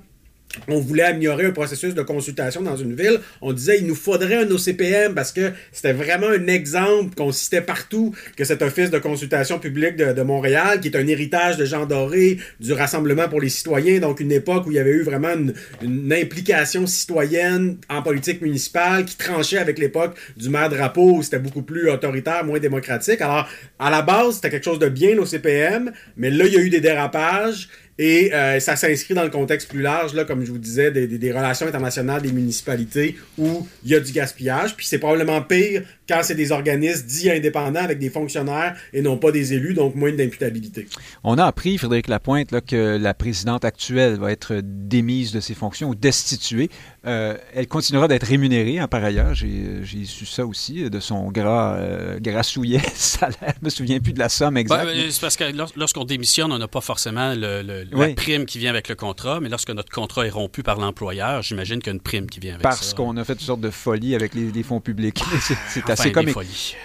on 0.67 0.79
voulait 0.79 1.03
améliorer 1.03 1.45
un 1.45 1.51
processus 1.51 1.93
de 1.93 2.01
consultation 2.01 2.61
dans 2.61 2.75
une 2.75 2.93
ville, 2.93 3.19
on 3.41 3.53
disait 3.53 3.77
il 3.79 3.87
nous 3.87 3.95
faudrait 3.95 4.43
un 4.43 4.51
OCPM 4.51 5.13
parce 5.13 5.31
que 5.31 5.51
c'était 5.71 5.93
vraiment 5.93 6.27
un 6.27 6.47
exemple 6.47 7.15
qu'on 7.15 7.31
citait 7.31 7.61
partout 7.61 8.13
que 8.35 8.43
cet 8.43 8.61
office 8.61 8.89
de 8.89 8.99
consultation 8.99 9.59
publique 9.59 9.95
de, 9.95 10.21
Montréal, 10.21 10.79
qui 10.79 10.89
est 10.89 10.97
un 10.97 11.07
héritage 11.07 11.57
de 11.57 11.65
Jean 11.65 11.85
Doré, 11.85 12.37
du 12.59 12.73
Rassemblement 12.73 13.27
pour 13.27 13.41
les 13.41 13.49
citoyens, 13.49 13.99
donc 13.99 14.19
une 14.19 14.31
époque 14.31 14.67
où 14.67 14.71
il 14.71 14.75
y 14.75 14.79
avait 14.79 14.91
eu 14.91 15.03
vraiment 15.03 15.33
une, 15.81 16.11
implication 16.11 16.85
citoyenne 16.85 17.77
en 17.89 18.01
politique 18.01 18.41
municipale 18.41 19.05
qui 19.05 19.17
tranchait 19.17 19.57
avec 19.57 19.79
l'époque 19.79 20.17
du 20.35 20.49
maire 20.49 20.69
Drapeau 20.69 21.17
où 21.17 21.23
c'était 21.23 21.39
beaucoup 21.39 21.61
plus 21.61 21.89
autoritaire, 21.89 22.43
moins 22.43 22.59
démocratique. 22.59 23.21
Alors, 23.21 23.47
à 23.79 23.89
la 23.89 24.01
base, 24.01 24.35
c'était 24.35 24.49
quelque 24.49 24.65
chose 24.65 24.79
de 24.79 24.89
bien 24.89 25.15
l'OCPM, 25.15 25.91
mais 26.17 26.29
là, 26.29 26.45
il 26.45 26.53
y 26.53 26.57
a 26.57 26.59
eu 26.59 26.69
des 26.69 26.81
dérapages 26.81 27.69
et 28.03 28.33
euh, 28.33 28.59
ça 28.59 28.75
s'inscrit 28.75 29.13
dans 29.13 29.21
le 29.21 29.29
contexte 29.29 29.69
plus 29.69 29.83
large, 29.83 30.15
là, 30.15 30.25
comme 30.25 30.43
je 30.43 30.51
vous 30.51 30.57
disais, 30.57 30.89
des, 30.89 31.05
des 31.05 31.31
relations 31.31 31.67
internationales 31.67 32.23
des 32.23 32.31
municipalités 32.31 33.15
où 33.37 33.67
il 33.85 33.91
y 33.91 33.95
a 33.95 33.99
du 33.99 34.11
gaspillage. 34.11 34.75
Puis 34.75 34.87
c'est 34.87 34.97
probablement 34.97 35.39
pire 35.43 35.83
quand 36.09 36.21
c'est 36.23 36.33
des 36.33 36.51
organismes 36.51 37.05
dits 37.05 37.29
indépendants 37.29 37.83
avec 37.83 37.99
des 37.99 38.09
fonctionnaires 38.09 38.75
et 38.91 39.03
non 39.03 39.17
pas 39.17 39.31
des 39.31 39.53
élus, 39.53 39.75
donc 39.75 39.93
moins 39.93 40.11
d'imputabilité. 40.11 40.87
On 41.23 41.37
a 41.37 41.45
appris, 41.45 41.77
Frédéric 41.77 42.07
Lapointe, 42.07 42.51
là, 42.51 42.59
que 42.59 42.97
la 42.99 43.13
présidente 43.13 43.63
actuelle 43.65 44.15
va 44.15 44.31
être 44.31 44.61
démise 44.63 45.31
de 45.31 45.39
ses 45.39 45.53
fonctions 45.53 45.89
ou 45.89 45.95
destituée. 45.95 46.71
Euh, 47.05 47.37
elle 47.53 47.67
continuera 47.67 48.07
d'être 48.07 48.25
rémunérée, 48.25 48.79
hein, 48.79 48.87
par 48.87 49.03
ailleurs. 49.03 49.35
J'ai 49.35 50.05
su 50.05 50.25
ça 50.25 50.45
aussi, 50.45 50.89
de 50.89 50.99
son 50.99 51.31
gras, 51.31 51.75
euh, 51.75 52.19
grassouillet 52.19 52.81
salaire. 52.95 53.53
Je 53.59 53.65
me 53.65 53.69
souviens 53.69 53.99
plus 53.99 54.13
de 54.13 54.19
la 54.19 54.29
somme 54.29 54.57
exacte. 54.57 54.85
Ben, 54.85 55.11
c'est 55.11 55.21
parce 55.21 55.37
que 55.37 55.45
lorsqu'on 55.77 56.03
démissionne, 56.03 56.51
on 56.51 56.57
n'a 56.57 56.67
pas 56.67 56.81
forcément 56.81 57.33
le, 57.35 57.85
la 57.91 58.09
prime 58.13 58.45
qui 58.45 58.59
vient 58.59 58.69
avec 58.69 58.87
le 58.89 58.95
contrat, 58.95 59.39
mais 59.39 59.49
lorsque 59.49 59.69
notre 59.69 59.91
contrat 59.91 60.25
est 60.25 60.31
rompu 60.31 60.63
par 60.63 60.79
l'employeur, 60.79 61.41
j'imagine 61.41 61.79
qu'il 61.79 61.87
y 61.87 61.89
a 61.89 61.93
une 61.93 62.01
prime 62.01 62.29
qui 62.29 62.39
vient 62.39 62.53
avec 62.53 62.63
parce 62.63 62.77
ça. 62.77 62.81
Parce 62.81 62.93
qu'on 62.93 63.17
a 63.17 63.23
fait 63.23 63.35
toutes 63.35 63.45
sortes 63.45 63.61
de 63.61 63.69
folies 63.69 64.15
avec 64.15 64.33
les, 64.33 64.63
fonds 64.63 64.81
publics. 64.81 65.21
c'est 65.69 65.89
assez 65.89 66.11
comme. 66.11 66.31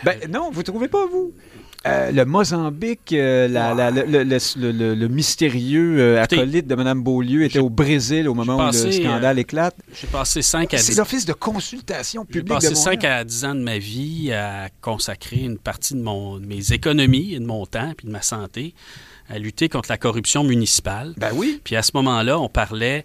Ben, 0.05 0.19
non, 0.29 0.51
vous 0.51 0.63
trouvez 0.63 0.89
pas, 0.89 1.07
vous? 1.07 1.33
Euh, 1.87 2.11
le 2.11 2.25
Mozambique, 2.25 3.13
euh, 3.13 3.47
le, 3.49 5.07
mystérieux 5.07 6.01
euh, 6.01 6.23
acolyte 6.23 6.67
de 6.67 6.75
Mme 6.75 7.03
Beaulieu 7.03 7.45
était 7.45 7.61
au 7.61 7.71
Brésil 7.71 8.29
au 8.29 8.35
moment 8.35 8.57
où 8.57 8.73
le 8.73 8.93
scandale 8.93 9.39
éclate. 9.39 9.77
J'ai 9.95 10.09
passé 10.09 10.43
5 10.43 10.75
à 10.75 10.77
10 10.79 10.83
C'est 10.83 10.95
l'Office 10.97 11.27
de 11.27 11.33
consultation 11.33 12.25
publique. 12.25 12.61
J'ai 12.61 12.71
passé 12.71 12.75
5 12.75 13.05
à 13.05 13.25
10 13.25 13.45
ans 13.45 13.55
de 13.55 13.61
ma 13.61 13.79
vie 13.79 14.33
à 14.33 14.69
consacrer 14.81 15.37
une 15.37 15.59
partie 15.59 15.95
de, 15.95 16.01
mon, 16.01 16.39
de 16.39 16.47
mes 16.47 16.73
économies 16.73 17.35
et 17.35 17.39
de 17.39 17.47
mon 17.47 17.67
temps 17.67 17.93
puis 17.97 18.09
de 18.09 18.13
ma 18.13 18.23
santé 18.23 18.75
à 19.29 19.39
lutter 19.39 19.69
contre 19.69 19.91
la 19.91 19.99
corruption 19.99 20.45
municipale. 20.45 21.15
Ben 21.17 21.31
oui. 21.35 21.61
Puis 21.65 21.77
à 21.77 21.83
ce 21.83 21.93
moment-là, 21.95 22.39
on 22.39 22.49
parlait 22.49 23.05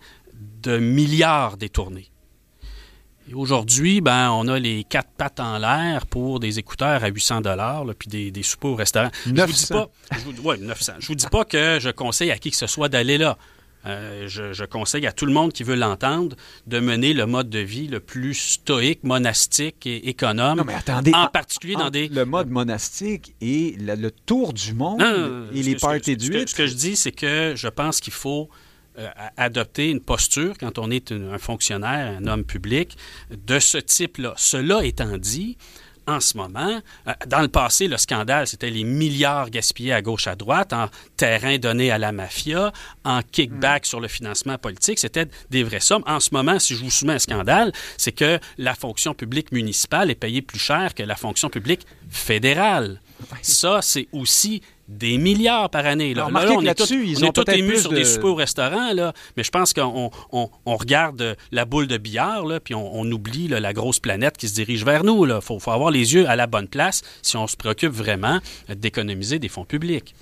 de 0.62 0.78
milliards 0.78 1.58
détournés 1.58 2.12
aujourd'hui, 3.34 4.02
ben, 4.02 4.32
on 4.32 4.48
a 4.48 4.60
les 4.60 4.84
quatre 4.84 5.10
pattes 5.18 5.40
en 5.40 5.58
l'air 5.58 6.06
pour 6.06 6.40
des 6.40 6.60
écouteurs 6.60 7.04
à 7.04 7.08
800 7.08 7.42
dollars, 7.42 7.86
puis 7.98 8.08
des, 8.08 8.32
des 8.32 8.44
soupers 8.44 8.72
au 8.72 8.76
restaurant. 8.76 9.10
900. 9.28 9.92
Je 10.12 10.20
vous 10.20 10.34
dis 10.34 10.42
pas, 10.42 10.58
900. 10.58 10.94
Je 11.00 11.08
vous 11.08 11.16
dis 11.16 11.28
pas 11.28 11.46
que 11.46 11.80
je 11.80 11.90
conseille 11.90 12.32
à 12.32 12.38
qui 12.38 12.52
que 12.52 12.58
ce 12.58 12.68
soit 12.68 12.90
d'aller 12.90 13.18
là. 13.18 13.38
Euh, 13.86 14.28
je, 14.28 14.66
conseille 14.66 15.08
à 15.08 15.12
tout 15.12 15.26
le 15.26 15.34
monde 15.34 15.54
qui 15.54 15.64
veut 15.64 15.76
l'entendre 15.76 16.36
de 16.68 16.80
mener 16.80 17.14
le 17.14 17.26
mode 17.26 17.50
de 17.50 17.60
vie 17.60 17.88
le 17.88 18.00
plus 18.00 18.36
stoïque, 18.36 19.04
monastique 19.04 19.88
et 19.88 20.10
économe. 20.10 20.58
Non, 20.58 20.64
mais 20.64 20.76
attendez. 20.76 21.12
En 21.14 21.28
particulier 21.28 21.76
dans 21.76 21.90
des. 21.90 22.08
Le 22.08 22.26
mode 22.26 22.50
monastique 22.50 23.36
et 23.42 23.76
le, 23.80 24.12
tour 24.12 24.54
du 24.54 24.74
monde 24.74 25.02
et 25.54 25.64
les 25.64 25.76
parties 25.76 26.18
d'huile. 26.18 26.48
Ce 26.48 26.56
que 26.56 26.68
je 26.68 26.76
dis, 26.76 26.96
c'est 26.96 27.12
que 27.12 27.54
je 27.56 27.68
pense 27.68 28.00
qu'il 28.00 28.14
faut 28.14 28.50
euh, 29.00 29.08
adopter 29.38 29.90
une 29.90 30.02
posture 30.02 30.58
quand 30.60 30.78
on 30.78 30.92
est 30.92 31.14
un 31.14 31.38
fonctionnaire, 31.38 32.18
un 32.20 32.28
homme 32.28 32.44
public, 32.44 32.98
de 33.32 33.58
ce 33.58 33.78
type-là. 33.78 34.34
Cela 34.36 34.84
étant 34.84 35.18
dit, 35.18 35.58
en 36.08 36.20
ce 36.20 36.38
moment. 36.38 36.82
Euh, 37.08 37.14
dans 37.28 37.42
le 37.42 37.48
passé, 37.48 37.88
le 37.88 37.98
scandale, 37.98 38.48
c'était 38.48 38.70
les 38.70 38.84
milliards 38.84 39.50
gaspillés 39.50 39.94
à 39.94 40.02
gauche, 40.02 40.28
à 40.28 40.36
droite, 40.36 40.74
en 40.74 40.88
terrain 41.18 41.58
donné 41.58 41.92
à 41.92 41.98
la 41.98 42.12
mafia, 42.12 42.72
en 43.04 43.22
kickback 43.22 43.86
sur 43.86 44.00
le 44.00 44.08
financement 44.08 44.58
politique. 44.58 45.00
C'était 45.00 45.28
des 45.50 45.64
vraies 45.64 45.80
sommes. 45.80 46.04
En 46.08 46.20
ce 46.20 46.30
moment, 46.34 46.60
si 46.60 46.76
je 46.76 46.84
vous 46.84 46.92
soumets 46.92 47.14
un 47.14 47.20
scandale, 47.20 47.72
c'est 47.98 48.12
que 48.12 48.40
la 48.58 48.76
fonction 48.76 49.14
publique 49.14 49.52
municipale 49.52 50.12
est 50.12 50.16
payée 50.16 50.42
plus 50.42 50.60
cher 50.60 50.94
que 50.96 51.04
la 51.04 51.16
fonction 51.16 51.50
publique 51.50 51.86
fédérale. 52.10 53.02
Ça, 53.42 53.82
c'est 53.82 54.08
aussi 54.12 54.62
des 54.92 55.18
milliards 55.18 55.70
par 55.70 55.86
année. 55.86 56.14
Là, 56.14 56.28
on 56.32 56.62
est 56.62 56.76
tous 56.76 56.92
émus 57.52 57.80
sur 57.80 57.92
des 57.92 58.06
soupers 58.06 58.32
au 58.32 58.36
restaurant, 58.36 58.94
là, 58.94 59.14
mais 59.38 59.44
je 59.44 59.52
pense 59.52 59.74
qu'on 59.74 60.12
on, 60.32 60.76
regarde 60.76 61.36
la 61.52 61.66
boule 61.66 61.88
de 61.88 61.98
billard, 61.98 62.46
là, 62.46 62.60
puis 62.60 62.76
on, 62.76 63.12
oublie 63.12 63.48
la 63.48 63.74
grosse 63.74 64.00
planète 64.00 64.38
qui 64.38 64.48
se 64.48 64.54
dirige 64.54 64.86
vers 64.86 65.04
nous. 65.04 65.26
Il 65.26 65.42
faut, 65.42 65.60
faut, 65.60 65.72
avoir 65.72 65.92
les 65.92 66.14
yeux 66.14 66.28
à 66.28 66.36
la 66.36 66.48
bonne 66.48 66.68
place 66.68 67.02
si 67.22 67.38
on 67.38 67.48
se 67.48 67.56
préoccupe 67.56 67.92
vraiment 67.92 68.40
d'économiser 68.70 69.40
des 69.40 69.50
fonds 69.50 69.66
publics. 69.66 70.14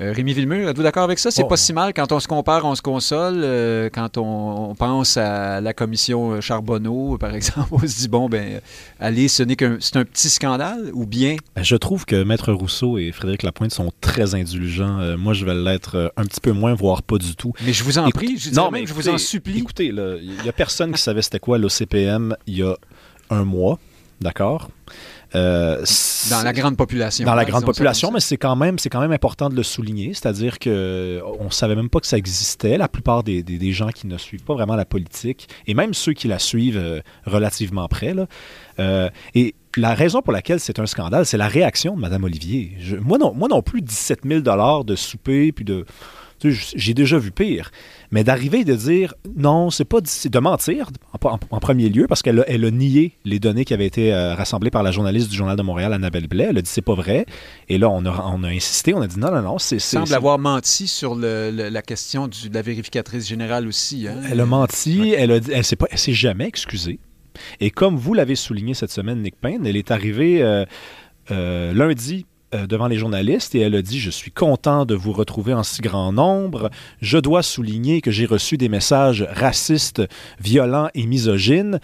Euh, 0.00 0.12
Rémi 0.12 0.32
Villemur, 0.32 0.68
êtes-vous 0.68 0.82
d'accord 0.82 1.02
avec 1.02 1.18
ça? 1.18 1.32
C'est 1.32 1.48
pas 1.48 1.56
si 1.56 1.72
mal 1.72 1.92
quand 1.92 2.12
on 2.12 2.20
se 2.20 2.28
compare, 2.28 2.64
on 2.64 2.76
se 2.76 2.82
console. 2.82 3.40
Euh, 3.42 3.90
quand 3.92 4.16
on, 4.16 4.74
pense 4.76 5.16
à 5.16 5.60
la 5.60 5.72
commission 5.72 6.40
Charbonneau, 6.40 7.18
par 7.18 7.34
exemple, 7.34 7.68
on 7.72 7.80
se 7.80 7.98
dit, 7.98 8.08
bon, 8.08 8.28
ben, 8.28 8.60
allez, 9.00 9.26
ce 9.26 9.42
n'est 9.42 9.56
qu'un 9.56 9.78
c'est 9.80 9.96
un 9.96 10.04
petit 10.04 10.28
scandale 10.28 10.90
ou 10.92 11.04
bien? 11.04 11.36
Ben, 11.56 11.64
je 11.64 11.74
trouve 11.74 12.04
que 12.04 12.22
Maître 12.22 12.52
Rousseau 12.52 12.96
et 12.98 13.10
Frédéric 13.10 13.42
Lapointe 13.42 13.72
sont 13.72 13.90
très 14.00 14.36
indulgents. 14.36 15.00
Euh, 15.00 15.16
moi, 15.16 15.32
je 15.32 15.44
vais 15.44 15.54
l'être 15.54 16.12
un 16.16 16.24
petit 16.24 16.40
peu 16.40 16.52
moins, 16.52 16.74
voire 16.74 17.02
pas 17.02 17.18
du 17.18 17.34
tout. 17.34 17.52
Mais 17.64 17.72
je 17.72 17.82
vous 17.82 17.98
en 17.98 18.08
prie, 18.10 18.38
je, 18.38 18.50
non, 18.50 18.70
mais 18.70 18.86
je 18.86 18.94
vous 18.94 19.08
en 19.08 19.18
supplie. 19.18 19.58
Écoutez, 19.58 19.86
il 19.86 20.42
n'y 20.42 20.48
a 20.48 20.52
personne 20.52 20.92
qui 20.92 21.02
savait 21.02 21.22
c'était 21.22 21.40
quoi 21.40 21.58
l'OCPM 21.58 22.36
il 22.46 22.58
y 22.58 22.62
a 22.62 22.76
un 23.30 23.44
mois, 23.44 23.80
d'accord? 24.20 24.70
Euh, 25.34 25.84
dans 26.30 26.42
la 26.42 26.52
grande 26.52 26.76
population. 26.76 27.24
Dans 27.26 27.34
la 27.34 27.44
grande 27.44 27.64
population, 27.64 28.10
mais 28.10 28.20
c'est 28.20 28.38
quand 28.38 28.56
même 28.56 28.78
c'est 28.78 28.88
quand 28.88 29.00
même 29.00 29.12
important 29.12 29.50
de 29.50 29.54
le 29.54 29.62
souligner, 29.62 30.14
c'est-à-dire 30.14 30.58
que 30.58 31.20
on 31.38 31.50
savait 31.50 31.76
même 31.76 31.90
pas 31.90 32.00
que 32.00 32.06
ça 32.06 32.16
existait. 32.16 32.78
La 32.78 32.88
plupart 32.88 33.22
des, 33.22 33.42
des, 33.42 33.72
gens 33.72 33.88
qui 33.88 34.06
ne 34.06 34.16
suivent 34.16 34.44
pas 34.44 34.54
vraiment 34.54 34.76
la 34.76 34.86
politique 34.86 35.48
et 35.66 35.74
même 35.74 35.92
ceux 35.92 36.14
qui 36.14 36.28
la 36.28 36.38
suivent 36.38 36.78
euh, 36.78 37.00
relativement 37.26 37.88
près 37.88 38.14
là. 38.14 38.26
Euh, 38.78 39.10
et 39.34 39.54
la 39.76 39.94
raison 39.94 40.22
pour 40.22 40.32
laquelle 40.32 40.60
c'est 40.60 40.78
un 40.78 40.86
scandale, 40.86 41.26
c'est 41.26 41.36
la 41.36 41.48
réaction 41.48 41.94
de 41.94 42.00
Mme 42.00 42.24
Olivier. 42.24 42.76
moi 43.02 43.18
non 43.18 43.34
moi 43.34 43.48
non 43.48 43.60
plus 43.60 43.82
17 43.82 44.20
000 44.24 44.40
dollars 44.40 44.84
de 44.84 44.96
souper 44.96 45.52
puis 45.52 45.64
de 45.64 45.84
j'ai 46.42 46.94
déjà 46.94 47.18
vu 47.18 47.30
pire. 47.30 47.70
Mais 48.10 48.24
d'arriver 48.24 48.60
et 48.60 48.64
de 48.64 48.74
dire 48.74 49.14
non, 49.36 49.70
c'est 49.70 49.84
pas 49.84 49.98
c'est 50.04 50.30
de 50.30 50.38
mentir 50.38 50.88
en, 51.22 51.60
premier 51.60 51.88
lieu 51.88 52.06
parce 52.06 52.22
qu'elle 52.22 52.40
a, 52.40 52.44
elle 52.48 52.64
a 52.64 52.70
nié 52.70 53.18
les 53.24 53.38
données 53.38 53.64
qui 53.64 53.74
avaient 53.74 53.86
été 53.86 54.14
euh, 54.14 54.34
rassemblées 54.34 54.70
par 54.70 54.82
la 54.82 54.92
journaliste 54.92 55.30
du 55.30 55.36
Journal 55.36 55.56
de 55.56 55.62
Montréal, 55.62 55.92
Annabelle 55.92 56.28
Blais. 56.28 56.46
Elle 56.50 56.58
a 56.58 56.62
dit 56.62 56.70
c'est 56.70 56.82
pas 56.82 56.94
vrai. 56.94 57.26
Et 57.68 57.78
là, 57.78 57.90
on 57.90 58.04
a, 58.06 58.10
on 58.32 58.42
a 58.44 58.48
insisté, 58.48 58.94
on 58.94 59.02
a 59.02 59.06
dit 59.06 59.18
non, 59.18 59.30
non, 59.30 59.42
non. 59.42 59.58
C'est, 59.58 59.78
semble 59.78 60.14
avoir 60.14 60.38
menti 60.38 60.86
sur 60.86 61.14
le, 61.14 61.50
la 61.50 61.82
question 61.82 62.28
de 62.28 62.34
la 62.52 62.62
vérificatrice 62.62 63.28
générale 63.28 63.66
aussi. 63.66 64.06
Hein. 64.08 64.20
Elle 64.30 64.40
a 64.40 64.46
menti, 64.46 65.14
elle 65.16 65.32
a 65.32 65.40
elle 65.52 65.64
s'est, 65.64 65.76
pas, 65.76 65.86
elle 65.90 65.98
s'est 65.98 66.12
jamais 66.12 66.46
excusée. 66.46 66.98
Et 67.60 67.70
comme 67.70 67.96
vous 67.96 68.14
l'avez 68.14 68.34
souligné 68.34 68.74
cette 68.74 68.90
semaine, 68.90 69.22
Nick 69.22 69.36
Payne, 69.40 69.66
elle 69.66 69.76
est 69.76 69.90
arrivée 69.90 70.42
euh, 70.42 70.64
euh, 71.30 71.72
lundi 71.72 72.26
euh, 72.54 72.66
devant 72.66 72.86
les 72.86 72.96
journalistes 72.96 73.54
et 73.54 73.60
elle 73.60 73.74
a 73.74 73.82
dit 73.82 74.00
Je 74.00 74.10
suis 74.10 74.30
content 74.30 74.86
de 74.86 74.94
vous 74.94 75.12
retrouver 75.12 75.52
en 75.52 75.62
si 75.62 75.82
grand 75.82 76.12
nombre. 76.12 76.70
Je 77.02 77.18
dois 77.18 77.42
souligner 77.42 78.00
que 78.00 78.10
j'ai 78.10 78.26
reçu 78.26 78.56
des 78.56 78.68
messages 78.68 79.26
racistes, 79.30 80.02
violents 80.40 80.88
et 80.94 81.06
misogynes. 81.06 81.78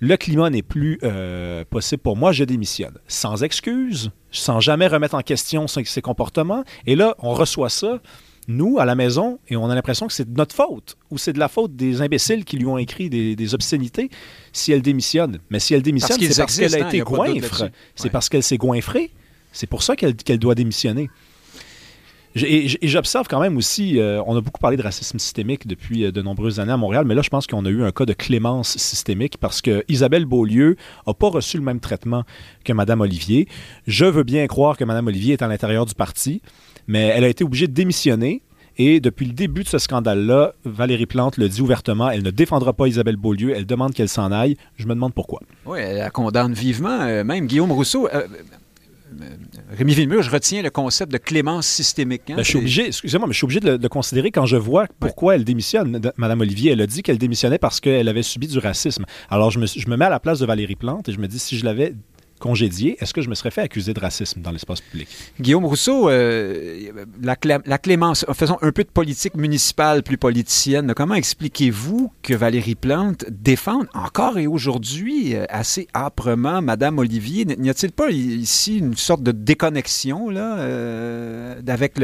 Le 0.00 0.16
climat 0.16 0.50
n'est 0.50 0.62
plus 0.62 0.98
euh, 1.02 1.64
possible 1.68 2.02
pour 2.02 2.16
moi, 2.16 2.32
je 2.32 2.44
démissionne. 2.44 2.94
Sans 3.08 3.42
excuse, 3.42 4.10
sans 4.30 4.60
jamais 4.60 4.86
remettre 4.86 5.14
en 5.14 5.22
question 5.22 5.66
ses 5.66 6.02
comportements. 6.02 6.64
Et 6.86 6.96
là, 6.96 7.14
on 7.18 7.32
reçoit 7.32 7.70
ça, 7.70 8.00
nous, 8.48 8.78
à 8.78 8.84
la 8.84 8.94
maison, 8.94 9.38
et 9.48 9.56
on 9.56 9.68
a 9.70 9.74
l'impression 9.74 10.06
que 10.06 10.12
c'est 10.12 10.30
de 10.32 10.36
notre 10.36 10.54
faute, 10.54 10.96
ou 11.10 11.18
c'est 11.18 11.32
de 11.32 11.38
la 11.38 11.48
faute 11.48 11.76
des 11.76 12.02
imbéciles 12.02 12.44
qui 12.44 12.56
lui 12.56 12.66
ont 12.66 12.78
écrit 12.78 13.10
des, 13.10 13.54
obscénités 13.54 14.10
si 14.52 14.72
elle 14.72 14.82
démissionne. 14.82 15.38
Mais 15.50 15.60
si 15.60 15.74
elle 15.74 15.82
démissionne, 15.82 16.18
c'est 16.20 16.36
parce 16.36 16.56
qu'elle 16.56 16.74
a 16.74 16.84
hein, 16.84 16.88
été 16.88 17.00
goinfre. 17.00 17.68
C'est 17.94 18.10
parce 18.10 18.28
qu'elle 18.28 18.42
s'est 18.42 18.58
goinfrée. 18.58 19.10
C'est 19.52 19.66
pour 19.66 19.82
ça 19.82 19.96
qu'elle 19.96 20.38
doit 20.38 20.54
démissionner. 20.54 21.08
Et, 22.44 22.68
j'observe 22.82 23.28
quand 23.28 23.40
même 23.40 23.56
aussi, 23.56 23.98
euh, 23.98 24.22
on 24.26 24.36
a 24.36 24.40
beaucoup 24.42 24.60
parlé 24.60 24.76
de 24.76 24.82
racisme 24.82 25.18
systémique 25.18 25.66
depuis 25.66 26.04
euh, 26.04 26.12
de 26.12 26.20
nombreuses 26.20 26.60
années 26.60 26.72
à 26.72 26.76
Montréal, 26.76 27.04
mais 27.06 27.14
là, 27.14 27.22
je 27.22 27.30
pense 27.30 27.46
qu'on 27.46 27.64
a 27.64 27.70
eu 27.70 27.82
un 27.82 27.92
cas 27.92 28.04
de 28.04 28.12
clémence 28.12 28.76
systémique 28.76 29.38
parce 29.38 29.62
que 29.62 29.84
Isabelle 29.88 30.26
Beaulieu 30.26 30.76
n'a 31.06 31.14
pas 31.14 31.30
reçu 31.30 31.56
le 31.56 31.62
même 31.62 31.80
traitement 31.80 32.24
que 32.64 32.74
Mme 32.74 33.00
Olivier. 33.00 33.48
Je 33.86 34.04
veux 34.04 34.22
bien 34.22 34.46
croire 34.48 34.76
que 34.76 34.84
Mme 34.84 35.06
Olivier 35.06 35.34
est 35.34 35.42
à 35.42 35.48
l'intérieur 35.48 35.86
du 35.86 35.94
parti, 35.94 36.42
mais 36.86 37.06
elle 37.06 37.24
a 37.24 37.28
été 37.28 37.42
obligée 37.42 37.68
de 37.68 37.72
démissionner. 37.72 38.42
Et 38.78 39.00
depuis 39.00 39.24
le 39.24 39.32
début 39.32 39.62
de 39.62 39.68
ce 39.68 39.78
scandale-là, 39.78 40.52
Valérie 40.66 41.06
Plante 41.06 41.38
le 41.38 41.48
dit 41.48 41.62
ouvertement, 41.62 42.10
elle 42.10 42.22
ne 42.22 42.30
défendra 42.30 42.74
pas 42.74 42.86
Isabelle 42.86 43.16
Beaulieu, 43.16 43.54
elle 43.56 43.64
demande 43.64 43.94
qu'elle 43.94 44.10
s'en 44.10 44.30
aille. 44.30 44.58
Je 44.76 44.84
me 44.86 44.94
demande 44.94 45.14
pourquoi. 45.14 45.40
Oui, 45.64 45.78
elle 45.80 45.96
la 45.96 46.10
condamne 46.10 46.52
vivement. 46.52 47.00
Euh, 47.00 47.24
même 47.24 47.46
Guillaume 47.46 47.72
Rousseau, 47.72 48.06
Rémi 49.70 49.94
Villemur, 49.94 50.22
je 50.22 50.30
retiens 50.30 50.62
le 50.62 50.70
concept 50.70 51.12
de 51.12 51.18
clémence 51.18 51.66
systémique. 51.66 52.22
Hein, 52.30 52.36
ben, 52.36 52.42
je 52.42 52.48
suis 52.48 52.58
obligé, 52.58 52.86
excusez-moi, 52.86 53.26
mais 53.26 53.32
je 53.32 53.38
suis 53.38 53.44
obligé 53.44 53.60
de 53.60 53.78
le, 53.80 53.88
considérer 53.88 54.30
quand 54.30 54.46
je 54.46 54.56
vois 54.56 54.86
pourquoi 55.00 55.34
elle 55.34 55.44
démissionne. 55.44 56.00
Madame 56.16 56.40
Olivier, 56.40 56.72
elle 56.72 56.80
a 56.80 56.86
dit 56.86 57.02
qu'elle 57.02 57.18
démissionnait 57.18 57.58
parce 57.58 57.80
qu'elle 57.80 58.08
avait 58.08 58.22
subi 58.22 58.48
du 58.48 58.58
racisme. 58.58 59.04
Alors, 59.30 59.50
je 59.50 59.58
me, 59.58 59.66
je 59.66 59.88
me 59.88 59.96
mets 59.96 60.04
à 60.04 60.10
la 60.10 60.20
place 60.20 60.38
de 60.38 60.46
Valérie 60.46 60.76
Plante 60.76 61.08
et 61.08 61.12
je 61.12 61.18
me 61.18 61.28
dis, 61.28 61.38
si 61.38 61.56
je 61.56 61.64
l'avais 61.64 61.94
est-ce 62.44 63.12
que 63.12 63.22
je 63.22 63.28
me 63.28 63.34
serais 63.34 63.50
fait 63.50 63.62
accuser 63.62 63.92
de 63.92 64.00
racisme 64.00 64.40
dans 64.40 64.50
l'espace 64.50 64.80
public? 64.80 65.08
Guillaume 65.40 65.64
Rousseau, 65.64 66.08
euh, 66.08 66.92
la, 67.20 67.36
clémence, 67.36 68.24
faisons 68.34 68.58
un 68.62 68.72
peu 68.72 68.84
de 68.84 68.88
politique 68.88 69.34
municipale 69.34 70.02
plus 70.02 70.18
politicienne. 70.18 70.92
Comment 70.94 71.14
expliquez-vous 71.14 72.12
que 72.22 72.34
Valérie 72.34 72.74
Plante 72.74 73.24
défende 73.30 73.86
encore 73.94 74.38
et 74.38 74.46
aujourd'hui 74.46 75.34
euh, 75.34 75.44
assez 75.48 75.88
âprement 75.94 76.62
Madame 76.62 76.98
Olivier? 76.98 77.44
N'y 77.44 77.70
a-t-il 77.70 77.92
pas 77.92 78.10
ici 78.10 78.78
une 78.78 78.96
sorte 78.96 79.22
de 79.22 79.32
déconnexion 79.32 80.28
euh, 80.30 81.60
avec 81.66 81.94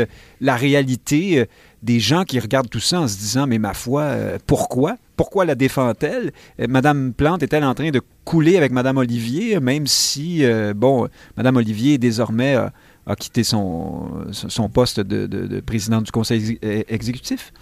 la 0.40 0.56
réalité 0.56 1.46
des 1.82 2.00
gens 2.00 2.24
qui 2.24 2.38
regardent 2.38 2.70
tout 2.70 2.80
ça 2.80 3.00
en 3.00 3.08
se 3.08 3.16
disant, 3.16 3.46
mais 3.46 3.58
ma 3.58 3.74
foi, 3.74 4.14
pourquoi? 4.46 4.96
Pourquoi 5.16 5.44
la 5.44 5.54
défend-elle? 5.54 6.32
Euh, 6.60 6.66
Madame 6.68 7.12
Plante 7.12 7.42
est-elle 7.42 7.64
en 7.64 7.74
train 7.74 7.90
de 7.90 8.00
couler 8.24 8.56
avec 8.56 8.72
Madame 8.72 8.96
Olivier, 8.96 9.60
même 9.60 9.86
si, 9.86 10.44
euh, 10.44 10.74
bon, 10.74 11.08
Madame 11.36 11.56
Olivier 11.56 11.98
désormais 11.98 12.54
a, 12.54 12.72
quitté 13.16 13.44
son, 13.44 14.24
poste 14.72 15.00
de, 15.00 15.26
de 15.26 15.60
présidente 15.60 16.04
du 16.04 16.12
conseil 16.12 16.58
exécutif? 16.88 17.52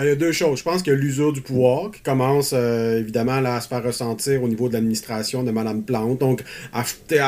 Il 0.00 0.06
y 0.06 0.10
a 0.10 0.14
deux 0.14 0.30
choses. 0.30 0.60
Je 0.60 0.64
pense 0.64 0.82
qu'il 0.82 0.92
y 0.92 0.96
a 0.96 0.98
l'usure 0.98 1.32
du 1.32 1.40
pouvoir 1.40 1.90
qui 1.90 2.00
commence 2.02 2.52
euh, 2.54 3.00
évidemment 3.00 3.40
là, 3.40 3.56
à 3.56 3.60
se 3.60 3.66
faire 3.66 3.82
ressentir 3.82 4.40
au 4.42 4.48
niveau 4.48 4.68
de 4.68 4.74
l'administration 4.74 5.42
de 5.42 5.50
Mme 5.50 5.82
Plante. 5.82 6.20
Donc, 6.20 6.42
à, 6.72 6.84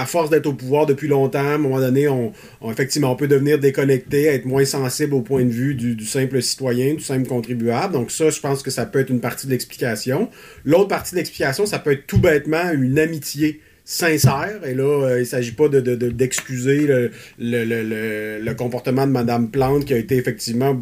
force 0.07 0.31
d'être 0.31 0.47
au 0.47 0.53
pouvoir 0.53 0.87
depuis 0.87 1.09
longtemps, 1.09 1.41
à 1.41 1.55
un 1.55 1.59
moment 1.59 1.81
donné, 1.81 2.07
on, 2.07 2.33
effectivement 2.71 3.11
on 3.11 3.17
peut 3.17 3.27
devenir 3.27 3.59
déconnecté, 3.59 4.27
être 4.27 4.45
moins 4.45 4.65
sensible 4.65 5.15
au 5.15 5.21
point 5.21 5.45
de 5.45 5.51
vue 5.51 5.75
du, 5.75 6.05
simple 6.05 6.41
citoyen, 6.43 6.95
du 6.95 7.01
simple 7.01 7.27
contribuable. 7.27 7.93
Donc 7.93 8.13
ça, 8.13 8.31
je 8.31 8.39
pense 8.39 8.63
que 8.63 8.71
ça 8.71 8.87
peut 8.87 9.01
être 9.01 9.11
une 9.11 9.21
partie 9.21 9.47
de 9.47 9.53
l'explication. 9.53 10.29
L'autre 10.65 10.89
partie 10.89 11.13
de 11.13 11.17
l'explication, 11.17 11.67
ça 11.67 11.81
peut 11.81 11.91
être 11.91 12.07
tout 12.07 12.19
bêtement 12.19 12.71
une 12.73 13.01
amitié 13.01 13.61
sincère. 13.85 14.61
Et 14.65 14.75
là, 14.75 14.85
euh, 14.85 15.17
il 15.17 15.21
ne 15.21 15.25
s'agit 15.25 15.53
pas 15.53 15.69
d'excuser 15.69 16.87
de, 16.87 17.11
le, 17.41 17.65
le, 17.65 17.83
le, 17.83 18.39
le, 18.41 18.55
comportement 18.55 19.07
de 19.09 19.13
Mme 19.13 19.51
Plante 19.51 19.85
qui 19.85 19.95
a 19.95 19.97
été 19.97 20.17
effectivement 20.17 20.81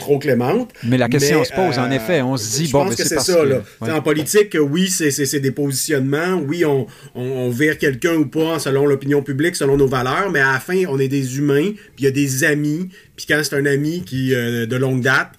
trop 0.00 0.18
clémente. 0.18 0.72
Mais 0.82 0.98
la 0.98 1.08
question 1.08 1.44
se 1.44 1.52
pose, 1.52 1.78
en 1.78 1.90
effet. 1.90 2.22
On 2.22 2.36
se 2.36 2.58
dit, 2.58 2.66
je 2.66 2.72
bon, 2.72 2.86
pense 2.86 2.96
que 2.96 3.04
c'est 3.04 3.20
ça. 3.20 3.44
Là. 3.44 3.62
En 3.80 4.02
politique, 4.02 4.56
oui, 4.60 4.88
c'est 4.88 5.40
des 5.40 5.52
positionnements. 5.52 6.42
Oui, 6.46 6.64
on, 6.64 6.86
on, 7.14 7.50
vire 7.50 7.78
quelqu'un 7.78 8.14
ou 8.14 8.26
pas 8.26 8.58
selon 8.58 8.86
l'opinion 8.86 9.22
publique, 9.22 9.54
selon 9.54 9.76
nos 9.76 9.86
valeurs. 9.86 10.30
Mais 10.32 10.40
à 10.40 10.52
la 10.52 10.60
fin, 10.60 10.84
on 10.88 10.98
est 10.98 11.08
des 11.08 11.38
humains, 11.38 11.72
puis 11.72 12.00
il 12.00 12.04
y 12.04 12.08
a 12.08 12.10
des 12.10 12.44
amis. 12.44 12.88
Puis 13.16 13.26
quand 13.28 13.40
c'est 13.42 13.56
un 13.56 13.66
ami 13.66 14.02
qui 14.04 14.34
euh, 14.34 14.66
de 14.66 14.76
longue 14.76 15.02
date, 15.02 15.30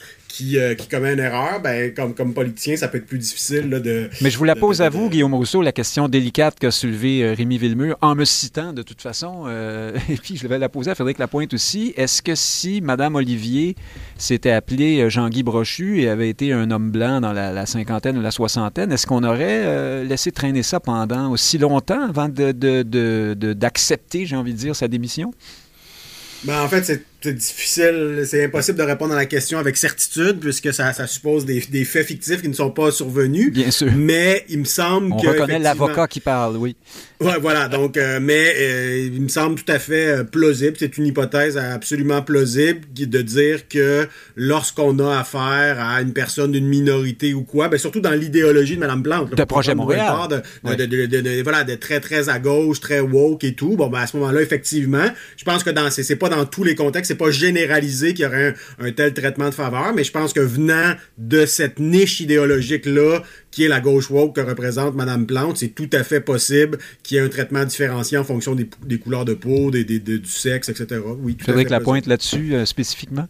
euh, 0.56 0.76
qui, 0.76 0.88
commet 0.88 1.14
une 1.14 1.20
erreur, 1.20 1.62
ben, 1.62 1.94
comme, 1.94 2.14
comme 2.14 2.34
politicien, 2.34 2.76
ça 2.76 2.88
peut 2.88 2.98
être 2.98 3.06
plus 3.06 3.18
difficile 3.18 3.70
de. 3.70 4.10
Mais 4.22 4.30
je 4.30 4.38
vous 4.38 4.44
la 4.44 4.56
pose 4.56 4.82
à 4.82 4.90
vous, 4.90 5.10
Guillaume 5.10 5.34
Rousseau, 5.34 5.62
la 5.62 5.72
question 5.72 6.08
délicate 6.08 6.60
qu'a 6.60 6.72
soulevée 6.72 7.24
euh, 7.24 7.34
Rémi 7.34 7.58
Villemur, 7.58 7.98
en 8.02 8.16
me 8.16 8.26
citant 8.26 8.74
de 8.74 8.82
toute 8.82 9.02
façon, 9.02 9.44
euh, 9.48 9.98
et 10.10 10.16
puis 10.16 10.38
je 10.38 10.48
vais 10.48 10.58
la 10.58 10.70
poser 10.70 10.92
à 10.92 10.96
Frédéric 10.96 11.20
Lapointe 11.20 11.54
aussi. 11.54 11.94
Est-ce 11.98 12.22
que 12.22 12.36
si 12.36 12.82
Mme 12.82 13.16
Olivier 13.16 13.76
s'était 14.18 14.52
appelée 14.52 15.10
Jean-Guy 15.10 15.44
Brochu 15.44 16.02
et 16.02 16.10
avait 16.10 16.30
été 16.30 16.54
un 16.54 16.72
homme 16.72 16.92
blanc 16.92 17.22
dans 17.22 17.34
la, 17.34 17.66
cinquantaine 17.66 18.18
ou 18.18 18.22
la 18.22 18.32
soixantaine, 18.32 18.92
est-ce 18.92 19.08
qu'on 19.08 19.24
aurait 19.24 20.04
laissé 20.04 20.32
traîner 20.32 20.64
ça 20.64 20.80
pendant 20.80 21.32
aussi 21.32 21.58
longtemps 21.58 22.02
avant 22.08 22.30
d'accepter, 22.30 24.20
de, 24.20 24.26
j'ai 24.26 24.36
envie 24.36 24.54
de 24.54 24.58
dire, 24.58 24.76
sa 24.76 24.88
démission? 24.88 25.34
Ben, 26.44 26.64
en 26.64 26.68
fait, 26.68 26.84
c'est 26.84 27.04
c'est 27.24 27.34
difficile, 27.34 28.24
c'est 28.26 28.46
impossible 28.46 28.78
de 28.80 28.84
répondre 28.84 29.14
à 29.14 29.16
la 29.16 29.26
question 29.26 29.60
avec 29.60 29.78
certitude 29.78 30.40
puisque 30.40 30.74
ça, 30.74 30.92
ça 30.94 31.06
suppose 31.06 31.46
des, 31.46 31.60
des, 31.60 31.86
faits 31.86 32.08
fictifs 32.08 32.42
qui 32.42 32.50
ne 32.50 32.54
sont 32.54 32.72
pas 32.72 32.92
survenus. 32.92 33.52
Bien 33.52 33.70
sûr. 33.70 33.92
Mais 33.96 34.46
il 34.50 34.60
me 34.60 34.66
semble 34.66 35.10
que. 35.22 35.28
On 35.28 35.32
reconnaît 35.32 35.60
l'avocat 35.60 36.08
qui 36.08 36.20
parle, 36.20 36.58
oui. 36.58 36.76
Ouais, 37.20 37.38
voilà. 37.40 37.68
Donc, 37.68 37.98
euh, 37.98 38.20
mais 38.20 38.54
euh, 38.58 39.10
il 39.14 39.22
me 39.22 39.28
semble 39.28 39.62
tout 39.62 39.72
à 39.72 39.78
fait 39.78 40.08
euh, 40.08 40.24
plausible. 40.24 40.76
C'est 40.80 40.98
une 40.98 41.06
hypothèse 41.06 41.58
absolument 41.58 42.24
plausible 42.24 42.82
de 42.94 43.22
dire 43.22 43.68
que 43.68 44.08
lorsqu'on 44.36 44.98
a 45.00 45.20
affaire 45.20 45.80
à 45.80 46.02
une 46.02 46.14
personne 46.14 46.52
d'une 46.52 46.68
minorité 46.68 47.36
ou 47.36 47.44
quoi, 47.44 47.70
ben 47.70 47.78
surtout 47.78 48.00
dans 48.00 48.12
l'idéologie 48.12 48.76
de 48.76 48.80
Mme 48.80 49.04
Plante. 49.04 49.36
De 49.36 49.44
projet 49.44 49.76
Montréal. 49.76 50.12
De, 50.64 50.86
de, 50.86 51.06
de, 51.06 51.44
voilà, 51.44 51.64
de 51.64 51.76
très 51.76 52.00
très 52.00 52.30
à 52.30 52.40
gauche, 52.40 52.80
très 52.80 53.00
woke 53.00 53.44
et 53.44 53.54
tout. 53.54 53.76
Bon, 53.76 53.88
ben 53.88 54.00
à 54.00 54.08
ce 54.08 54.18
moment-là, 54.18 54.42
effectivement, 54.42 55.06
je 55.38 55.44
pense 55.44 55.64
que 55.64 55.70
dans 55.70 55.92
c'est 55.92 56.16
pas 56.16 56.30
dans 56.30 56.46
tous 56.46 56.64
les 56.64 56.74
contextes 56.74 57.11
c'est 57.12 57.18
pas 57.18 57.32
généralisé 57.32 58.14
qu'il 58.14 58.24
y 58.24 58.26
aurait 58.26 58.56
un, 58.80 58.92
tel 58.94 59.14
traitement 59.14 59.50
de 59.50 59.54
faveur, 59.54 59.94
mais 59.94 60.06
je 60.06 60.14
pense 60.14 60.32
que 60.32 60.40
venant 60.40 60.96
de 61.18 61.46
cette 61.46 61.78
niche 61.78 62.22
idéologique-là, 62.22 63.22
qui 63.52 63.66
est 63.66 63.68
la 63.68 63.82
gauche 63.82 64.10
woke 64.10 64.38
que 64.38 64.42
représente 64.42 64.96
Mme 64.96 65.26
Plante, 65.26 65.58
c'est 65.58 65.76
tout 65.76 65.90
à 65.92 66.06
fait 66.06 66.22
possible 66.22 66.78
qu'il 67.04 67.18
y 67.18 67.20
ait 67.20 67.24
un 67.24 67.28
traitement 67.28 67.66
différencié 67.66 68.18
en 68.18 68.24
fonction 68.24 68.56
des, 68.56 68.98
couleurs 68.98 69.26
de 69.26 69.34
peau, 69.34 69.72
des, 69.72 69.84
du 69.84 70.26
sexe, 70.26 70.70
etc. 70.70 71.02
Oui, 71.20 71.36
tout 71.36 71.44
Frédéric 71.44 71.70
Lapointe 71.70 72.06
là-dessus, 72.06 72.56
euh, 72.56 72.66
spécifiquement? 72.66 73.28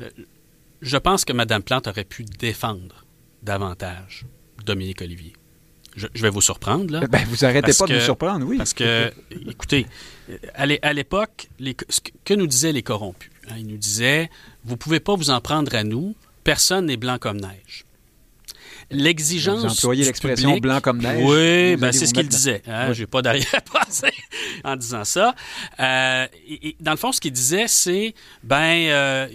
Euh, 0.00 0.08
je 0.80 0.96
pense 0.96 1.26
que 1.26 1.34
Mme 1.34 1.62
Plante 1.62 1.88
aurait 1.88 2.04
pu 2.04 2.24
défendre 2.24 3.04
davantage 3.42 4.24
Dominique 4.64 5.02
Olivier. 5.02 5.34
Je, 5.94 6.06
vais 6.22 6.30
vous 6.30 6.40
surprendre, 6.42 6.90
là. 6.90 7.06
Ben, 7.06 7.22
vous 7.28 7.44
arrêtez 7.44 7.72
pas 7.78 7.86
de 7.86 7.94
nous 7.94 8.00
surprendre, 8.00 8.46
oui. 8.46 8.56
Parce 8.56 8.72
que, 8.72 9.10
écoutez, 9.50 9.86
à 10.54 10.92
l'époque, 10.92 11.48
ce 11.88 12.00
que 12.24 12.34
nous 12.34 12.46
disaient 12.46 12.72
les 12.72 12.82
corrompus, 12.82 13.30
hein, 13.48 13.54
ils 13.58 13.66
nous 13.66 13.76
disaient, 13.76 14.30
vous 14.64 14.76
pouvez 14.76 15.00
pas 15.00 15.14
vous 15.14 15.30
en 15.30 15.40
prendre 15.40 15.74
à 15.74 15.84
nous, 15.84 16.14
personne 16.44 16.86
n'est 16.86 16.96
blanc 16.96 17.18
comme 17.18 17.40
neige 17.40 17.86
l'exigence. 18.90 19.64
Vous 19.64 19.70
employez 19.70 20.04
l'expression 20.04 20.58
blanc 20.58 20.80
comme 20.80 20.98
neige? 20.98 21.24
Oui, 21.24 21.76
ben, 21.76 21.92
c'est 21.92 22.06
ce 22.06 22.14
qu'il 22.14 22.28
disait. 22.28 22.62
Hein, 22.66 22.92
J'ai 22.92 23.06
pas 23.06 23.22
d'arrière-pensée 23.22 24.12
en 24.64 24.76
disant 24.76 25.04
ça. 25.04 25.34
Euh, 25.80 26.26
et, 26.48 26.76
dans 26.80 26.92
le 26.92 26.96
fond, 26.96 27.12
ce 27.12 27.20
qu'il 27.20 27.32
disait, 27.32 27.66
c'est 27.68 28.14
ben, 28.42 28.72
il 28.72 28.90
euh, 28.90 29.28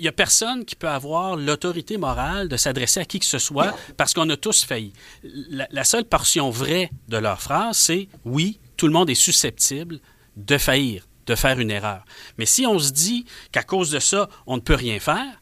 y, 0.00 0.08
a 0.08 0.12
personne 0.12 0.64
qui 0.64 0.76
peut 0.76 0.88
avoir 0.88 1.36
l'autorité 1.36 1.98
morale 1.98 2.48
de 2.48 2.56
s'adresser 2.56 3.00
à 3.00 3.04
qui 3.04 3.18
que 3.18 3.26
ce 3.26 3.38
soit 3.38 3.76
parce 3.96 4.14
qu'on 4.14 4.28
a 4.30 4.36
tous 4.36 4.64
failli. 4.64 4.92
La, 5.22 5.68
la 5.70 5.84
seule 5.84 6.04
portion 6.04 6.50
vraie 6.50 6.90
de 7.08 7.16
leur 7.16 7.40
phrase, 7.40 7.76
c'est 7.76 8.08
oui, 8.24 8.58
tout 8.76 8.86
le 8.86 8.92
monde 8.92 9.10
est 9.10 9.14
susceptible 9.14 10.00
de 10.36 10.58
faillir, 10.58 11.06
de 11.26 11.34
faire 11.34 11.58
une 11.58 11.70
erreur. 11.70 12.04
Mais 12.38 12.46
si 12.46 12.66
on 12.66 12.78
se 12.78 12.92
dit 12.92 13.26
qu'à 13.52 13.62
cause 13.62 13.90
de 13.90 13.98
ça, 13.98 14.28
on 14.46 14.56
ne 14.56 14.62
peut 14.62 14.74
rien 14.74 15.00
faire, 15.00 15.40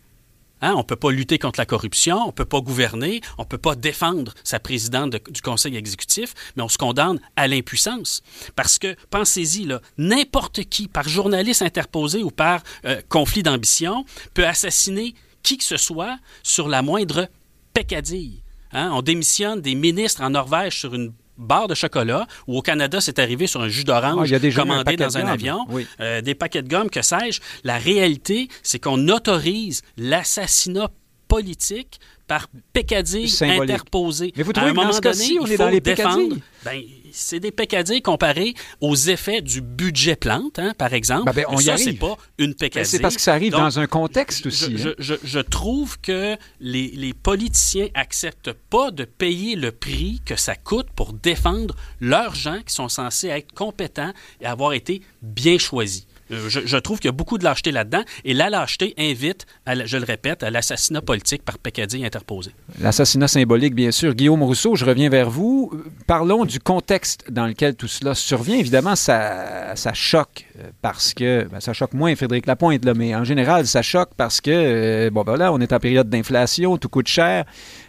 Hein, 0.64 0.72
on 0.76 0.78
ne 0.78 0.82
peut 0.82 0.96
pas 0.96 1.10
lutter 1.10 1.38
contre 1.38 1.60
la 1.60 1.66
corruption, 1.66 2.16
on 2.22 2.28
ne 2.28 2.32
peut 2.32 2.46
pas 2.46 2.62
gouverner, 2.62 3.20
on 3.36 3.42
ne 3.42 3.46
peut 3.46 3.58
pas 3.58 3.74
défendre 3.74 4.32
sa 4.44 4.58
présidente 4.58 5.14
du 5.30 5.42
conseil 5.42 5.76
exécutif, 5.76 6.32
mais 6.56 6.62
on 6.62 6.70
se 6.70 6.78
condamne 6.78 7.20
à 7.36 7.46
l'impuissance. 7.48 8.22
Parce 8.56 8.78
que, 8.78 8.96
pensez-y, 9.10 9.68
n'importe 9.98 10.64
qui, 10.64 10.88
par 10.88 11.06
journaliste 11.06 11.60
interposé 11.60 12.22
ou 12.22 12.30
par 12.30 12.62
euh, 12.86 13.02
conflit 13.10 13.42
d'ambition, 13.42 14.06
peut 14.32 14.46
assassiner 14.46 15.14
qui 15.42 15.58
que 15.58 15.64
ce 15.64 15.76
soit 15.76 16.18
sur 16.42 16.68
la 16.68 16.80
moindre 16.80 17.28
peccadille. 17.74 18.42
Hein. 18.72 18.90
On 18.94 19.02
démissionne 19.02 19.60
des 19.60 19.74
ministres 19.74 20.22
en 20.22 20.30
Norvège 20.30 20.78
sur 20.78 20.94
une 20.94 21.12
barre 21.36 21.68
de 21.68 21.74
chocolat, 21.74 22.26
ou 22.46 22.58
au 22.58 22.62
Canada, 22.62 23.00
c'est 23.00 23.18
arrivé 23.18 23.46
sur 23.46 23.60
un 23.60 23.68
jus 23.68 23.84
d'orange 23.84 24.32
ah, 24.32 24.50
commandé 24.54 24.96
dans 24.96 25.18
un 25.18 25.26
avion, 25.26 25.66
euh, 26.00 26.20
des 26.20 26.34
paquets 26.34 26.62
de 26.62 26.68
gomme, 26.68 26.90
que 26.90 27.02
sais-je. 27.02 27.40
La 27.64 27.78
réalité, 27.78 28.48
c'est 28.62 28.78
qu'on 28.78 29.08
autorise 29.08 29.82
l'assassinat 29.96 30.90
politique 31.28 31.98
par 32.26 32.46
peccadilles 32.72 33.32
interposées. 33.42 34.32
Mais 34.36 34.42
vous 34.42 34.52
trouvez 34.52 34.68
à 34.68 34.70
un 34.70 34.74
moment 34.74 34.92
ce 34.92 35.00
donné, 35.00 35.38
on 35.40 35.46
est 35.46 35.56
dans 35.56 35.68
les 35.68 35.80
défendre. 35.80 36.36
Ben, 36.64 36.82
c'est 37.14 37.40
des 37.40 37.52
peccadilles 37.52 38.02
comparés 38.02 38.54
aux 38.80 38.96
effets 38.96 39.40
du 39.40 39.60
budget 39.60 40.16
plante, 40.16 40.58
hein, 40.58 40.74
par 40.76 40.92
exemple. 40.92 41.26
Ben, 41.26 41.32
ben, 41.32 41.44
on 41.48 41.58
ça, 41.58 41.76
c'est 41.76 41.92
pas 41.92 42.16
une 42.38 42.50
ben, 42.50 42.56
peccadille. 42.56 42.90
C'est 42.90 42.98
parce 42.98 43.16
que 43.16 43.22
ça 43.22 43.32
arrive 43.32 43.52
dans 43.52 43.78
un 43.78 43.86
contexte 43.86 44.46
aussi. 44.46 44.76
Hein. 44.84 44.94
Je, 44.98 45.14
je, 45.22 45.38
trouve 45.38 45.98
que 46.00 46.36
les, 46.60 46.88
les 46.88 47.14
politiciens 47.14 47.88
acceptent 47.94 48.52
pas 48.52 48.90
de 48.90 49.04
payer 49.04 49.54
le 49.54 49.70
prix 49.70 50.20
que 50.24 50.36
ça 50.36 50.56
coûte 50.56 50.88
pour 50.96 51.12
défendre 51.12 51.76
leurs 52.00 52.34
gens 52.34 52.60
qui 52.66 52.74
sont 52.74 52.88
censés 52.88 53.28
être 53.28 53.52
compétents 53.52 54.12
et 54.40 54.46
avoir 54.46 54.72
été 54.72 55.02
bien 55.22 55.58
choisis. 55.58 56.06
Euh, 56.30 56.48
je, 56.48 56.76
trouve 56.78 56.98
qu'il 56.98 57.08
y 57.08 57.10
a 57.10 57.12
beaucoup 57.12 57.38
de 57.38 57.44
lâcheté 57.44 57.70
là-dedans. 57.70 58.02
Et 58.24 58.34
la 58.34 58.50
lâcheté 58.50 58.94
invite, 58.98 59.46
je 59.66 59.96
le 59.96 60.04
répète, 60.04 60.42
à 60.42 60.50
l'assassinat 60.50 61.02
politique 61.02 61.42
par 61.42 61.58
peccadille 61.58 62.04
interposé. 62.04 62.52
L'assassinat 62.80 63.28
symbolique, 63.28 63.74
bien 63.74 63.90
sûr. 63.90 64.14
Guillaume 64.14 64.42
Rousseau, 64.42 64.76
je 64.76 64.84
reviens 64.84 65.08
vers 65.08 65.30
vous. 65.30 65.72
Parlons 66.06 66.44
du 66.44 66.60
contexte 66.60 67.30
dans 67.30 67.46
lequel 67.46 67.74
tout 67.74 67.88
cela 67.88 68.14
survient. 68.14 68.56
Évidemment, 68.56 68.96
ça, 68.96 69.76
ça 69.76 69.92
choque 69.92 70.46
euh, 70.58 70.70
parce 70.82 71.14
que... 71.14 71.46
Ben, 71.50 71.60
ça 71.60 71.72
choque 71.72 71.94
moins 71.94 72.14
Frédéric 72.16 72.46
Lapointe, 72.46 72.84
là, 72.84 72.94
mais 72.94 73.14
en 73.14 73.24
général, 73.24 73.66
ça 73.66 73.82
choque 73.82 74.10
parce 74.16 74.40
que, 74.40 74.50
euh, 74.50 75.10
bon, 75.10 75.22
ben 75.22 75.36
là, 75.36 75.52
on 75.52 75.60
est 75.60 75.72
en 75.72 75.78
période 75.78 76.08
d'inflation, 76.08 76.76
tout 76.78 76.88
coûte 76.88 77.08
cher. 77.08 77.44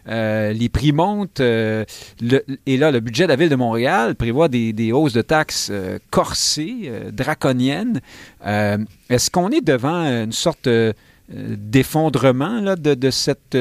Euh, 0.08 0.54
les 0.54 0.70
prix 0.70 0.92
montent. 0.92 1.40
Euh, 1.40 1.84
et 2.66 2.78
là, 2.78 2.92
le 2.92 3.00
budget 3.00 3.24
de 3.24 3.30
la 3.30 3.36
Ville 3.36 3.50
de 3.50 3.56
Montréal 3.56 4.16
prévoit 4.16 4.48
des, 4.48 4.92
hausses 4.92 5.14
de 5.14 5.22
taxes 5.22 5.70
euh, 5.72 5.98
corsées, 6.12 6.92
draconiennes. 7.12 8.02
Est-ce 8.44 9.32
qu'on 9.32 9.50
est 9.50 9.66
devant 9.66 10.04
une 10.06 10.32
sorte 10.32 10.70
d'effondrement 11.28 12.62
de, 12.62 12.94
de, 12.94 13.10
cette 13.10 13.58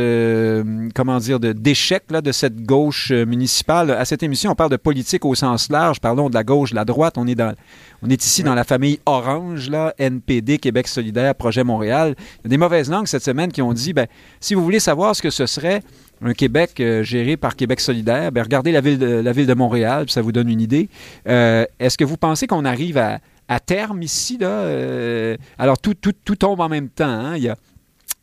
comment 0.94 1.18
dire 1.18 1.40
de 1.40 1.52
d'échec 1.52 2.04
de 2.10 2.32
cette 2.32 2.62
gauche 2.62 3.10
municipale? 3.10 3.90
À 3.92 4.04
cette 4.04 4.22
émission 4.22 4.50
on 4.50 4.54
parle 4.54 4.70
de 4.70 4.76
politique 4.76 5.24
au 5.24 5.34
sens 5.34 5.70
large 5.70 5.98
parlons 5.98 6.28
de 6.28 6.34
la 6.34 6.44
gauche 6.44 6.70
de 6.70 6.74
la 6.74 6.84
droite 6.84 7.14
on 7.16 7.26
est 7.26 7.34
dans 7.34 7.54
on 8.02 8.10
est 8.10 8.22
ici 8.22 8.42
dans 8.42 8.54
la 8.54 8.64
famille 8.64 9.00
Orange 9.06 9.70
là 9.70 9.94
NPD 9.96 10.58
Québec 10.58 10.88
solidaire 10.88 11.34
Projet 11.34 11.64
Montréal 11.64 12.14
il 12.18 12.44
y 12.44 12.46
a 12.48 12.50
des 12.50 12.58
mauvaises 12.58 12.90
langues 12.90 13.06
cette 13.06 13.24
semaine 13.24 13.50
qui 13.50 13.62
ont 13.62 13.72
dit 13.72 13.94
ben 13.94 14.08
si 14.40 14.54
vous 14.54 14.62
voulez 14.62 14.80
savoir 14.80 15.16
ce 15.16 15.22
que 15.22 15.30
ce 15.30 15.46
serait 15.46 15.80
un 16.22 16.32
Québec 16.32 16.80
euh, 16.80 17.02
géré 17.02 17.36
par 17.36 17.56
Québec 17.56 17.80
solidaire, 17.80 18.32
ben, 18.32 18.42
regardez 18.42 18.72
la 18.72 18.80
ville, 18.80 18.98
de, 18.98 19.06
la 19.06 19.32
ville 19.32 19.46
de 19.46 19.54
Montréal, 19.54 20.06
ça 20.08 20.22
vous 20.22 20.32
donne 20.32 20.48
une 20.48 20.60
idée. 20.60 20.88
Euh, 21.28 21.64
est-ce 21.78 21.98
que 21.98 22.04
vous 22.04 22.16
pensez 22.16 22.46
qu'on 22.46 22.64
arrive 22.64 22.98
à, 22.98 23.20
terme 23.60 24.02
ici? 24.02 24.38
Là, 24.38 24.48
euh, 24.48 25.36
alors, 25.58 25.78
tout, 25.78 25.94
tout, 25.94 26.12
tout, 26.24 26.36
tombe 26.36 26.60
en 26.60 26.68
même 26.68 26.88
temps. 26.88 27.04
Hein? 27.04 27.36
Il 27.36 27.42
y 27.42 27.48
a 27.48 27.56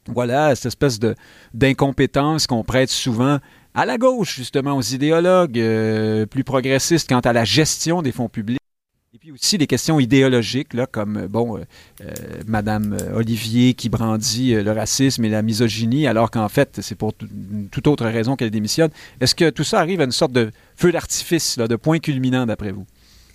voilà, 0.08 0.56
cette 0.56 0.68
espèce 0.68 1.00
d'incompétence 1.54 2.48
qu'on 2.48 2.64
prête 2.64 2.89
souvent 2.89 3.38
à 3.74 3.86
la 3.86 3.98
gauche, 3.98 4.36
justement, 4.36 4.76
aux 4.76 4.82
idéologues 4.82 5.62
plus 6.30 6.44
progressistes 6.44 7.08
quant 7.08 7.20
à 7.20 7.34
la 7.34 7.46
gestion 7.46 8.02
des 8.02 8.12
fonds 8.12 8.28
publics. 8.28 8.61
Puis 9.22 9.32
aussi 9.32 9.60
les 9.60 9.68
questions 9.68 10.00
idéologiques, 10.00 10.74
là, 10.74 10.88
comme 10.88 11.16
euh, 11.18 11.28
bon, 11.28 11.56
euh, 11.56 11.62
euh, 12.04 12.12
Madame 12.48 12.98
Olivier 13.14 13.76
qui 13.76 13.88
brandit 13.88 14.56
le 14.56 14.72
racisme 14.72 15.24
et 15.24 15.30
la 15.30 15.44
misogynie, 15.44 16.08
alors 16.08 16.32
qu'en 16.32 16.50
fait, 16.50 16.80
c'est 16.82 16.96
pour 16.96 17.14
toute 17.14 17.86
autre 17.86 18.08
raison 18.08 18.36
qu'elle 18.36 18.50
démissionne. 18.50 18.90
Est-ce 19.20 19.36
que 19.36 19.52
tout 19.52 19.64
ça 19.64 19.80
arrive 19.80 20.02
à 20.02 20.06
une 20.06 20.12
sorte 20.12 20.32
de 20.32 20.50
feu 20.76 20.92
d'artifice, 20.92 21.60
de 21.60 21.76
point 21.76 22.00
culminant, 22.00 22.48
d'après 22.48 22.72
vous? 22.72 22.88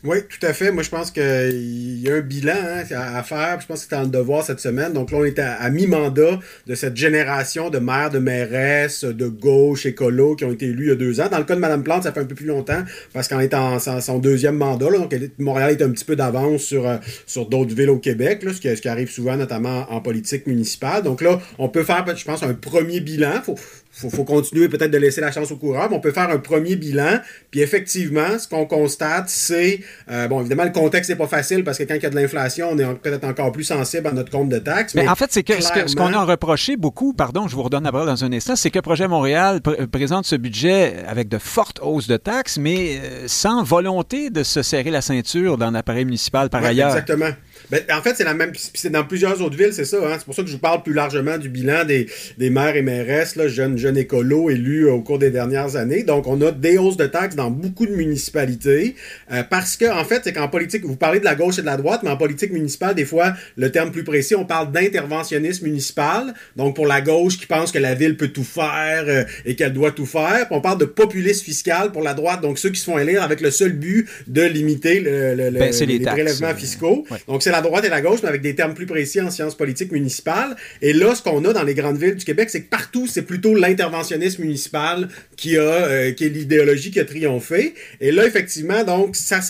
Oui, 0.07 0.19
tout 0.29 0.47
à 0.47 0.53
fait. 0.53 0.71
Moi, 0.71 0.85
je 0.85 0.89
pense 0.91 1.11
qu'il 1.11 1.99
y 2.01 2.09
a 2.09 2.15
un 2.15 2.21
bilan 2.21 2.55
hein, 2.55 2.85
à, 2.97 3.23
faire. 3.25 3.61
Je 3.61 3.67
pense 3.67 3.85
que 3.85 3.89
c'est 3.91 4.01
le 4.01 4.07
devoir 4.07 4.45
cette 4.45 4.61
semaine. 4.61 4.93
Donc 4.93 5.11
là, 5.11 5.19
on 5.19 5.25
est 5.25 5.41
à, 5.41 5.69
mi-mandat 5.69 6.39
de 6.65 6.75
cette 6.77 6.97
génération 6.97 7.71
de 7.71 7.81
maires, 7.81 8.11
de 8.11 8.21
mairesses, 8.21 9.03
de 9.03 9.27
gauche, 9.27 9.85
écolo 9.85 10.37
qui 10.37 10.45
ont 10.45 10.53
été 10.53 10.67
élus 10.67 10.85
il 10.85 10.89
y 10.91 10.93
a 10.93 10.95
deux 10.95 11.21
ans. 11.21 11.27
Dans 11.29 11.39
le 11.39 11.45
cas 11.45 11.57
de 11.57 11.61
Mme 11.61 11.83
Plante, 11.83 12.05
ça 12.05 12.13
fait 12.13 12.21
un 12.21 12.25
peu 12.25 12.37
plus 12.37 12.47
longtemps 12.47 12.85
parce 13.13 13.27
qu'elle 13.27 13.41
est 13.41 13.55
en 13.55 13.81
son 13.81 14.19
deuxième 14.19 14.57
mandat. 14.57 14.91
donc, 14.93 15.13
Montréal 15.39 15.73
est 15.73 15.83
un 15.83 15.91
petit 15.91 16.05
peu 16.05 16.15
d'avance 16.15 16.63
sur, 16.63 16.87
euh, 16.87 16.99
sur 17.27 17.49
d'autres 17.49 17.75
villes 17.75 17.91
au 17.91 17.99
Québec, 17.99 18.45
là, 18.45 18.53
ce, 18.53 18.61
qui, 18.61 18.69
ce, 18.77 18.81
qui, 18.81 18.89
arrive 18.89 19.11
souvent, 19.11 19.37
notamment 19.37 19.91
en 19.91 20.01
politique 20.01 20.47
municipale. 20.47 21.03
Donc 21.03 21.21
là, 21.21 21.41
on 21.59 21.69
peut 21.69 21.83
faire, 21.83 22.05
je 22.17 22.25
pense, 22.25 22.45
un 22.45 22.55
premier 22.55 23.01
bilan. 23.01 23.43
Faut, 23.43 23.57
faut, 23.97 24.11
faut 24.11 24.25
continuer 24.25 24.69
peut-être 24.69 24.91
de 24.91 24.99
laisser 24.99 25.21
la 25.21 25.33
chance 25.33 25.51
au 25.51 25.57
coureur, 25.57 25.89
mais 25.91 25.97
on 25.97 26.01
peut 26.01 26.13
faire 26.13 26.29
un 26.29 26.39
premier 26.39 26.77
bilan. 26.77 27.21
Puis 27.51 27.61
effectivement, 27.61 28.39
ce 28.39 28.47
qu'on 28.47 28.67
constate, 28.67 29.31
c'est 29.31 29.81
euh, 30.11 30.29
bon, 30.29 30.41
évidemment, 30.41 30.65
le 30.65 30.71
contexte 30.71 31.09
n'est 31.09 31.17
pas 31.17 31.27
facile 31.27 31.65
parce 31.65 31.79
que 31.79 31.85
quand 31.85 31.95
il 31.95 32.03
y 32.03 32.07
a 32.07 32.11
de 32.11 32.17
l'inflation, 32.17 32.69
on 32.73 32.79
est 32.79 32.95
peut-être 32.97 33.25
encore 33.25 33.53
plus 33.53 33.65
sensible 33.65 34.07
à 34.07 34.13
notre 34.13 34.31
compte 34.31 34.51
de 34.51 34.59
taxes. 34.59 34.95
Mais, 34.95 35.09
en 35.09 35.15
fait, 35.15 35.33
c'est 35.33 35.43
que 35.43 35.55
ce 35.63 35.97
qu'on 35.97 36.13
a 36.13 36.25
reproché 36.25 36.77
beaucoup, 36.77 37.15
pardon, 37.15 37.49
je 37.49 37.57
vous 37.57 37.63
redonne 37.63 37.85
la 37.85 37.93
parole 37.93 38.09
dans 38.09 38.25
un 38.25 38.33
instant, 38.33 38.55
c'est 38.55 38.71
que 38.71 38.81
Projet 38.81 39.09
Montréal 39.09 39.61
présente 39.91 40.27
ce 40.27 40.37
budget 40.37 40.97
avec 41.09 41.29
de 41.29 41.39
fortes 41.39 41.81
hausses 41.83 42.07
de 42.07 42.19
taxes, 42.19 42.59
mais 42.59 42.99
euh, 43.03 43.25
sans 43.27 43.63
volonté 43.63 44.31
de 44.31 44.43
se 44.43 44.63
serrer 44.63 44.91
la 44.91 45.01
ceinture 45.01 45.57
dans 45.57 45.71
l'appareil 45.71 46.05
municipal 46.05 46.51
par 46.51 46.63
ailleurs. 46.63 46.91
Exactement. 46.91 47.31
Ben, 47.71 47.83
en 47.93 48.03
fait, 48.03 48.15
c'est 48.17 48.25
la 48.25 48.35
même. 48.35 48.53
C'est 48.75 48.91
dans 48.91 49.05
plusieurs 49.05 49.41
autres 49.43 49.57
villes, 49.57 49.73
c'est 49.73 49.85
ça. 49.85 49.99
Hein? 49.99 50.17
C'est 50.19 50.25
pour 50.25 50.35
ça 50.35 50.43
que 50.43 50.49
je 50.49 50.53
vous 50.53 50.61
parle 50.61 50.83
plus 50.83 50.93
largement 50.93 51.39
du 51.39 51.49
bilan 51.49 51.85
des, 51.85 52.07
des 52.39 52.51
maires 52.51 52.77
et 52.77 52.83
mairesses, 52.83 53.37
là, 53.37 53.49
jeunes, 53.49 53.77
jeunes 53.77 53.97
écolos 53.97 54.51
élus 54.51 54.89
au 54.89 55.01
cours 55.01 55.19
des 55.19 55.31
dernières 55.31 55.77
années. 55.77 56.03
Donc, 56.03 56.27
on 56.27 56.41
a 56.43 56.53
des 56.53 56.79
hausses 56.79 56.97
de 56.97 57.07
taxes 57.07 57.37
dans 57.37 57.51
beaucoup 57.51 57.87
de 57.87 57.95
municipalités. 57.95 58.95
Euh, 59.33 59.43
parce 59.49 59.77
que, 59.77 59.87
en 59.87 60.05
fait, 60.05 60.23
c'est 60.25 60.33
qu'en 60.33 60.49
politique, 60.49 60.85
vous 60.85 60.97
parlez 60.97 61.21
de 61.21 61.25
la 61.25 61.35
gauche 61.35 61.59
et 61.59 61.63
de 61.63 61.67
la 61.67 61.77
droite, 61.77 62.01
mais 62.03 62.11
en 62.11 62.17
politique 62.17 62.53
municipale, 62.53 62.95
des 62.95 63.05
fois, 63.05 63.35
le 63.57 63.71
terme 63.71 63.91
plus 63.91 64.05
précis, 64.05 64.35
on 64.35 64.45
parle 64.45 64.71
d'interventionnisme 64.73 65.65
municipal. 65.65 66.35
Donc, 66.57 66.77
pour 66.77 66.87
la 66.87 67.01
gauche 67.01 67.39
qui 67.39 67.47
pense 67.47 67.73
que 67.73 67.79
la 67.79 67.95
ville 67.95 68.17
peut 68.17 68.29
tout 68.29 68.45
faire 68.45 69.05
euh, 69.07 69.25
et 69.45 69.57
qu'elle 69.57 69.73
doit 69.73 69.93
tout 69.93 70.07
faire. 70.07 70.47
Puis 70.47 70.57
on 70.57 70.61
parle 70.61 70.79
de 70.79 70.85
populisme 70.85 71.45
fiscal 71.45 71.93
pour 71.93 72.03
la 72.03 72.15
droite. 72.15 72.41
Donc, 72.41 72.59
ceux 72.59 72.71
qui 72.71 72.81
se 72.81 72.85
font 72.85 72.99
élire 72.99 73.23
avec 73.23 73.41
le 73.41 73.51
seul 73.51 73.73
but 73.73 74.09
de 74.27 74.43
limiter 74.43 75.01
le, 75.01 75.35
le, 75.35 75.51
les, 75.51 76.01
prélèvements 76.01 76.55
fiscaux. 76.55 77.07
Donc, 77.27 77.43
c'est 77.43 77.51
la 77.57 77.63
droite 77.63 77.85
et 77.85 77.89
la 77.89 78.01
gauche, 78.01 78.21
mais 78.23 78.29
avec 78.29 78.43
des 78.43 78.55
termes 78.55 78.75
plus 78.75 78.87
précis 78.87 79.21
en 79.21 79.31
sciences 79.31 79.57
politiques 79.57 79.93
municipales. 79.93 80.57
Et 80.83 80.93
là, 80.93 81.15
ce 81.15 81.23
qu'on 81.23 81.45
a 81.45 81.53
dans 81.53 81.63
les 81.63 81.75
grandes 81.75 81.99
villes 81.99 82.17
du 82.17 82.25
Québec, 82.25 82.51
c'est 82.51 82.63
que 82.63 82.69
partout, 82.69 83.07
c'est 83.07 83.23
plutôt 83.23 83.55
l'interventionnisme 83.55 84.43
municipal 84.43 85.09
qui 85.37 85.57
a, 85.57 85.63
euh, 85.63 86.13
qui 86.13 86.25
est 86.25 86.29
l'idéologie 86.29 86.91
qui 86.91 87.01
a 87.01 87.05
triomphé. 87.05 87.75
Et 88.01 88.13
là, 88.13 88.27
effectivement, 88.27 88.85
donc, 88.85 89.17
ça, 89.17 89.41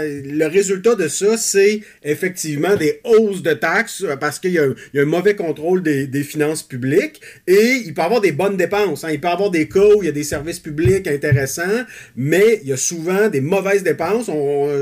le 0.00 0.46
résultat 0.46 0.94
de 0.94 1.08
ça, 1.08 1.36
c'est 1.36 1.80
effectivement 2.02 2.76
des 2.76 3.00
hausses 3.04 3.42
de 3.42 3.52
taxes 3.52 4.04
euh, 4.04 4.16
parce 4.16 4.38
qu'il 4.38 4.52
y, 4.52 4.58
a 4.58 4.66
un 4.96 5.04
mauvais 5.04 5.34
contrôle 5.34 5.82
des, 5.82 6.24
finances 6.24 6.62
publiques 6.62 7.20
et 7.46 7.82
il 7.84 7.92
peut 7.92 8.00
y 8.00 8.04
avoir 8.04 8.20
des 8.20 8.32
bonnes 8.32 8.56
dépenses. 8.56 9.04
Hein. 9.04 9.10
Il 9.12 9.20
peut 9.20 9.28
y 9.28 9.30
avoir 9.30 9.50
des 9.50 9.68
cas 9.68 9.86
où 9.96 10.02
il 10.02 10.06
y 10.06 10.08
a 10.08 10.12
des 10.12 10.24
services 10.24 10.58
publics 10.58 11.06
intéressants, 11.06 11.84
mais 12.16 12.60
il 12.62 12.68
y 12.68 12.72
a 12.72 12.76
souvent 12.76 13.28
des 13.28 13.40
mauvaises 13.40 13.82
dépenses. 13.82 14.30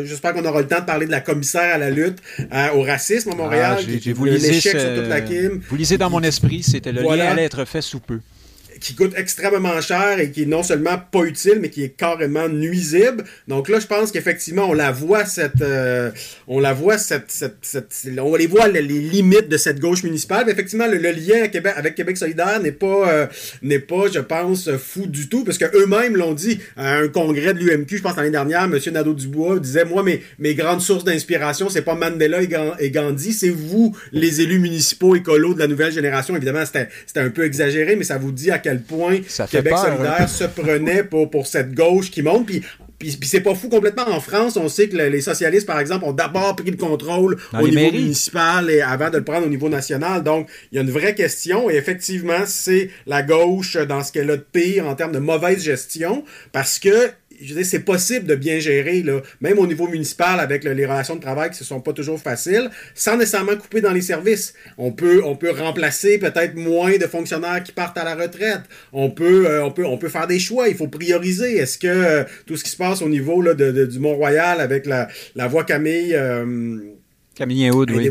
J'espère 0.05 0.35
qu'on 0.35 0.45
aura 0.45 0.61
le 0.61 0.68
temps 0.68 0.80
de 0.80 0.85
parler 0.85 1.07
de 1.07 1.11
la 1.11 1.20
commissaire 1.20 1.74
à 1.74 1.78
la 1.78 1.91
lutte 1.91 2.18
euh, 2.53 2.68
au 2.75 2.83
racisme 2.83 3.31
à 3.31 3.35
Montréal. 3.35 3.79
Ah, 3.79 3.99
qui, 4.01 4.12
vous, 4.12 4.25
lisez 4.25 4.61
sur 4.61 4.73
toute 4.73 5.09
la 5.09 5.20
vous 5.20 5.77
lisez 5.77 5.99
dans 5.99 6.11
mon 6.11 6.23
esprit, 6.23 6.62
c'était 6.62 6.93
le 6.93 7.03
lien 7.03 7.27
allait 7.27 7.45
être 7.45 7.64
fait 7.64 7.83
sous 7.83 8.01
peu 8.01 8.20
qui 8.83 8.95
coûte 8.95 9.12
extrêmement 9.16 9.80
cher 9.80 10.18
et 10.18 10.30
qui 10.30 10.43
est 10.43 10.47
non 10.47 10.62
seulement 10.62 10.99
pas 11.11 11.22
utile, 11.24 11.59
mais 11.61 11.70
qui 11.70 11.85
est 11.85 11.97
carrément 11.97 12.49
nuisible. 12.49 13.24
Donc 13.49 13.68
là, 13.68 13.78
je 13.80 13.87
pense 13.87 14.11
qu'effectivement, 14.11 14.68
on 14.68 14.72
la 14.72 14.91
voit 14.91 15.24
cette, 15.24 15.62
euh, 15.62 16.11
on 16.49 16.61
la 16.61 16.72
voit 16.72 16.99
cette, 16.99 17.30
cette, 17.30 17.59
cette, 17.62 18.09
on 18.18 18.35
les 18.35 18.47
voit 18.47 18.68
les, 18.68 18.83
limites 18.83 19.49
de 19.49 19.57
cette 19.57 19.78
gauche 19.78 20.03
municipale. 20.03 20.45
Mais 20.47 20.53
effectivement, 20.53 20.87
le, 20.87 20.99
lien 20.99 21.49
avec 21.76 21.95
Québec 21.95 22.16
solidaire 22.16 22.61
n'est 22.61 22.72
pas, 22.72 23.09
euh, 23.09 23.78
pas, 23.89 24.05
je 24.12 24.18
pense, 24.18 24.70
fou 24.76 25.07
du 25.07 25.28
tout, 25.28 25.45
parce 25.45 25.59
que 25.59 25.64
eux-mêmes 25.76 26.16
l'ont 26.16 26.35
dit 26.35 26.59
à 26.76 26.97
un 26.97 27.09
congrès 27.09 27.55
de 27.55 27.61
l'UMQ, 27.61 27.99
je 27.99 28.03
pense 28.03 28.16
l'année 28.16 28.30
dernière, 28.30 28.64
M. 28.64 28.78
Nadeau-Dubois 28.93 29.61
disait, 29.61 29.85
moi, 29.85 30.03
mes, 30.03 30.22
mes 30.39 30.55
grandes 30.55 30.80
sources 30.80 31.05
d'inspiration, 31.05 31.68
c'est 31.68 31.83
pas 31.83 31.95
Mandela 31.95 32.41
et 32.78 32.91
Gandhi, 32.91 33.33
c'est 33.33 33.51
vous, 33.51 33.97
les 34.12 34.41
élus 34.41 34.59
municipaux 34.59 35.14
écolos 35.14 35.55
de 35.55 35.61
la 35.61 35.66
nouvelle 35.68 35.93
génération. 35.93 36.35
Évidemment, 36.35 36.64
c'était 36.66 36.89
un 37.16 37.30
peu 37.30 37.45
exagéré, 37.45 37.97
mais 37.97 38.05
ça 38.05 38.18
vous 38.18 38.33
dit 38.33 38.51
à 38.51 38.59
quel 38.59 38.72
point 38.81 39.20
Québec 39.51 39.75
solidaire 39.77 40.29
se 40.29 40.45
prenait 40.45 41.05
pour, 41.05 41.31
pour 41.31 41.47
cette 41.47 41.75
gauche 41.75 42.11
qui 42.11 42.23
monte. 42.23 42.47
Puis 42.47 42.62
puis, 43.03 43.18
c'est 43.29 43.41
pas 43.41 43.55
fou 43.57 43.68
complètement. 43.68 44.09
En 44.09 44.20
France, 44.20 44.57
on 44.57 44.68
sait 44.68 44.89
que 44.89 44.97
les 44.97 45.20
socialistes, 45.20 45.66
par 45.66 45.81
exemple, 45.81 46.05
ont 46.05 46.12
d'abord 46.12 46.55
pris 46.55 46.70
le 46.70 46.77
contrôle 46.77 47.37
au 47.53 47.66
niveau 47.66 47.91
municipal 47.91 48.70
et 48.70 48.81
avant 48.81 49.11
de 49.11 49.18
le 49.18 49.25
prendre 49.25 49.47
au 49.47 49.51
niveau 49.51 49.68
national. 49.68 50.23
Donc, 50.23 50.49
il 50.70 50.77
y 50.77 50.79
a 50.79 50.83
une 50.83 50.91
vraie 50.91 51.14
question. 51.14 51.68
Et 51.68 51.75
effectivement, 51.75 52.45
c'est 52.47 52.91
la 53.07 53.23
gauche 53.23 53.77
dans 53.77 54.05
ce 54.05 54.12
qu'elle 54.12 54.31
a 54.31 54.37
de 54.37 54.47
pire 54.53 54.87
en 54.87 54.95
termes 54.95 55.11
de 55.11 55.18
mauvaise 55.18 55.62
gestion 55.62 56.23
parce 56.53 56.79
que 56.79 57.11
je 57.45 57.55
veux 57.55 57.64
c'est 57.64 57.80
possible 57.80 58.26
de 58.26 58.34
bien 58.34 58.59
gérer, 58.59 59.03
là, 59.03 59.20
même 59.40 59.59
au 59.59 59.66
niveau 59.66 59.88
municipal, 59.88 60.40
avec 60.40 60.64
les 60.64 60.86
relations 60.86 61.16
de 61.16 61.20
travail 61.20 61.51
qui 61.51 61.62
ne 61.62 61.66
sont 61.66 61.80
pas 61.80 61.93
toujours 61.93 62.20
faciles, 62.20 62.70
sans 62.95 63.16
nécessairement 63.16 63.57
couper 63.57 63.80
dans 63.80 63.93
les 63.93 64.01
services. 64.01 64.55
On 64.78 64.93
peut, 64.93 65.22
on 65.24 65.36
peut 65.36 65.51
remplacer 65.51 66.18
peut-être 66.18 66.55
moins 66.57 66.97
de 66.97 67.07
fonctionnaires 67.07 67.62
qui 67.62 67.72
partent 67.72 67.99
à 67.99 68.05
la 68.05 68.14
retraite. 68.14 68.62
On 68.93 69.11
peut, 69.11 69.47
euh, 69.49 69.64
on 69.64 69.70
peut, 69.70 69.86
on 69.86 69.99
peut 69.99 70.09
faire 70.09 70.26
des 70.26 70.38
choix. 70.38 70.68
Il 70.68 70.76
faut 70.76 70.88
prioriser. 70.88 71.57
Est-ce 71.57 71.78
que 71.78 71.86
euh, 71.86 72.24
tout 72.47 72.57
ce 72.57 72.64
qui 72.64 72.70
se 72.70 72.76
passe 72.76 73.03
au 73.03 73.09
niveau 73.09 73.40
là, 73.43 73.55
de, 73.55 73.86
du 73.86 73.99
Mont-Royal 73.99 74.61
avec 74.61 74.86
la, 74.86 75.09
la 75.34 75.49
voie 75.49 75.64
Camille... 75.64 76.14
Euh, 76.14 76.76
Camille 77.35 77.70
Houd, 77.70 77.91
oui. 77.91 78.11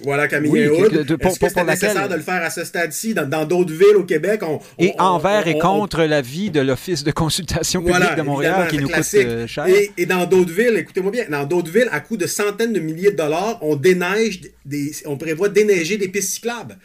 Voilà, 0.00 0.28
Camille 0.28 0.50
oui, 0.50 0.60
Est-ce 0.60 1.38
que 1.38 1.48
c'est 1.48 1.64
nécessaire 1.64 2.08
de 2.08 2.16
le 2.16 2.20
faire 2.20 2.42
à 2.42 2.50
ce 2.50 2.64
stade-ci? 2.64 3.14
Dans 3.14 3.46
d'autres 3.46 3.72
villes 3.72 3.96
au 3.96 4.04
Québec, 4.04 4.42
on... 4.42 4.60
Et 4.78 4.92
envers 4.98 5.46
et 5.48 5.58
contre 5.58 6.02
l'avis 6.02 6.50
de 6.50 6.60
l'Office 6.60 7.02
de 7.02 7.10
consultation 7.12 7.82
publique 7.82 8.14
de 8.14 8.22
Montréal 8.22 8.68
qui 8.68 8.78
nous 8.78 8.88
coûte 8.88 9.14
euh, 9.14 9.46
cher. 9.46 9.66
Et, 9.96 10.06
dans 10.06 10.26
d'autres 10.26 10.52
villes, 10.52 10.76
écoutez-moi 10.76 11.10
bien, 11.10 11.24
dans 11.30 11.44
d'autres 11.44 11.70
villes, 11.70 11.88
à 11.92 12.00
coût 12.00 12.16
de 12.16 12.26
centaines 12.26 12.72
de 12.72 12.80
milliers 12.80 13.10
de 13.10 13.16
dollars, 13.16 13.58
on 13.62 13.74
déneige 13.74 14.42
des... 14.66 14.92
on 15.06 15.16
prévoit 15.16 15.48
déneiger 15.48 15.96
des 15.96 16.08
pistes 16.08 16.34
cyclables. 16.34 16.76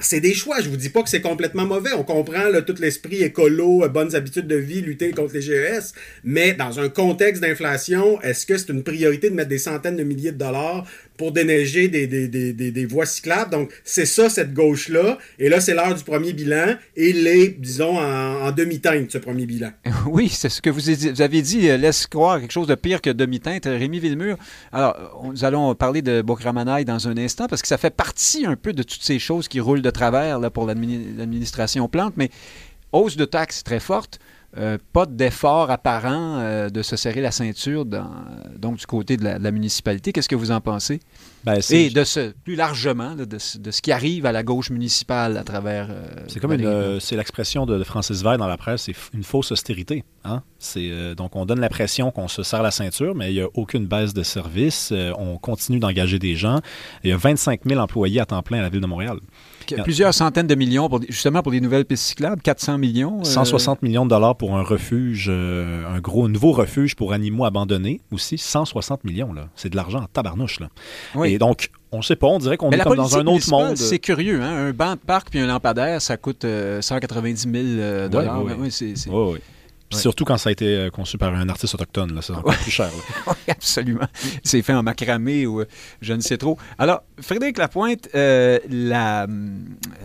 C'est 0.00 0.20
des 0.20 0.34
choix. 0.34 0.60
Je 0.60 0.68
vous 0.68 0.76
dis 0.76 0.90
pas 0.90 1.02
que 1.02 1.08
c'est 1.08 1.20
complètement 1.20 1.66
mauvais. 1.66 1.90
On 1.96 2.04
comprend 2.04 2.42
tout 2.64 2.76
l'esprit 2.78 3.22
écolo, 3.22 3.82
euh, 3.82 3.88
bonnes 3.88 4.14
habitudes 4.14 4.46
de 4.46 4.56
vie, 4.56 4.82
lutter 4.82 5.10
contre 5.10 5.34
les 5.34 5.42
GES. 5.42 5.94
Mais 6.22 6.52
dans 6.52 6.78
un 6.78 6.88
contexte 6.88 7.42
d'inflation, 7.42 8.20
est-ce 8.22 8.46
que 8.46 8.56
c'est 8.56 8.68
une 8.68 8.84
priorité 8.84 9.30
de 9.30 9.34
mettre 9.34 9.48
des 9.48 9.58
centaines 9.58 9.96
de 9.96 10.04
milliers 10.04 10.32
de 10.32 10.38
dollars 10.38 10.86
pour 11.22 11.30
déneiger 11.30 11.86
des, 11.86 12.08
des, 12.08 12.26
des, 12.26 12.52
des 12.52 12.84
voies 12.84 13.06
cyclables. 13.06 13.52
Donc, 13.52 13.70
c'est 13.84 14.06
ça, 14.06 14.28
cette 14.28 14.52
gauche-là. 14.52 15.18
Et 15.38 15.48
là, 15.48 15.60
c'est 15.60 15.72
l'heure 15.72 15.94
du 15.94 16.02
premier 16.02 16.32
bilan. 16.32 16.74
Et 16.96 17.10
il 17.10 17.24
est, 17.28 17.50
disons, 17.60 17.96
en, 17.96 18.50
demi-teinte, 18.50 19.12
ce 19.12 19.18
premier 19.18 19.46
bilan. 19.46 19.70
Oui, 20.06 20.28
c'est 20.28 20.48
ce 20.48 20.60
que 20.60 20.68
vous, 20.68 20.90
avez 21.22 21.42
dit. 21.42 21.70
Euh, 21.70 21.76
laisse 21.76 22.08
croire 22.08 22.40
quelque 22.40 22.50
chose 22.50 22.66
de 22.66 22.74
pire 22.74 23.00
que 23.00 23.10
demi-teinte. 23.10 23.66
Rémi 23.66 24.00
Villemur. 24.00 24.36
Alors, 24.72 25.22
nous 25.32 25.44
allons 25.44 25.72
parler 25.76 26.02
de 26.02 26.22
Bokramanaï 26.22 26.84
dans 26.84 27.06
un 27.06 27.16
instant 27.16 27.46
parce 27.46 27.62
que 27.62 27.68
ça 27.68 27.78
fait 27.78 27.94
partie 27.94 28.44
un 28.44 28.56
peu 28.56 28.72
de 28.72 28.82
toutes 28.82 29.04
ces 29.04 29.20
choses 29.20 29.46
qui 29.46 29.60
roulent 29.60 29.80
de 29.80 29.90
travers 29.90 30.40
là, 30.40 30.50
pour 30.50 30.66
l'administration 30.66 31.86
Plante. 31.86 32.14
Mais 32.16 32.30
hausse 32.90 33.16
de 33.16 33.26
taxes 33.26 33.62
très 33.62 33.78
forte. 33.78 34.18
Euh, 34.58 34.76
pas 34.92 35.06
d'effort 35.06 35.70
apparent 35.70 36.36
euh, 36.38 36.68
de 36.68 36.82
se 36.82 36.94
serrer 36.96 37.22
la 37.22 37.30
ceinture 37.30 37.86
dans, 37.86 38.10
donc 38.58 38.76
du 38.76 38.86
côté 38.86 39.16
de 39.16 39.24
la, 39.24 39.50
municipalité. 39.50 40.12
Qu'est-ce 40.12 40.28
que 40.28 40.36
vous 40.36 40.50
en 40.50 40.60
pensez? 40.60 41.00
Ben, 41.44 41.58
Et 41.70 41.88
de 41.88 42.04
ce, 42.04 42.34
plus 42.44 42.54
largement, 42.54 43.14
de, 43.14 43.38
ce 43.38 43.80
qui 43.80 43.92
arrive 43.92 44.26
à 44.26 44.32
la 44.32 44.42
gauche 44.42 44.68
municipale 44.68 45.38
à 45.38 45.42
travers. 45.42 45.88
Euh, 45.90 46.04
c'est 46.28 46.38
comme 46.38 46.54
c'est 47.00 47.16
l'expression 47.16 47.64
de, 47.64 47.82
Francis 47.82 48.22
Veil 48.22 48.36
dans 48.36 48.46
la 48.46 48.58
presse, 48.58 48.82
c'est 48.82 48.94
une 49.14 49.24
fausse 49.24 49.52
austérité. 49.52 50.04
Hein? 50.24 50.42
C'est, 50.58 51.14
donc 51.14 51.34
on 51.34 51.46
donne 51.46 51.60
l'impression 51.60 52.10
qu'on 52.10 52.28
se 52.28 52.42
serre 52.42 52.62
la 52.62 52.70
ceinture, 52.70 53.14
mais 53.14 53.32
il 53.32 53.36
n'y 53.36 53.40
a 53.40 53.48
aucune 53.54 53.86
baisse 53.86 54.12
de 54.12 54.22
service. 54.22 54.92
on 55.16 55.38
continue 55.38 55.78
d'engager 55.78 56.18
des 56.18 56.36
gens. 56.36 56.60
Il 57.04 57.10
y 57.10 57.12
a 57.12 57.16
25 57.16 57.62
000 57.66 57.80
employés 57.80 58.20
à 58.20 58.26
temps 58.26 58.42
plein 58.42 58.58
à 58.58 58.62
la 58.62 58.68
ville 58.68 58.82
de 58.82 58.86
Montréal. 58.86 59.18
Plusieurs 59.84 60.14
centaines 60.14 60.46
de 60.46 60.54
millions, 60.54 60.88
pour, 60.88 61.00
justement 61.08 61.42
pour 61.42 61.52
des 61.52 61.60
nouvelles 61.60 61.84
pistes 61.84 62.04
cyclables, 62.04 62.40
400 62.42 62.78
millions. 62.78 63.24
160 63.24 63.78
euh, 63.82 63.86
millions 63.86 64.04
de 64.04 64.10
dollars 64.10 64.36
pour 64.36 64.56
un 64.56 64.62
refuge, 64.62 65.26
euh, 65.28 65.86
un 65.86 66.00
gros 66.00 66.28
nouveau 66.28 66.52
refuge 66.52 66.96
pour 66.96 67.12
animaux 67.12 67.44
abandonnés 67.44 68.00
aussi. 68.10 68.38
160 68.38 69.04
millions, 69.04 69.32
là. 69.32 69.48
C'est 69.56 69.70
de 69.70 69.76
l'argent 69.76 70.00
en 70.00 70.06
tabarnouche, 70.06 70.60
là. 70.60 70.68
Et 71.24 71.38
donc, 71.38 71.70
on 71.92 71.98
ne 71.98 72.02
sait 72.02 72.16
pas, 72.16 72.26
on 72.26 72.38
dirait 72.38 72.56
qu'on 72.56 72.70
est 72.70 72.78
comme 72.78 72.96
dans 72.96 73.18
un 73.18 73.26
autre 73.26 73.50
monde. 73.50 73.76
C'est 73.76 73.98
curieux, 73.98 74.40
hein? 74.42 74.68
Un 74.68 74.72
banc 74.72 74.92
de 74.92 75.00
parc 75.00 75.30
puis 75.30 75.40
un 75.40 75.46
lampadaire, 75.46 76.00
ça 76.00 76.16
coûte 76.16 76.46
190 76.80 77.46
euh, 77.46 78.08
000 78.08 78.08
dollars. 78.08 78.42
Oui, 78.44 78.52
oui. 78.58 78.94
oui, 79.08 79.38
Surtout 79.96 80.24
quand 80.24 80.38
ça 80.38 80.48
a 80.48 80.52
été 80.52 80.66
euh, 80.66 80.90
conçu 80.90 81.18
par 81.18 81.34
un 81.34 81.48
artiste 81.48 81.74
autochtone, 81.74 82.14
là, 82.14 82.22
c'est 82.22 82.32
encore 82.32 82.56
plus 82.56 82.70
cher. 82.70 82.90
oui, 83.26 83.34
absolument. 83.48 84.06
C'est 84.42 84.62
fait 84.62 84.72
en 84.72 84.82
macramé 84.82 85.46
ou 85.46 85.60
euh, 85.60 85.66
je 86.00 86.12
ne 86.12 86.20
sais 86.20 86.38
trop. 86.38 86.58
Alors, 86.78 87.02
Frédéric 87.20 87.58
Lapointe, 87.58 88.08
euh, 88.14 88.58
la, 88.70 89.26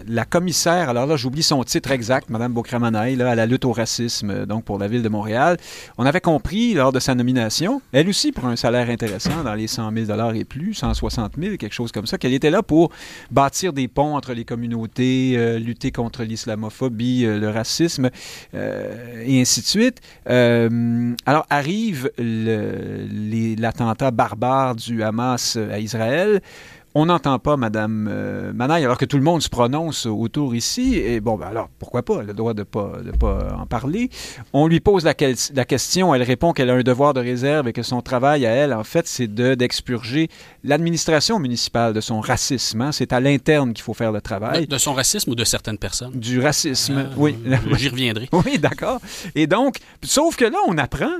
la 0.07 0.25
commissaire, 0.25 0.89
alors 0.89 1.05
là, 1.05 1.15
j'oublie 1.15 1.43
son 1.43 1.63
titre 1.63 1.91
exact, 1.91 2.29
Mme 2.29 2.53
Beaucramanaï, 2.53 3.15
là, 3.15 3.31
à 3.31 3.35
la 3.35 3.45
lutte 3.45 3.65
au 3.65 3.71
racisme, 3.71 4.45
donc 4.45 4.65
pour 4.65 4.77
la 4.77 4.88
ville 4.88 5.01
de 5.01 5.09
Montréal. 5.09 5.57
On 5.97 6.05
avait 6.05 6.21
compris 6.21 6.73
lors 6.73 6.91
de 6.91 6.99
sa 6.99 7.15
nomination, 7.15 7.81
elle 7.91 8.09
aussi 8.09 8.31
pour 8.31 8.45
un 8.45 8.55
salaire 8.55 8.89
intéressant, 8.89 9.43
dans 9.43 9.53
les 9.53 9.67
100 9.67 9.91
000 10.05 10.31
et 10.33 10.43
plus, 10.43 10.73
160 10.73 11.33
000, 11.38 11.57
quelque 11.57 11.73
chose 11.73 11.91
comme 11.91 12.05
ça, 12.05 12.17
qu'elle 12.17 12.33
était 12.33 12.49
là 12.49 12.61
pour 12.63 12.91
bâtir 13.31 13.73
des 13.73 13.88
ponts 13.88 14.15
entre 14.15 14.33
les 14.33 14.45
communautés, 14.45 15.57
lutter 15.59 15.91
contre 15.91 16.23
l'islamophobie, 16.23 17.23
le 17.23 17.49
racisme, 17.49 18.09
et 18.53 19.41
ainsi 19.41 19.61
de 19.61 19.65
suite. 19.65 19.76
Euh, 20.30 21.13
alors 21.25 21.45
arrive 21.49 22.11
l'attentat 22.17 24.11
barbare 24.11 24.75
du 24.75 25.03
Hamas 25.03 25.57
à 25.57 25.80
Israël. 25.80 26.41
On 26.99 27.05
n'entend 27.05 27.37
pas 27.37 27.57
Mme 27.57 28.09
euh, 28.11 28.51
Manaille, 28.53 28.83
alors 28.83 28.97
que 28.97 29.05
tout 29.05 29.17
le 29.17 29.23
monde 29.23 29.43
se 29.43 29.49
prononce 29.49 30.07
autour 30.07 30.55
ici. 30.55 30.95
Et 30.95 31.19
bon, 31.19 31.37
ben 31.37 31.45
alors, 31.45 31.69
pourquoi 31.77 32.01
pas? 32.01 32.15
Elle 32.15 32.21
a 32.21 32.23
le 32.23 32.33
droit 32.33 32.55
de 32.55 32.61
ne 32.61 32.63
pas, 32.63 32.91
de 33.05 33.11
pas 33.11 33.55
en 33.55 33.67
parler. 33.67 34.09
On 34.51 34.65
lui 34.65 34.79
pose 34.79 35.05
la, 35.05 35.13
la 35.53 35.65
question, 35.65 36.15
elle 36.15 36.23
répond 36.23 36.53
qu'elle 36.53 36.71
a 36.71 36.73
un 36.73 36.81
devoir 36.81 37.13
de 37.13 37.19
réserve 37.19 37.67
et 37.67 37.73
que 37.73 37.83
son 37.83 38.01
travail 38.01 38.47
à 38.47 38.49
elle, 38.49 38.73
en 38.73 38.83
fait, 38.83 39.07
c'est 39.07 39.27
d'expurger 39.27 40.27
l'administration 40.63 41.37
municipale 41.37 41.93
de 41.93 42.01
son 42.01 42.19
racisme. 42.19 42.81
Hein. 42.81 42.91
C'est 42.91 43.13
à 43.13 43.19
l'interne 43.19 43.73
qu'il 43.73 43.83
faut 43.83 43.93
faire 43.93 44.11
le 44.11 44.19
travail. 44.19 44.65
De, 44.65 44.77
son 44.79 44.95
racisme 44.95 45.29
ou 45.29 45.35
de 45.35 45.43
certaines 45.43 45.77
personnes? 45.77 46.13
Du 46.15 46.39
racisme, 46.39 47.09
ah, 47.11 47.13
oui. 47.15 47.35
J'y 47.75 47.89
reviendrai. 47.89 48.27
Oui, 48.33 48.57
d'accord. 48.57 49.01
Et 49.35 49.45
donc, 49.45 49.77
sauf 50.01 50.35
que 50.35 50.45
là, 50.45 50.57
on 50.67 50.79
apprend 50.79 51.13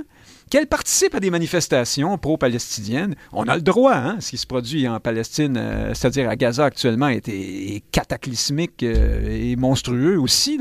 qu'elle 0.48 0.66
participe 0.66 1.14
à 1.14 1.20
des 1.20 1.30
manifestations 1.30 2.16
pro-palestiniennes. 2.18 3.14
On 3.32 3.44
a 3.44 3.56
le 3.56 3.62
droit, 3.62 3.94
hein? 3.94 4.16
Ce 4.20 4.30
qui 4.30 4.38
se 4.38 4.46
produit 4.46 4.88
en 4.88 5.00
Palestine, 5.00 5.56
euh, 5.56 5.94
c'est-à-dire 5.94 6.28
à 6.28 6.36
Gaza 6.36 6.64
actuellement, 6.64 7.08
est, 7.08 7.82
cataclysmique 7.92 8.82
euh, 8.82 9.28
et 9.30 9.56
monstrueux 9.56 10.18
aussi. 10.18 10.60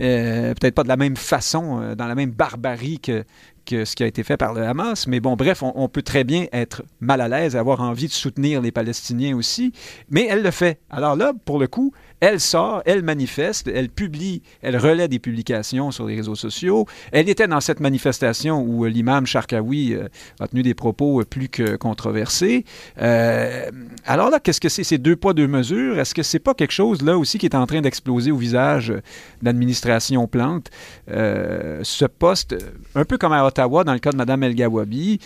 Euh, 0.00 0.54
peut-être 0.54 0.74
pas 0.74 0.82
de 0.82 0.88
la 0.88 0.96
même 0.96 1.16
façon, 1.16 1.94
dans 1.96 2.06
la 2.06 2.14
même 2.14 2.30
barbarie 2.30 3.00
que, 3.00 3.24
ce 3.70 3.96
qui 3.96 4.02
a 4.02 4.06
été 4.06 4.22
fait 4.22 4.36
par 4.36 4.52
le 4.52 4.62
Hamas. 4.62 5.06
Mais 5.06 5.20
bon, 5.20 5.36
bref, 5.36 5.62
on, 5.62 5.88
peut 5.88 6.02
très 6.02 6.24
bien 6.24 6.46
être 6.52 6.82
mal 7.00 7.20
à 7.20 7.28
l'aise, 7.28 7.56
avoir 7.56 7.80
envie 7.80 8.08
de 8.08 8.12
soutenir 8.12 8.60
les 8.60 8.72
Palestiniens 8.72 9.36
aussi. 9.36 9.72
Mais 10.10 10.26
elle 10.28 10.42
le 10.42 10.50
fait. 10.50 10.80
Alors 10.90 11.16
là, 11.16 11.32
pour 11.44 11.58
le 11.58 11.66
coup, 11.66 11.92
elle 12.20 12.40
sort, 12.40 12.82
elle 12.86 13.02
manifeste, 13.02 13.68
elle 13.68 13.88
publie, 13.88 14.42
elle 14.62 14.76
relaie 14.76 15.08
des 15.08 15.18
publications 15.18 15.90
sur 15.90 16.06
les 16.06 16.16
réseaux 16.16 16.34
sociaux. 16.34 16.86
Elle 17.12 17.28
était 17.28 17.46
dans 17.46 17.60
cette 17.60 17.80
manifestation 17.80 18.62
où 18.62 18.84
l'imam 18.84 19.26
Sharkawi 19.26 19.96
a 20.40 20.48
tenu 20.48 20.62
des 20.62 20.74
propos 20.74 21.22
plus 21.24 21.48
que 21.48 21.76
controversés. 21.76 22.64
alors 22.96 24.30
là, 24.30 24.40
qu'est-ce 24.40 24.60
que 24.60 24.68
c'est? 24.68 24.84
Ces 24.84 24.98
deux 24.98 25.16
poids, 25.16 25.34
deux 25.34 25.46
mesures? 25.46 25.98
Est-ce 25.98 26.14
que 26.14 26.22
c'est 26.22 26.38
pas 26.38 26.54
quelque 26.54 26.72
chose 26.72 27.02
là 27.02 27.18
aussi 27.18 27.38
qui 27.38 27.46
est 27.46 27.54
en 27.54 27.66
train 27.66 27.80
d'exploser 27.80 28.30
au 28.30 28.36
visage 28.36 28.88
de 28.88 29.02
l'administration 29.42 30.26
Plante? 30.26 30.70
ce 31.06 32.04
poste, 32.06 32.56
un 32.94 33.04
peu 33.04 33.18
comme 33.18 33.32
à 33.32 33.44
Ottawa, 33.44 33.84
dans 33.84 33.92
le 33.92 33.98
cas 33.98 34.10
de 34.10 34.16
Mme 34.16 34.42
El 34.44 34.54
Gawabi, 34.54 35.20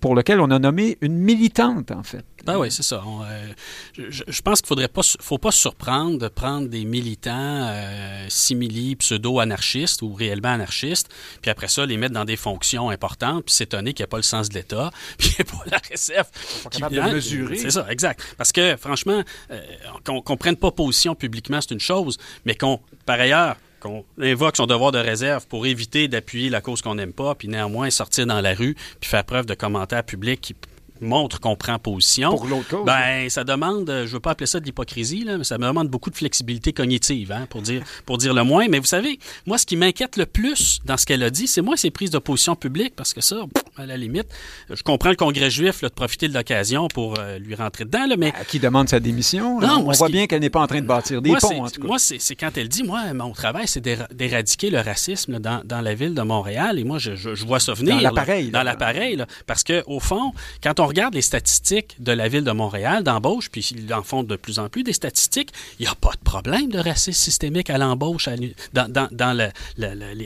pour 0.00 0.14
lequel 0.14 0.40
on 0.40 0.50
a 0.50 0.58
nommé 0.58 0.98
une 1.00 1.16
militante, 1.16 1.90
en 1.90 2.02
fait. 2.02 2.24
Ben 2.44 2.58
oui, 2.58 2.70
c'est 2.70 2.82
ça. 2.82 3.02
Euh, 3.06 3.52
je, 3.96 4.42
pense 4.42 4.60
qu'il 4.60 4.76
ne 4.76 4.86
faut 5.20 5.38
pas 5.38 5.50
se 5.50 5.53
surprendre 5.54 6.18
de 6.18 6.28
prendre 6.28 6.68
des 6.68 6.84
militants 6.84 7.32
euh, 7.34 8.26
simili, 8.28 8.96
pseudo-anarchistes 8.96 10.02
ou 10.02 10.12
réellement 10.12 10.50
anarchistes, 10.50 11.08
puis 11.42 11.50
après 11.50 11.68
ça, 11.68 11.86
les 11.86 11.96
mettre 11.96 12.14
dans 12.14 12.24
des 12.24 12.36
fonctions 12.36 12.90
importantes, 12.90 13.44
puis 13.44 13.54
s'étonner 13.54 13.92
qu'il 13.92 14.02
n'y 14.02 14.08
a 14.08 14.08
pas 14.08 14.16
le 14.18 14.22
sens 14.22 14.48
de 14.48 14.54
l'État, 14.54 14.90
puis 15.18 15.30
qu'il 15.30 15.44
n'y 15.44 15.50
a 15.50 15.56
pas 15.56 15.70
la 15.70 15.78
RSF. 15.78 16.30
Qui, 16.70 16.80
capable 16.80 16.94
de 16.94 17.14
mesurer. 17.14 17.56
C'est 17.56 17.70
ça, 17.70 17.86
exact. 17.90 18.22
Parce 18.36 18.52
que, 18.52 18.76
franchement, 18.76 19.22
euh, 19.50 19.60
qu'on 20.04 20.22
ne 20.28 20.36
prenne 20.36 20.56
pas 20.56 20.70
position 20.70 21.14
publiquement, 21.14 21.60
c'est 21.60 21.72
une 21.72 21.80
chose, 21.80 22.18
mais 22.44 22.54
qu'on, 22.54 22.80
par 23.06 23.20
ailleurs, 23.20 23.56
qu'on 23.80 24.04
invoque 24.18 24.56
son 24.56 24.66
devoir 24.66 24.92
de 24.92 24.98
réserve 24.98 25.46
pour 25.46 25.66
éviter 25.66 26.08
d'appuyer 26.08 26.48
la 26.48 26.60
cause 26.60 26.80
qu'on 26.80 26.94
n'aime 26.94 27.12
pas, 27.12 27.34
puis 27.34 27.48
néanmoins 27.48 27.90
sortir 27.90 28.26
dans 28.26 28.40
la 28.40 28.54
rue, 28.54 28.74
puis 29.00 29.10
faire 29.10 29.24
preuve 29.24 29.46
de 29.46 29.54
commentaires 29.54 30.04
publics 30.04 30.40
qui 30.40 30.54
montre 31.00 31.40
qu'on 31.40 31.56
prend 31.56 31.78
position. 31.78 32.30
Pour 32.30 32.46
l'autre 32.46 32.68
cause. 32.68 32.86
Ben, 32.86 33.28
ça 33.28 33.44
demande, 33.44 33.86
je 33.86 34.02
ne 34.02 34.06
veux 34.06 34.20
pas 34.20 34.30
appeler 34.30 34.46
ça 34.46 34.60
de 34.60 34.64
l'hypocrisie, 34.64 35.24
mais 35.26 35.44
ça 35.44 35.58
me 35.58 35.66
demande 35.66 35.88
beaucoup 35.88 36.10
de 36.10 36.16
flexibilité 36.16 36.72
cognitive, 36.72 37.32
hein, 37.32 37.46
pour, 37.50 37.62
dire, 37.62 37.82
pour 38.06 38.18
dire 38.18 38.34
le 38.34 38.44
moins. 38.44 38.66
Mais 38.68 38.78
vous 38.78 38.86
savez, 38.86 39.18
moi, 39.46 39.58
ce 39.58 39.66
qui 39.66 39.76
m'inquiète 39.76 40.16
le 40.16 40.26
plus 40.26 40.80
dans 40.84 40.96
ce 40.96 41.06
qu'elle 41.06 41.22
a 41.22 41.30
dit, 41.30 41.46
c'est 41.46 41.62
moi 41.62 41.76
ses 41.76 41.90
prises 41.90 42.10
de 42.10 42.18
position 42.18 42.56
publique, 42.56 42.94
parce 42.96 43.12
que 43.12 43.20
ça, 43.20 43.36
à 43.76 43.86
la 43.86 43.96
limite, 43.96 44.28
je 44.70 44.82
comprends 44.82 45.10
le 45.10 45.16
Congrès 45.16 45.50
juif 45.50 45.82
de 45.82 45.88
profiter 45.88 46.28
de 46.28 46.34
l'occasion 46.34 46.88
pour 46.88 47.18
euh, 47.18 47.38
lui 47.38 47.54
rentrer 47.54 47.84
dedans, 47.84 48.06
là, 48.06 48.16
mais... 48.16 48.32
À 48.34 48.44
qui 48.44 48.58
demande 48.58 48.88
sa 48.88 49.00
démission? 49.00 49.60
Non, 49.60 49.84
on 49.86 49.92
voit 49.92 50.08
bien 50.08 50.26
qu'elle 50.26 50.40
n'est 50.40 50.50
pas 50.50 50.60
en 50.60 50.66
train 50.66 50.80
de 50.80 50.86
bâtir 50.86 51.20
des 51.22 51.30
ponts, 51.30 51.64
en 51.64 51.70
tout 51.70 51.80
cas. 51.80 51.86
Moi, 51.86 51.98
c'est 51.98 52.36
quand 52.36 52.56
elle 52.56 52.68
dit, 52.68 52.82
moi, 52.82 53.12
mon 53.14 53.32
travail, 53.32 53.66
c'est 53.66 53.80
d'éradiquer 53.80 54.70
le 54.70 54.80
racisme 54.80 55.38
dans, 55.38 55.62
dans, 55.64 55.80
la 55.80 55.94
ville 55.94 56.14
de 56.14 56.22
Montréal, 56.22 56.78
et 56.78 56.84
moi, 56.84 56.98
je, 56.98 57.14
je, 57.14 57.44
vois 57.44 57.60
ça 57.60 57.74
venir. 57.74 57.96
Dans 57.96 58.00
l'appareil. 58.00 58.50
Dans 58.50 58.62
l'appareil, 58.62 59.22
parce 59.46 59.64
qu'au 59.64 60.00
fond, 60.00 60.32
quand 60.62 60.80
on 60.80 60.83
regarde 60.86 61.14
les 61.14 61.22
statistiques 61.22 61.96
de 62.00 62.12
la 62.12 62.28
ville 62.28 62.44
de 62.44 62.52
Montréal 62.52 63.02
d'embauche, 63.02 63.50
puis 63.50 63.60
ils 63.74 63.92
en 63.94 64.02
font 64.02 64.22
de 64.22 64.36
plus 64.36 64.58
en 64.58 64.68
plus 64.68 64.82
des 64.82 64.92
statistiques, 64.92 65.50
il 65.78 65.86
n'y 65.86 65.88
a 65.88 65.94
pas 65.94 66.12
de 66.12 66.22
problème 66.24 66.68
de 66.68 66.78
racisme 66.78 67.12
systémique 67.12 67.70
à 67.70 67.78
l'embauche 67.78 68.28
dans, 68.72 68.90
dans, 68.90 69.50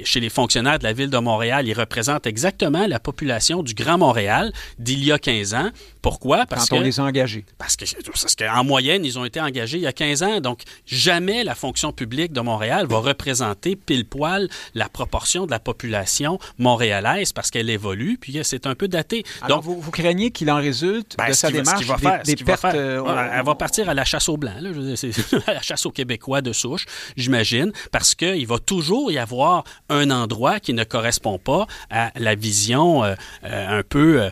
chez 0.05 0.21
les 0.21 0.29
fonctionnaires 0.29 0.79
de 0.79 0.85
la 0.85 0.93
ville 0.93 1.11
de 1.11 1.19
Montréal. 1.19 1.67
Ils 1.67 1.75
représentent 1.75 2.27
exactement 2.27 2.87
la 2.87 3.01
population 3.01 3.63
du 3.63 3.75
Grand 3.75 3.99
Montréal 3.99 4.53
d'il 4.79 5.05
y 5.05 5.13
a 5.13 5.19
15 5.19 5.55
ans. 5.55 5.71
Pourquoi? 6.03 6.47
Parce 6.47 6.69
Quand 6.69 6.79
on 6.79 6.81
les 6.81 7.01
a 7.01 7.05
engagés. 7.05 7.45
Parce 7.59 7.77
que 7.77 7.85
parce 8.07 8.35
qu'en 8.35 8.65
moyenne, 8.65 9.05
ils 9.05 9.19
ont 9.19 9.25
été 9.25 9.41
engagés 9.41 9.79
il 9.79 9.83
y 9.83 9.87
a 9.87 9.93
15 9.93 10.23
ans. 10.23 10.41
Donc, 10.41 10.63
jamais 10.87 11.45
la 11.45 11.55
fonction 11.55 11.93
publique 11.93 12.33
de 12.33 12.41
Montréal 12.41 12.87
va 12.89 12.99
représenter 12.99 13.77
pile 13.77 14.07
poil 14.07 14.49
la 14.75 14.89
proportion 14.89 15.47
de 15.47 15.51
la 15.51 15.59
population 15.59 16.39
montréalaise 16.59 17.33
parce 17.33 17.51
qu'elle 17.51 17.71
évolue, 17.71 18.19
puis 18.19 18.39
c'est 18.43 18.67
un 18.67 18.75
peu 18.75 18.89
daté. 18.89 19.25
Donc, 19.49 19.63
vous, 19.63 19.81
vous 19.81 19.91
craignez 19.91 20.31
qu'il 20.31 20.51
en 20.51 20.57
résulte 20.57 21.17
ben, 21.17 21.29
de 21.29 21.33
sa 21.33 21.51
démarche 21.51 21.85
va 21.85 21.99
faire, 21.99 22.23
des, 22.23 22.37
pertes... 22.37 22.65
Euh, 22.65 23.03
elle 23.35 23.45
va 23.45 23.55
partir 23.55 23.89
à 23.89 23.95
la 23.95 24.05
chasse 24.05 24.29
au 24.29 24.37
blanc, 24.37 24.55
là, 24.61 24.71
à 25.47 25.55
la 25.55 25.63
chasse 25.63 25.87
aux 25.87 25.91
Québécois 25.91 26.41
de 26.41 26.53
souche, 26.53 26.87
j'imagine, 27.17 27.73
parce 27.91 28.15
qu'il 28.15 28.47
va 28.47 28.59
toujours 28.59 29.11
y 29.11 29.19
avoir 29.19 29.65
un 29.89 30.11
endroit 30.11 30.61
qui 30.61 30.75
ne 30.75 30.85
correspond 30.85 31.39
pas 31.39 31.67
à 31.91 32.13
la 32.17 32.35
vision 32.35 33.05
euh, 33.05 33.15
euh, 33.45 33.79
un 33.79 33.83
peu 33.83 34.31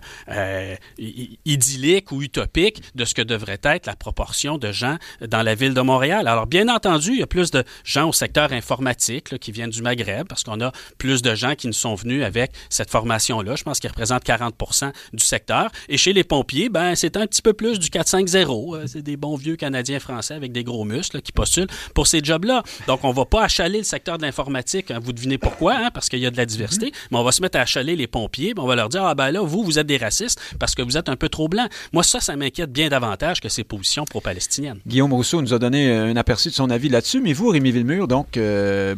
idyllique 1.67 2.12
ou 2.12 2.23
utopique 2.23 2.83
de 2.95 3.05
ce 3.05 3.14
que 3.14 3.23
devrait 3.23 3.61
être 3.62 3.87
la 3.87 3.97
proportion 3.97 4.59
de 4.59 4.73
gens 4.73 4.97
dans 5.27 5.43
la 5.43 5.55
ville 5.55 5.75
de 5.75 5.81
Montréal. 5.81 6.29
Alors, 6.29 6.47
bien 6.47 6.69
entendu, 6.69 7.12
il 7.12 7.19
y 7.19 7.23
a 7.23 7.27
plus 7.27 7.51
de 7.51 7.64
gens 7.85 8.09
au 8.09 8.12
secteur 8.12 8.53
informatique 8.53 9.39
qui 9.39 9.53
viennent 9.53 9.71
du 9.71 9.83
Maghreb 9.83 10.27
parce 10.29 10.45
qu'on 10.45 10.61
a 10.61 10.73
plus 10.99 11.23
de 11.23 11.35
gens 11.35 11.55
qui 11.55 11.67
nous 11.67 11.73
sont 11.73 11.95
venus 11.95 12.25
avec 12.25 12.53
cette 12.71 12.91
formation-là. 12.91 13.57
Je 13.57 13.64
pense 13.64 13.81
qu'ils 13.81 13.91
représentent 13.91 14.25
40% 14.25 14.93
du 15.12 15.25
secteur. 15.25 15.71
Et 15.89 15.97
chez 15.97 16.12
les 16.12 16.25
pompiers, 16.25 16.69
ben, 16.69 16.95
c'est 16.95 17.17
un 17.17 17.27
petit 17.27 17.43
peu 17.43 17.53
plus 17.53 17.79
du 17.79 17.89
4-5-0. 17.89 18.77
Euh, 18.77 18.85
c'est 18.87 19.03
des 19.03 19.17
bons 19.17 19.37
vieux 19.37 19.57
Canadiens 19.57 20.01
français 20.01 20.35
avec 20.35 20.53
des 20.53 20.64
gros 20.64 20.85
muscles 20.85 21.21
qui 21.23 21.33
postulent 21.33 21.69
pour 21.95 22.07
ces 22.07 22.21
jobs-là. 22.23 22.62
Donc, 22.87 23.05
on 23.05 23.12
va 23.12 23.25
pas 23.25 23.45
achaler 23.45 23.79
le 23.79 23.85
secteur 23.85 24.19
de 24.19 24.23
l'informatique. 24.23 24.91
Hein. 24.91 25.01
vous 25.03 25.12
devinez 25.12 25.39
pourquoi, 25.39 25.77
hein, 25.77 25.91
parce 25.93 26.09
qu'il 26.09 26.21
y 26.21 26.27
a 26.27 26.31
de 26.31 26.37
la 26.37 26.47
diversité. 26.47 26.93
Mais 27.11 27.19
on 27.19 27.25
va 27.25 27.33
se 27.33 27.43
mettre 27.43 27.59
à 27.59 27.62
achaler 27.62 27.97
les 27.97 28.07
pompiers. 28.07 28.55
on 28.57 28.67
va 28.67 28.77
leur 28.77 28.89
dire, 28.89 29.05
ah 29.05 29.14
ben 29.14 29.31
là, 29.31 29.41
vous, 29.41 29.62
vous 29.62 29.79
êtes 29.79 29.87
des 29.87 29.97
racistes 29.97 30.41
parce 30.59 30.75
que 30.75 30.83
vous 30.83 30.97
êtes 30.97 31.09
un 31.09 31.17
peu 31.17 31.29
trop 31.29 31.45
blanc. 31.49 31.66
Moi, 31.92 32.03
ça, 32.03 32.20
ça 32.20 32.36
m'inquiète 32.36 32.72
bien 32.72 32.88
davantage 32.88 33.40
que 33.40 33.49
ces 33.49 33.64
positions 33.64 34.05
pro-palestiniennes. 34.05 34.78
Guillaume 34.86 35.12
Rousseau 35.12 35.42
nous 35.42 35.55
a 35.55 35.59
donné 35.59 35.92
un 35.92 36.16
aperçu 36.16 36.49
de 36.49 36.55
son 36.55 36.70
avis 36.70 36.88
là-dessus. 36.88 37.20
Mais 37.20 37.32
vous, 37.32 37.49
Rémi 37.49 37.72
Villemur, 37.72 38.09
donc, 38.09 38.36
euh, 38.36 38.94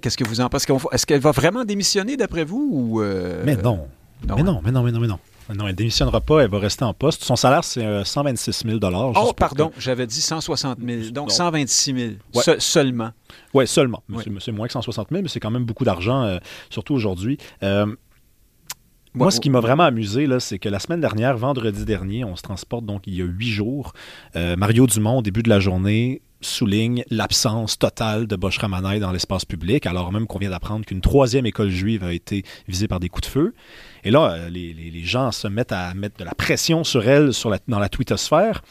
qu'est-ce 0.00 0.16
que 0.16 0.24
vous 0.24 0.40
en 0.40 0.48
pensez? 0.48 0.66
Est-ce 0.92 1.06
qu'elle 1.06 1.20
va 1.20 1.32
vraiment 1.32 1.64
démissionner 1.64 2.16
d'après 2.16 2.44
vous? 2.44 2.68
Ou, 2.72 3.02
euh, 3.02 3.42
Mais 3.44 3.56
non. 3.56 3.86
Mais 4.26 4.42
non, 4.42 4.60
mais 4.64 4.70
non, 4.70 4.82
mais 4.82 4.92
non, 4.92 5.00
mais 5.00 5.06
non. 5.06 5.18
Non, 5.54 5.64
elle 5.66 5.72
ne 5.72 5.76
démissionnera 5.76 6.20
pas, 6.20 6.40
elle 6.40 6.50
va 6.50 6.58
rester 6.58 6.84
en 6.84 6.92
poste. 6.92 7.22
Son 7.22 7.36
salaire, 7.36 7.62
c'est 7.62 8.04
126 8.04 8.64
000 8.66 8.78
Oh, 9.14 9.32
pardon, 9.32 9.70
j'avais 9.78 10.06
dit 10.06 10.20
160 10.20 10.78
000. 10.84 11.10
Donc 11.10 11.30
126 11.30 12.18
000 12.34 12.56
seulement. 12.58 13.10
Oui, 13.54 13.66
seulement. 13.66 14.02
C'est 14.40 14.52
moins 14.52 14.66
que 14.66 14.72
160 14.72 15.08
000, 15.10 15.22
mais 15.22 15.28
c'est 15.28 15.40
quand 15.40 15.50
même 15.50 15.64
beaucoup 15.64 15.84
d'argent, 15.84 16.22
euh, 16.22 16.38
surtout 16.70 16.94
aujourd'hui. 16.94 17.38
Euh, 17.62 17.86
moi, 19.16 19.30
ce 19.30 19.40
qui 19.40 19.50
m'a 19.50 19.60
vraiment 19.60 19.84
amusé, 19.84 20.28
c'est 20.40 20.58
que 20.58 20.68
la 20.68 20.78
semaine 20.78 21.00
dernière, 21.00 21.36
vendredi 21.36 21.84
dernier, 21.84 22.24
on 22.24 22.36
se 22.36 22.42
transporte 22.42 22.84
donc 22.84 23.02
il 23.06 23.14
y 23.14 23.22
a 23.22 23.24
huit 23.24 23.50
jours. 23.50 23.92
Euh, 24.36 24.56
Mario 24.56 24.86
Dumont, 24.86 25.18
au 25.18 25.22
début 25.22 25.42
de 25.42 25.48
la 25.48 25.58
journée, 25.58 26.20
souligne 26.42 27.02
l'absence 27.10 27.78
totale 27.78 28.26
de 28.26 28.36
Bosch 28.36 28.58
Ramanaï 28.58 29.00
dans 29.00 29.12
l'espace 29.12 29.44
public, 29.44 29.86
alors 29.86 30.12
même 30.12 30.26
qu'on 30.26 30.38
vient 30.38 30.50
d'apprendre 30.50 30.84
qu'une 30.84 31.00
troisième 31.00 31.46
école 31.46 31.70
juive 31.70 32.04
a 32.04 32.12
été 32.12 32.44
visée 32.68 32.88
par 32.88 33.00
des 33.00 33.08
coups 33.08 33.26
de 33.26 33.32
feu. 33.32 33.54
Et 34.04 34.10
là, 34.10 34.32
euh, 34.32 34.50
les, 34.50 35.04
gens 35.04 35.32
se 35.32 35.48
mettent 35.48 35.72
à 35.72 35.94
mettre 35.94 36.18
de 36.18 36.24
la 36.24 36.34
pression 36.34 36.84
sur 36.84 37.08
elle 37.08 37.32
sur 37.32 37.54
dans 37.68 37.78
la 37.78 37.88
twittosphère. 37.88 38.62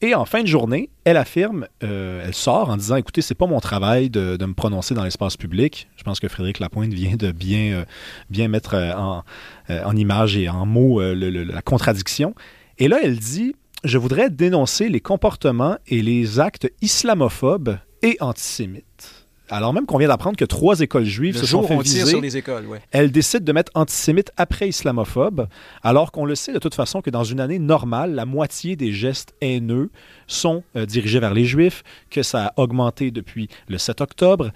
Et 0.00 0.14
en 0.14 0.24
fin 0.24 0.42
de 0.42 0.46
journée, 0.46 0.90
elle 1.04 1.16
affirme, 1.16 1.66
euh, 1.82 2.24
elle 2.26 2.34
sort 2.34 2.68
en 2.68 2.76
disant 2.76 2.96
Écoutez, 2.96 3.22
c'est 3.22 3.34
pas 3.34 3.46
mon 3.46 3.60
travail 3.60 4.10
de, 4.10 4.36
me 4.44 4.54
prononcer 4.54 4.94
dans 4.94 5.04
l'espace 5.04 5.36
public. 5.36 5.88
Je 5.96 6.02
pense 6.02 6.20
que 6.20 6.28
Frédéric 6.28 6.58
Lapointe 6.58 6.92
vient 6.92 7.16
de 7.16 7.32
bien, 7.32 7.72
euh, 7.72 7.84
bien 8.28 8.48
mettre 8.48 8.74
en, 8.74 9.24
en, 9.68 9.96
image 9.96 10.36
et 10.36 10.48
en 10.48 10.66
mots 10.66 11.00
la 11.00 11.62
contradiction. 11.62 12.34
Et 12.78 12.88
là, 12.88 12.98
elle 13.02 13.18
dit 13.18 13.54
je 13.84 13.98
voudrais 13.98 14.30
dénoncer 14.30 14.88
les 14.88 15.00
comportements 15.00 15.76
et 15.86 16.00
les 16.00 16.40
actes 16.40 16.72
islamophobes 16.80 17.78
et 18.02 18.16
antisémites. 18.20 19.13
Alors 19.50 19.74
même 19.74 19.84
qu'on 19.84 19.98
vient 19.98 20.08
d'apprendre 20.08 20.36
que 20.36 20.44
trois 20.44 20.80
écoles 20.80 21.04
juives 21.04 21.36
se 21.36 21.44
sont 21.44 21.62
fait 21.62 21.78
viser, 21.78 22.06
sur 22.06 22.20
les 22.20 22.36
écoles, 22.36 22.66
ouais. 22.66 22.80
elle 22.92 23.12
décide 23.12 23.44
de 23.44 23.52
mettre 23.52 23.70
antisémite 23.74 24.32
après 24.38 24.68
islamophobe, 24.68 25.48
alors 25.82 26.12
qu'on 26.12 26.24
le 26.24 26.34
sait 26.34 26.52
de 26.52 26.58
toute 26.58 26.74
façon 26.74 27.02
que 27.02 27.10
dans 27.10 27.24
une 27.24 27.40
année 27.40 27.58
normale, 27.58 28.14
la 28.14 28.24
moitié 28.24 28.74
des 28.74 28.92
gestes 28.92 29.34
haineux 29.42 29.90
sont 30.26 30.62
euh, 30.76 30.86
dirigés 30.86 31.20
vers 31.20 31.34
les 31.34 31.44
juifs, 31.44 31.82
que 32.10 32.22
ça 32.22 32.46
a 32.46 32.52
augmenté 32.56 33.10
depuis 33.10 33.48
le 33.68 33.76
7 33.76 34.00
octobre. 34.00 34.50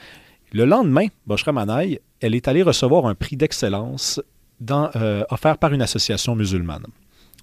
Le 0.53 0.65
lendemain, 0.65 1.09
Boshra 1.27 1.53
Manaï, 1.53 2.01
elle 2.21 2.35
est 2.35 2.49
allée 2.49 2.63
recevoir 2.63 3.05
un 3.05 3.15
prix 3.15 3.37
d'excellence 3.37 4.23
euh, 4.71 5.25
offert 5.29 5.59
par 5.59 5.75
une 5.75 5.83
association 5.83 6.35
musulmane. 6.35 6.87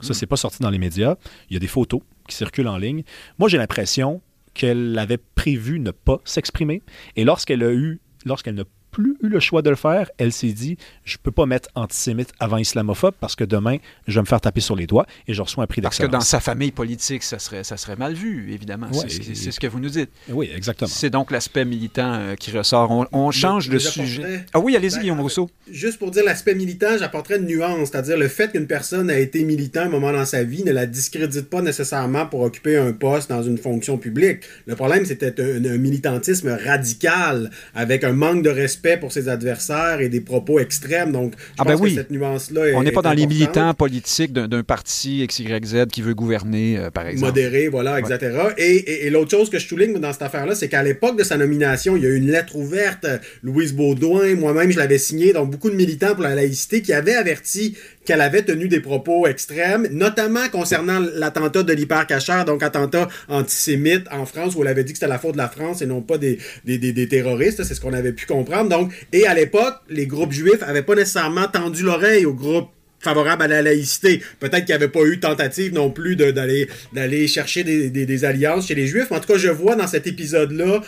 Ça, 0.01 0.13
c'est 0.13 0.25
pas 0.25 0.35
sorti 0.35 0.61
dans 0.61 0.69
les 0.69 0.77
médias. 0.77 1.15
Il 1.49 1.53
y 1.53 1.57
a 1.57 1.59
des 1.59 1.67
photos 1.67 2.01
qui 2.27 2.35
circulent 2.35 2.67
en 2.67 2.77
ligne. 2.77 3.03
Moi, 3.39 3.47
j'ai 3.47 3.57
l'impression 3.57 4.21
qu'elle 4.55 4.97
avait 4.97 5.19
prévu 5.19 5.79
ne 5.79 5.91
pas 5.91 6.19
s'exprimer. 6.25 6.81
Et 7.15 7.23
lorsqu'elle 7.23 7.61
a 7.61 7.71
eu, 7.71 7.99
lorsqu'elle 8.25 8.55
n'a 8.55 8.63
plus 8.95 9.17
eu 9.21 9.27
le 9.27 9.41
choix 9.41 9.61
de 9.61 9.69
le 9.69 9.75
faire, 9.75 10.09
elle 10.17 10.31
s'est 10.31 10.53
dit 10.53 10.77
je 11.03 11.17
peux 11.21 11.31
pas 11.31 11.45
mettre 11.45 11.67
antisémite 11.75 12.29
avant 12.39 12.55
islamophobe 12.55 13.13
parce 13.19 13.35
que 13.35 13.43
demain 13.43 13.77
je 14.07 14.15
vais 14.15 14.21
me 14.21 14.25
faire 14.25 14.39
taper 14.39 14.61
sur 14.61 14.77
les 14.77 14.87
doigts 14.87 15.05
et 15.27 15.33
je 15.33 15.41
reçois 15.41 15.65
un 15.65 15.67
prix 15.67 15.81
d'excellence. 15.81 16.11
Parce 16.11 16.23
que 16.23 16.25
dans 16.25 16.29
sa 16.29 16.39
famille 16.39 16.71
politique, 16.71 17.21
ça 17.21 17.37
serait 17.37 17.65
ça 17.65 17.75
serait 17.75 17.97
mal 17.97 18.13
vu 18.13 18.53
évidemment. 18.53 18.87
c'est 18.93 19.51
ce 19.51 19.59
que 19.59 19.67
vous 19.67 19.81
nous 19.81 19.89
dites. 19.89 20.09
Oui, 20.29 20.49
exactement. 20.55 20.89
C'est 20.89 21.09
donc 21.09 21.29
l'aspect 21.31 21.65
militant 21.65 22.13
euh, 22.13 22.35
qui 22.35 22.51
ressort. 22.51 22.89
On, 23.11 23.31
change 23.31 23.67
de 23.67 23.79
sujet. 23.79 24.45
Ah 24.53 24.59
oui, 24.59 24.77
allez-y, 24.77 24.95
ben, 24.95 25.01
Guillaume 25.01 25.19
Rousseau. 25.19 25.49
Juste 25.69 25.99
pour 25.99 26.11
dire 26.11 26.23
l'aspect 26.23 26.55
militant, 26.55 26.97
j'apporterais 26.97 27.37
une 27.37 27.47
nuance, 27.47 27.89
c'est-à-dire 27.89 28.17
le 28.17 28.29
fait 28.29 28.51
qu'une 28.51 28.67
personne 28.67 29.09
a 29.09 29.19
été 29.19 29.43
militant 29.43 29.81
un 29.81 29.89
moment 29.89 30.13
dans 30.13 30.25
sa 30.25 30.43
vie 30.43 30.63
ne 30.63 30.71
la 30.71 30.85
discrédite 30.85 31.49
pas 31.49 31.61
nécessairement 31.61 32.27
pour 32.27 32.41
occuper 32.41 32.77
un 32.77 32.93
poste 32.93 33.29
dans 33.29 33.43
une 33.43 33.57
fonction 33.57 33.97
publique. 33.97 34.43
Le 34.67 34.75
problème, 34.75 35.03
c'était 35.05 35.35
un 35.41 35.77
militantisme 35.77 36.57
radical 36.65 37.49
avec 37.73 38.05
un 38.05 38.13
manque 38.13 38.43
de 38.43 38.49
respect 38.49 38.84
respect 38.86 38.99
pour 38.99 39.11
ses 39.11 39.29
adversaires 39.29 39.99
et 40.01 40.09
des 40.09 40.21
propos 40.21 40.59
extrêmes. 40.59 41.11
Donc, 41.11 41.33
je 41.38 41.53
ah 41.57 41.63
ben 41.63 41.77
pense 41.77 41.89
que 41.89 41.95
cette 41.95 42.11
nuance-là 42.11 42.61
On 42.75 42.83
n'est 42.83 42.91
pas 42.91 43.01
dans 43.01 43.13
les 43.13 43.27
militants 43.27 43.73
politiques 43.73 44.33
d'un 44.33 44.63
parti 44.63 45.25
XYZ 45.27 45.86
qui 45.91 46.01
veut 46.01 46.13
gouverner, 46.13 46.77
euh, 46.77 46.91
par 46.91 47.07
exemple. 47.07 47.31
Modéré, 47.31 47.67
voilà, 47.67 47.99
etc. 47.99 48.38
Et, 48.57 49.09
l'autre 49.09 49.31
chose 49.31 49.49
que 49.49 49.59
je 49.59 49.67
souligne 49.67 49.97
dans 49.99 50.11
cette 50.11 50.23
affaire-là, 50.23 50.55
c'est 50.55 50.67
qu'à 50.67 50.83
l'époque 50.83 51.17
de 51.17 51.23
sa 51.23 51.38
nomination, 51.38 51.95
il 51.95 52.03
y 52.03 52.05
a 52.05 52.09
eu 52.09 52.17
une 52.17 52.31
lettre 52.31 52.55
ouverte. 52.55 53.05
Louise 53.43 53.73
Baudouin, 53.73 54.36
moi-même, 54.36 54.71
je 54.71 54.77
l'avais 54.77 54.97
signée. 54.97 55.33
Donc, 55.33 55.51
beaucoup 55.51 55.69
de 55.69 55.75
militants 55.75 56.13
pour 56.13 56.23
la 56.23 56.36
laïcité 56.36 56.81
qui 56.81 56.93
avaient 56.93 57.15
averti 57.15 57.77
qu'elle 58.05 58.21
avait 58.21 58.43
tenu 58.43 58.67
des 58.67 58.79
propos 58.79 59.27
extrêmes, 59.27 59.87
notamment 59.91 60.47
concernant 60.49 60.99
l'attentat 60.99 61.63
de 61.63 61.73
l'hypercachère, 61.73 62.45
donc 62.45 62.63
attentat 62.63 63.07
antisémite 63.27 64.07
en 64.11 64.25
France, 64.25 64.55
où 64.55 64.61
elle 64.61 64.69
avait 64.69 64.83
dit 64.83 64.93
que 64.93 64.99
c'était 64.99 65.09
la 65.09 65.19
faute 65.19 65.33
de 65.33 65.37
la 65.37 65.49
France 65.49 65.81
et 65.81 65.85
non 65.85 66.01
pas 66.01 66.17
des, 66.17 66.39
des, 66.63 66.77
des, 66.77 67.07
terroristes. 67.07 67.63
C'est 67.63 67.73
ce 67.73 67.81
qu'on 67.81 67.93
avait 67.93 68.13
pu 68.13 68.25
comprendre. 68.25 68.69
Donc, 68.69 68.93
et 69.11 69.27
à 69.27 69.33
l'époque, 69.33 69.75
les 69.89 70.07
groupes 70.07 70.31
juifs 70.31 70.61
avaient 70.61 70.83
pas 70.83 70.95
nécessairement 70.95 71.47
tendu 71.47 71.83
l'oreille 71.83 72.25
aux 72.25 72.33
groupes 72.33 72.69
favorable 73.05 73.43
à 73.43 73.47
la 73.47 73.61
laïcité. 73.61 74.21
Peut-être 74.39 74.65
qu'il 74.65 74.75
n'y 74.75 74.83
avait 74.83 74.89
pas 74.89 75.03
eu 75.03 75.19
tentative 75.19 75.73
non 75.73 75.89
plus 75.89 76.15
d'aller 76.15 76.67
d'aller 76.93 77.27
chercher 77.27 77.63
des, 77.63 78.25
alliances 78.25 78.67
chez 78.67 78.75
les 78.75 78.87
Juifs. 78.87 79.11
En 79.11 79.19
tout 79.19 79.31
cas, 79.33 79.37
je 79.37 79.49
vois 79.49 79.75
dans 79.75 79.87
cet 79.87 80.07
épisode-là 80.07 80.81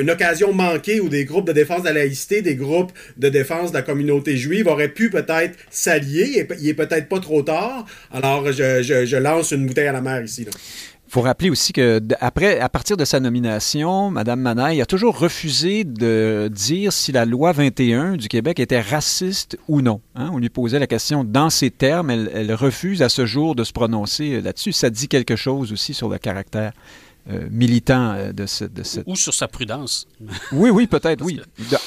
une 0.00 0.10
occasion 0.10 0.52
manquée 0.52 1.00
où 1.00 1.08
des 1.08 1.24
groupes 1.24 1.46
de 1.46 1.52
défense 1.52 1.82
de 1.82 1.86
la 1.86 1.92
laïcité, 1.92 2.42
des 2.42 2.56
groupes 2.56 2.92
de 3.16 3.28
défense 3.28 3.70
de 3.70 3.76
la 3.76 3.82
communauté 3.82 4.36
juive 4.36 4.66
auraient 4.66 4.88
pu 4.88 5.10
peut-être 5.10 5.58
s'allier. 5.70 6.46
Il 6.60 6.68
est 6.68 6.74
peut-être 6.74 7.08
pas 7.08 7.20
trop 7.20 7.42
tard. 7.42 7.86
Alors, 8.12 8.50
je, 8.52 9.16
lance 9.16 9.50
une 9.50 9.66
bouteille 9.66 9.88
à 9.88 9.92
la 9.92 10.00
mer 10.00 10.22
ici. 10.22 10.46
Faut 11.08 11.22
rappeler 11.22 11.48
aussi 11.48 11.72
que 11.72 12.00
après, 12.20 12.60
à 12.60 12.68
partir 12.68 12.98
de 12.98 13.04
sa 13.04 13.18
nomination, 13.18 14.10
Mme 14.10 14.40
Manaille 14.40 14.82
a 14.82 14.86
toujours 14.86 15.18
refusé 15.18 15.84
de 15.84 16.50
dire 16.52 16.92
si 16.92 17.12
la 17.12 17.24
loi 17.24 17.52
21 17.52 18.16
du 18.16 18.28
Québec 18.28 18.60
était 18.60 18.80
raciste 18.80 19.58
ou 19.68 19.80
non. 19.80 20.02
Hein. 20.14 20.28
On 20.34 20.38
lui 20.38 20.50
posait 20.50 20.78
la 20.78 20.86
question 20.86 21.24
dans 21.24 21.48
ces 21.48 21.70
termes. 21.70 22.10
elle, 22.10 22.52
refuse 22.52 23.00
à 23.00 23.08
ce 23.08 23.24
jour 23.24 23.54
de 23.54 23.64
se 23.64 23.72
prononcer 23.72 24.42
là-dessus. 24.42 24.72
Ça 24.72 24.90
dit 24.90 25.08
quelque 25.08 25.34
chose 25.34 25.72
aussi 25.72 25.94
sur 25.94 26.10
le 26.10 26.18
caractère 26.18 26.72
euh, 26.72 27.07
militant 27.50 28.12
euh, 28.12 28.32
de, 28.32 28.46
ce, 28.46 28.64
de 28.64 28.82
Ou 29.06 29.16
sur 29.16 29.34
sa 29.34 29.48
prudence. 29.48 30.06
Oui, 30.52 30.70
oui, 30.70 30.86
peut-être, 30.86 31.24
oui. 31.24 31.40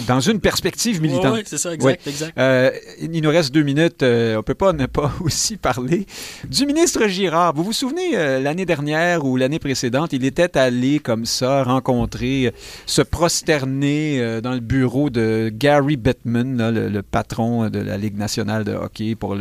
Dans 0.08 0.20
une 0.20 0.40
perspective 0.40 1.02
militante. 1.02 1.34
Oui, 1.34 1.44
c'est 1.46 1.58
ça, 1.58 1.74
exact. 1.74 2.06
exact. 2.08 2.38
Euh, 2.38 2.72
il 3.00 3.22
nous 3.22 3.30
reste 3.30 3.54
deux 3.54 3.64
minutes. 3.64 4.04
on 4.04 4.06
ne 4.06 4.42
peut 4.42 4.54
pas 4.54 4.72
ne 4.72 4.86
pas 4.86 5.12
aussi 5.22 5.58
parler 5.58 6.06
du 6.48 6.66
ministre 6.66 7.08
Girard. 7.08 7.54
Vous 7.54 7.64
vous 7.64 7.74
souvenez, 7.74 8.12
l'année 8.40 8.66
dernière 8.66 9.26
ou 9.26 9.36
l'année 9.36 9.60
précédente, 9.60 10.14
il 10.14 10.26
était 10.26 10.58
allé 10.58 11.00
comme 11.00 11.26
ça 11.26 11.64
rencontrer, 11.64 12.54
se 12.86 13.02
prosterner 13.02 14.42
dans 14.42 14.54
le 14.54 14.60
bureau 14.60 15.10
de 15.10 15.52
Gary 15.54 15.98
Bettman, 15.98 16.70
le, 16.70 17.02
patron 17.02 17.70
de 17.70 17.80
la 17.80 17.98
Ligue 17.98 18.18
nationale 18.18 18.64
de 18.64 18.74
hockey, 18.74 19.16
pour 19.16 19.36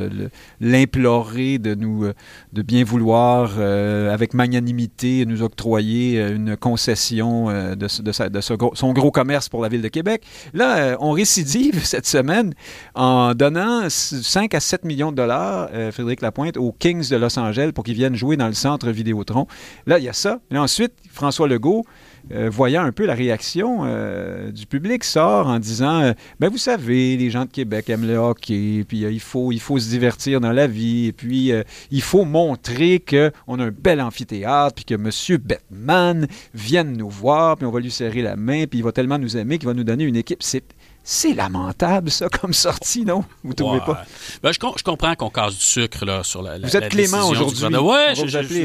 l'implorer 0.61 1.59
de 1.59 1.75
nous 1.75 2.07
de 2.53 2.63
bien 2.63 2.85
vouloir, 2.85 3.59
avec 3.59 4.35
magnanimité, 4.35 5.27
nous 5.27 5.43
octroyer 5.43 5.90
euh, 5.91 6.37
une 6.37 6.57
concession 6.57 7.51
euh, 7.51 7.75
de, 7.75 8.41
son 8.41 8.93
gros 8.93 9.11
commerce 9.11 9.49
pour 9.49 9.63
la 9.63 9.69
ville 9.69 9.83
de 9.83 9.89
Québec. 9.89 10.23
Là, 10.53 10.77
euh, 10.77 10.97
on 11.01 11.13
récidive 11.13 11.81
cette 11.85 12.07
semaine 12.07 12.55
en 12.95 13.35
donnant 13.35 13.89
5 13.89 14.55
à 14.55 14.61
7 14.61 14.85
millions 14.85 15.11
de 15.11 15.17
dollars, 15.17 15.69
Frédéric 15.93 16.23
Lapointe, 16.23 16.57
aux 16.57 16.73
Kings 16.73 17.09
de 17.09 17.17
Los 17.17 17.39
Angeles 17.39 17.73
pour 17.75 17.85
qu'ils 17.85 17.95
viennent 17.95 18.15
jouer 18.15 18.37
dans 18.37 18.47
le 18.47 18.55
centre 18.55 18.91
Vidéotron. 18.91 19.47
Là, 19.87 19.99
il 19.99 20.05
y 20.05 20.09
a 20.09 20.13
ça. 20.13 20.41
Et 20.51 20.59
ensuite, 20.59 20.93
François 21.11 21.49
Legault 21.49 21.85
euh, 22.33 22.49
voyant 22.51 22.83
un 22.83 22.93
peu 22.93 23.07
la 23.07 23.15
réaction 23.15 23.81
euh, 23.85 24.51
du 24.51 24.67
public, 24.67 25.05
sort 25.05 25.49
en 25.49 25.59
disant 25.59 26.01
euh, 26.03 26.13
ben 26.39 26.49
vous 26.49 26.59
savez, 26.59 27.17
les 27.17 27.31
gens 27.31 27.45
de 27.45 27.51
Québec 27.51 27.91
aiment 27.91 28.07
le 28.07 28.17
hockey, 28.17 28.85
puis 28.87 29.01
il, 29.01 29.21
faut, 29.21 29.53
il 29.53 29.61
faut 29.61 29.79
se 29.79 29.89
divertir 29.89 30.41
dans 30.41 30.53
la 30.53 30.67
vie, 30.67 31.07
et 31.07 31.13
puis 31.13 31.53
il 31.91 32.03
faut 32.03 32.25
montrer 32.25 33.01
qu'on 33.01 33.59
a 33.59 33.65
un 33.65 33.71
bel 33.71 34.01
amphithéâtre, 34.01 34.75
puis 34.75 34.85
que 34.85 34.95
M. 34.95 35.39
Bettman 35.39 36.27
vienne 36.55 36.97
nous 36.97 37.11
voir, 37.11 37.57
puis 37.57 37.67
on 37.67 37.71
va 37.71 37.81
lui 37.81 37.91
serrer 37.91 38.23
la 38.23 38.37
main, 38.37 38.67
puis 38.67 38.79
il 38.79 38.85
va 38.85 38.93
tellement 38.93 39.19
nous 39.19 39.37
aimer 39.37 39.59
qu'il 39.59 39.69
va 39.69 39.75
nous 39.75 39.85
donner 39.85 40.05
une 40.05 40.17
équipe. 40.17 40.43
C'est 40.43 40.65
c'est 41.13 41.35
lamentable, 41.35 42.09
ça, 42.09 42.29
comme 42.29 42.53
sortie, 42.53 43.05
non? 43.05 43.25
Vous 43.43 43.53
trouvez 43.53 43.81
pas? 43.81 44.05
Ben, 44.45 44.53
je, 44.53 44.61
je, 44.77 44.85
comprends 44.85 45.17
qu'on 45.17 45.29
casse 45.29 45.57
du 45.57 45.61
sucre 45.61 46.05
là, 46.05 46.23
sur 46.23 46.41
la, 46.41 46.57
Vous 46.61 46.77
êtes 46.77 46.89
Clément 46.89 47.29
aujourd'hui. 47.29 47.67
Oui, 47.67 47.97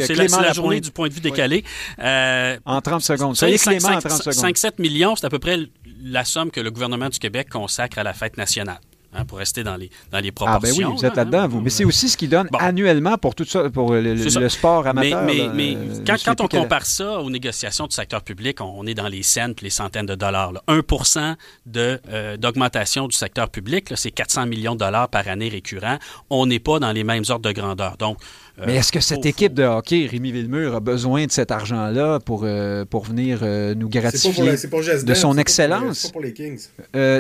c'est 0.06 0.14
la, 0.14 0.28
la, 0.28 0.54
journée 0.54 0.80
du 0.80 0.91
point 0.91 1.08
de 1.08 1.14
vue 1.14 1.22
décalé. 1.22 1.64
Euh, 1.98 2.58
en 2.66 2.82
30 2.82 3.02
secondes. 3.02 3.36
Soyez 3.36 3.58
Clément 3.58 3.89
en 3.89 4.00
30 4.00 4.12
secondes. 4.12 4.56
5-7 4.56 4.74
millions, 4.80 5.16
c'est 5.16 5.26
à 5.26 5.30
peu 5.32 5.39
près 5.39 5.58
la 6.04 6.24
somme 6.24 6.52
que 6.52 6.60
le 6.60 6.70
gouvernement 6.70 7.10
du 7.10 7.18
Québec 7.18 7.50
consacre 7.50 7.98
à 7.98 8.04
la 8.04 8.14
fête 8.14 8.38
nationale. 8.38 8.80
Hein, 9.18 9.24
pour 9.24 9.38
rester 9.38 9.63
dans 9.63 9.78
les, 9.78 9.89
dans 10.11 10.20
les 10.20 10.32
proportions. 10.32 10.76
Ah, 10.76 10.88
ben 10.88 10.89
oui, 10.89 10.97
vous 10.97 11.05
êtes 11.05 11.16
là-dedans, 11.16 11.47
vous. 11.47 11.61
Mais 11.61 11.70
c'est 11.70 11.86
aussi 11.86 12.09
ce 12.09 12.18
qui 12.18 12.28
donne 12.28 12.49
annuellement 12.59 13.18
pour 13.18 13.34
tout 13.34 13.45
ça, 13.45 13.70
pour 13.70 13.93
le, 13.93 14.49
sport 14.49 14.88
amateur. 14.88 15.24
Mais, 15.24 15.49
mais, 15.53 15.78
quand, 16.05 16.18
quand 16.24 16.41
on 16.41 16.47
compare 16.47 16.86
ça 16.86 17.22
aux 17.22 17.30
négociations 17.30 17.88
du 17.88 17.95
secteur 17.95 18.22
public, 18.24 18.59
on, 18.59 18.86
est 18.86 18.93
dans 18.93 19.07
les 19.07 19.24
cents 19.24 19.53
les 19.61 19.70
centaines 19.70 20.05
de 20.05 20.16
dollars. 20.16 20.53
1% 20.68 21.36
euh, 21.78 22.38
d'augmentation 22.38 23.07
du 23.07 23.16
secteur 23.16 23.49
public, 23.49 23.93
c'est 23.95 24.11
400 24.11 24.47
millions 24.47 24.74
de 24.74 24.80
dollars 24.80 25.07
par 25.07 25.28
année 25.28 25.47
récurrent. 25.47 25.97
On 26.30 26.45
n'est 26.45 26.59
pas 26.59 26.80
dans 26.80 26.91
les 26.91 27.03
mêmes 27.03 27.24
ordres 27.30 27.47
de 27.47 27.53
grandeur. 27.53 27.95
Donc, 27.97 28.18
euh, 28.59 28.63
mais 28.68 28.76
est-ce 28.76 28.91
que 28.91 28.99
cette 28.99 29.26
équipe 29.26 29.53
de 29.53 29.63
hockey, 29.63 30.07
Rémi 30.09 30.32
Villemur, 30.32 30.76
a 30.76 30.80
besoin 30.80 31.26
de 31.26 31.32
cet 31.32 31.51
argent-là 31.51 32.20
pour, 32.20 32.41
euh, 32.43 32.86
pour 32.86 33.05
venir 33.05 33.39
nous 33.76 33.89
gratifier 33.89 34.55
de 35.03 35.13
son 35.13 35.38
excellence? 35.38 35.99
C'est 35.99 36.11
pour 36.11 36.22
les 36.22 36.34
Kings. 36.34 36.59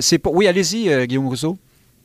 c'est 0.01 0.27
Oui, 0.27 0.47
allez-y, 0.47 1.07
Guillaume 1.07 1.27
Rousseau. 1.27 1.57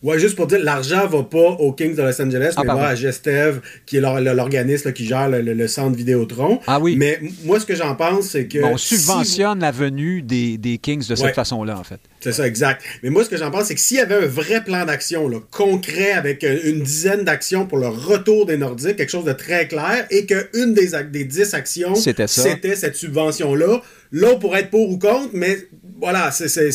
Ouais, 0.03 0.19
juste 0.19 0.35
pour 0.35 0.47
dire, 0.47 0.61
l'argent 0.63 1.07
va 1.07 1.23
pas 1.23 1.39
aux 1.39 1.73
Kings 1.73 1.95
de 1.95 2.03
Los 2.03 2.23
Angeles, 2.23 2.55
ah, 2.57 2.63
mais 2.65 2.73
va 2.73 2.89
à 2.89 2.95
Gestev, 2.95 3.61
qui 3.85 3.99
est 3.99 4.01
l'organisme 4.01 4.93
qui 4.93 5.05
gère 5.05 5.29
le, 5.29 5.69
centre 5.69 5.95
Vidéotron. 5.95 6.59
Ah 6.67 6.81
oui. 6.81 6.97
Mais 6.97 7.21
moi, 7.45 7.61
ce 7.61 7.67
que 7.67 7.75
j'en 7.75 7.95
pense, 7.95 8.31
c'est 8.31 8.47
que. 8.47 8.65
on 8.65 8.79
subventionne 8.79 9.61
la 9.61 9.71
venue 9.71 10.23
des, 10.23 10.57
des 10.57 10.79
Kings 10.79 11.07
de 11.07 11.15
cette 11.15 11.35
façon-là, 11.35 11.79
en 11.79 11.85
fait. 11.85 12.01
C'est 12.21 12.33
ça, 12.33 12.47
exact. 12.47 12.83
Mais 13.03 13.11
moi, 13.11 13.25
ce 13.25 13.31
que 13.31 13.37
j'en 13.37 13.51
pense, 13.51 13.65
c'est 13.65 13.75
que 13.75 13.81
s'il 13.81 13.99
y 13.99 14.01
avait 14.01 14.15
un 14.15 14.27
vrai 14.27 14.63
plan 14.63 14.85
d'action, 14.85 15.31
concret, 15.51 16.13
avec 16.13 16.45
euh, 16.45 16.59
une 16.65 16.83
dizaine 16.83 17.25
d'actions 17.25 17.67
pour 17.67 17.79
le 17.79 17.89
retour 17.89 18.47
des 18.47 18.57
Nordiques, 18.57 18.97
quelque 18.97 19.11
chose 19.11 19.25
de 19.25 19.33
très 19.33 19.69
clair, 19.69 20.07
et 20.11 20.27
qu'une 20.27 20.75
des, 20.75 20.91
des 21.11 21.25
dix 21.25 21.55
actions, 21.55 21.95
c'était 21.95 22.27
cette 22.27 22.97
subvention-là, 22.97 23.83
là, 24.13 24.29
on 24.35 24.39
pourrait 24.39 24.61
être 24.61 24.71
pour 24.71 24.91
ou 24.91 24.99
contre, 24.99 25.31
mais 25.33 25.59
voilà, 26.01 26.31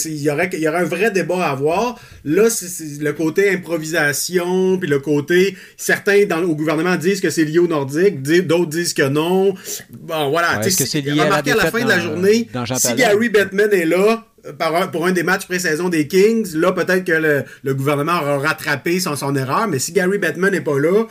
il 0.06 0.22
y 0.22 0.30
aurait, 0.30 0.50
y 0.54 0.68
aurait 0.68 0.80
un 0.80 0.86
vrai 0.86 1.12
débat 1.12 1.48
à 1.48 1.52
avoir. 1.52 2.00
Là, 2.24 2.50
c'est 2.50 3.02
le 3.02 3.14
côté 3.14 3.50
improvisation, 3.52 4.78
puis 4.78 4.90
le 4.90 5.00
côté... 5.00 5.58
Certains 5.78 6.26
dans, 6.26 6.42
au 6.44 6.56
gouvernement 6.56 6.96
disent 6.96 7.22
que 7.22 7.30
c'est 7.30 7.44
lié 7.44 7.60
au 7.60 7.68
Nordique, 7.68 8.22
d'autres 8.22 8.70
disent 8.70 8.94
que 8.94 9.08
non. 9.08 9.54
Bon, 9.92 10.30
voilà. 10.30 10.62
Est-ce 10.66 10.78
que 10.78 10.86
c'est 10.86 11.02
lié 11.02 11.20
à 11.20 11.30
la, 11.30 11.36
à 11.36 11.56
la 11.56 11.72
fin 11.72 11.84
de 11.84 11.90
la 11.90 12.00
journée, 12.00 12.48
si 12.78 12.94
Gary 12.96 13.30
Bettman 13.30 13.74
est 13.74 13.86
là, 13.86 14.26
pour 14.92 15.06
un 15.06 15.12
des 15.12 15.24
matchs 15.24 15.46
pré-saison 15.46 15.90
des 15.90 16.08
Kings, 16.08 16.54
là, 16.56 16.72
peut-être 16.72 17.04
que 17.04 17.46
le, 17.64 17.74
gouvernement 17.74 18.14
aura 18.14 18.38
rattrapé 18.40 19.00
son, 19.00 19.16
son 19.16 19.36
erreur, 19.36 19.68
mais 19.68 19.80
si 19.80 19.92
Gary 19.92 20.18
Bettman 20.18 20.52
n'est 20.52 20.62
pas 20.62 20.80
là, 20.80 21.06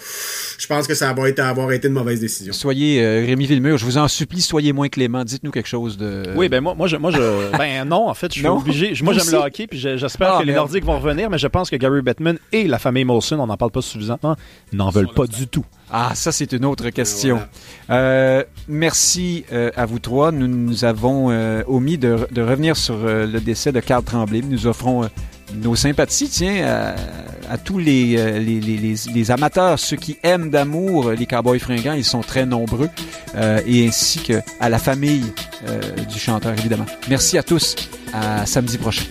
je 0.58 0.66
pense 0.66 0.86
que 0.86 0.94
ça 0.94 1.12
va 1.12 1.28
être, 1.28 1.40
avoir 1.40 1.72
été 1.72 1.88
une 1.88 1.94
mauvaise 1.94 2.20
décision. 2.20 2.52
Soyez, 2.52 3.02
euh, 3.02 3.24
Rémi 3.26 3.46
Villemur, 3.46 3.78
je 3.78 3.84
vous 3.84 3.98
en 3.98 4.08
supplie, 4.08 4.40
soyez 4.40 4.72
moins 4.72 4.88
clément. 4.88 5.24
Dites-nous 5.24 5.50
quelque 5.50 5.68
chose 5.68 5.96
de. 5.96 6.24
Oui, 6.36 6.48
ben 6.48 6.60
moi, 6.60 6.74
moi, 6.74 6.86
je, 6.86 6.96
moi 6.96 7.10
je, 7.10 7.18
ben 7.58 7.84
non, 7.84 8.08
en 8.08 8.14
fait, 8.14 8.32
je 8.32 8.38
suis 8.38 8.46
obligé. 8.46 8.94
Moi, 9.02 9.12
j'aime 9.14 9.30
le 9.30 9.38
hockey, 9.38 9.66
puis 9.66 9.78
j'espère 9.78 10.34
ah, 10.34 10.40
que 10.40 10.46
les 10.46 10.54
Nordiques 10.54 10.84
vont 10.84 10.98
revenir, 10.98 11.30
mais 11.30 11.38
je 11.38 11.48
pense 11.48 11.70
que 11.70 11.76
Gary 11.76 12.02
Bettman 12.02 12.38
et 12.52 12.66
la 12.66 12.78
famille 12.78 13.04
Molson, 13.04 13.38
on 13.40 13.46
n'en 13.46 13.56
parle 13.56 13.72
pas 13.72 13.82
suffisamment, 13.82 14.36
n'en 14.72 14.90
veulent 14.90 15.12
pas 15.12 15.26
du 15.26 15.46
tout. 15.46 15.64
Ah, 15.90 16.12
ça, 16.14 16.32
c'est 16.32 16.52
une 16.52 16.64
autre 16.64 16.88
question. 16.90 17.40
Euh, 17.90 18.42
merci 18.68 19.44
euh, 19.52 19.70
à 19.76 19.86
vous 19.86 19.98
trois. 19.98 20.32
Nous, 20.32 20.48
nous 20.48 20.84
avons 20.84 21.30
euh, 21.30 21.62
omis 21.66 21.98
de, 21.98 22.26
revenir 22.36 22.76
sur 22.76 22.96
le 22.96 23.38
décès 23.40 23.72
de 23.72 23.80
Carl 23.80 24.02
Tremblay. 24.02 24.42
Nous 24.42 24.66
offrons 24.66 25.08
nos 25.54 25.76
sympathies, 25.76 26.28
tiens, 26.28 26.94
à, 27.48 27.58
tous 27.58 27.78
les, 27.78 28.40
les, 28.40 29.30
amateurs, 29.30 29.78
ceux 29.78 29.96
qui 29.96 30.16
aiment 30.22 30.50
d'amour 30.50 31.12
les 31.12 31.26
Cowboys 31.26 31.60
fringants. 31.60 31.92
Ils 31.92 32.04
sont 32.04 32.22
très 32.22 32.46
nombreux. 32.46 32.88
et 33.66 33.86
ainsi 33.86 34.18
qu'à 34.20 34.68
la 34.68 34.78
famille 34.78 35.32
du 36.10 36.18
chanteur, 36.18 36.54
évidemment. 36.58 36.86
Merci 37.08 37.38
à 37.38 37.42
tous. 37.42 37.76
À 38.12 38.46
samedi 38.46 38.78
prochain. 38.78 39.04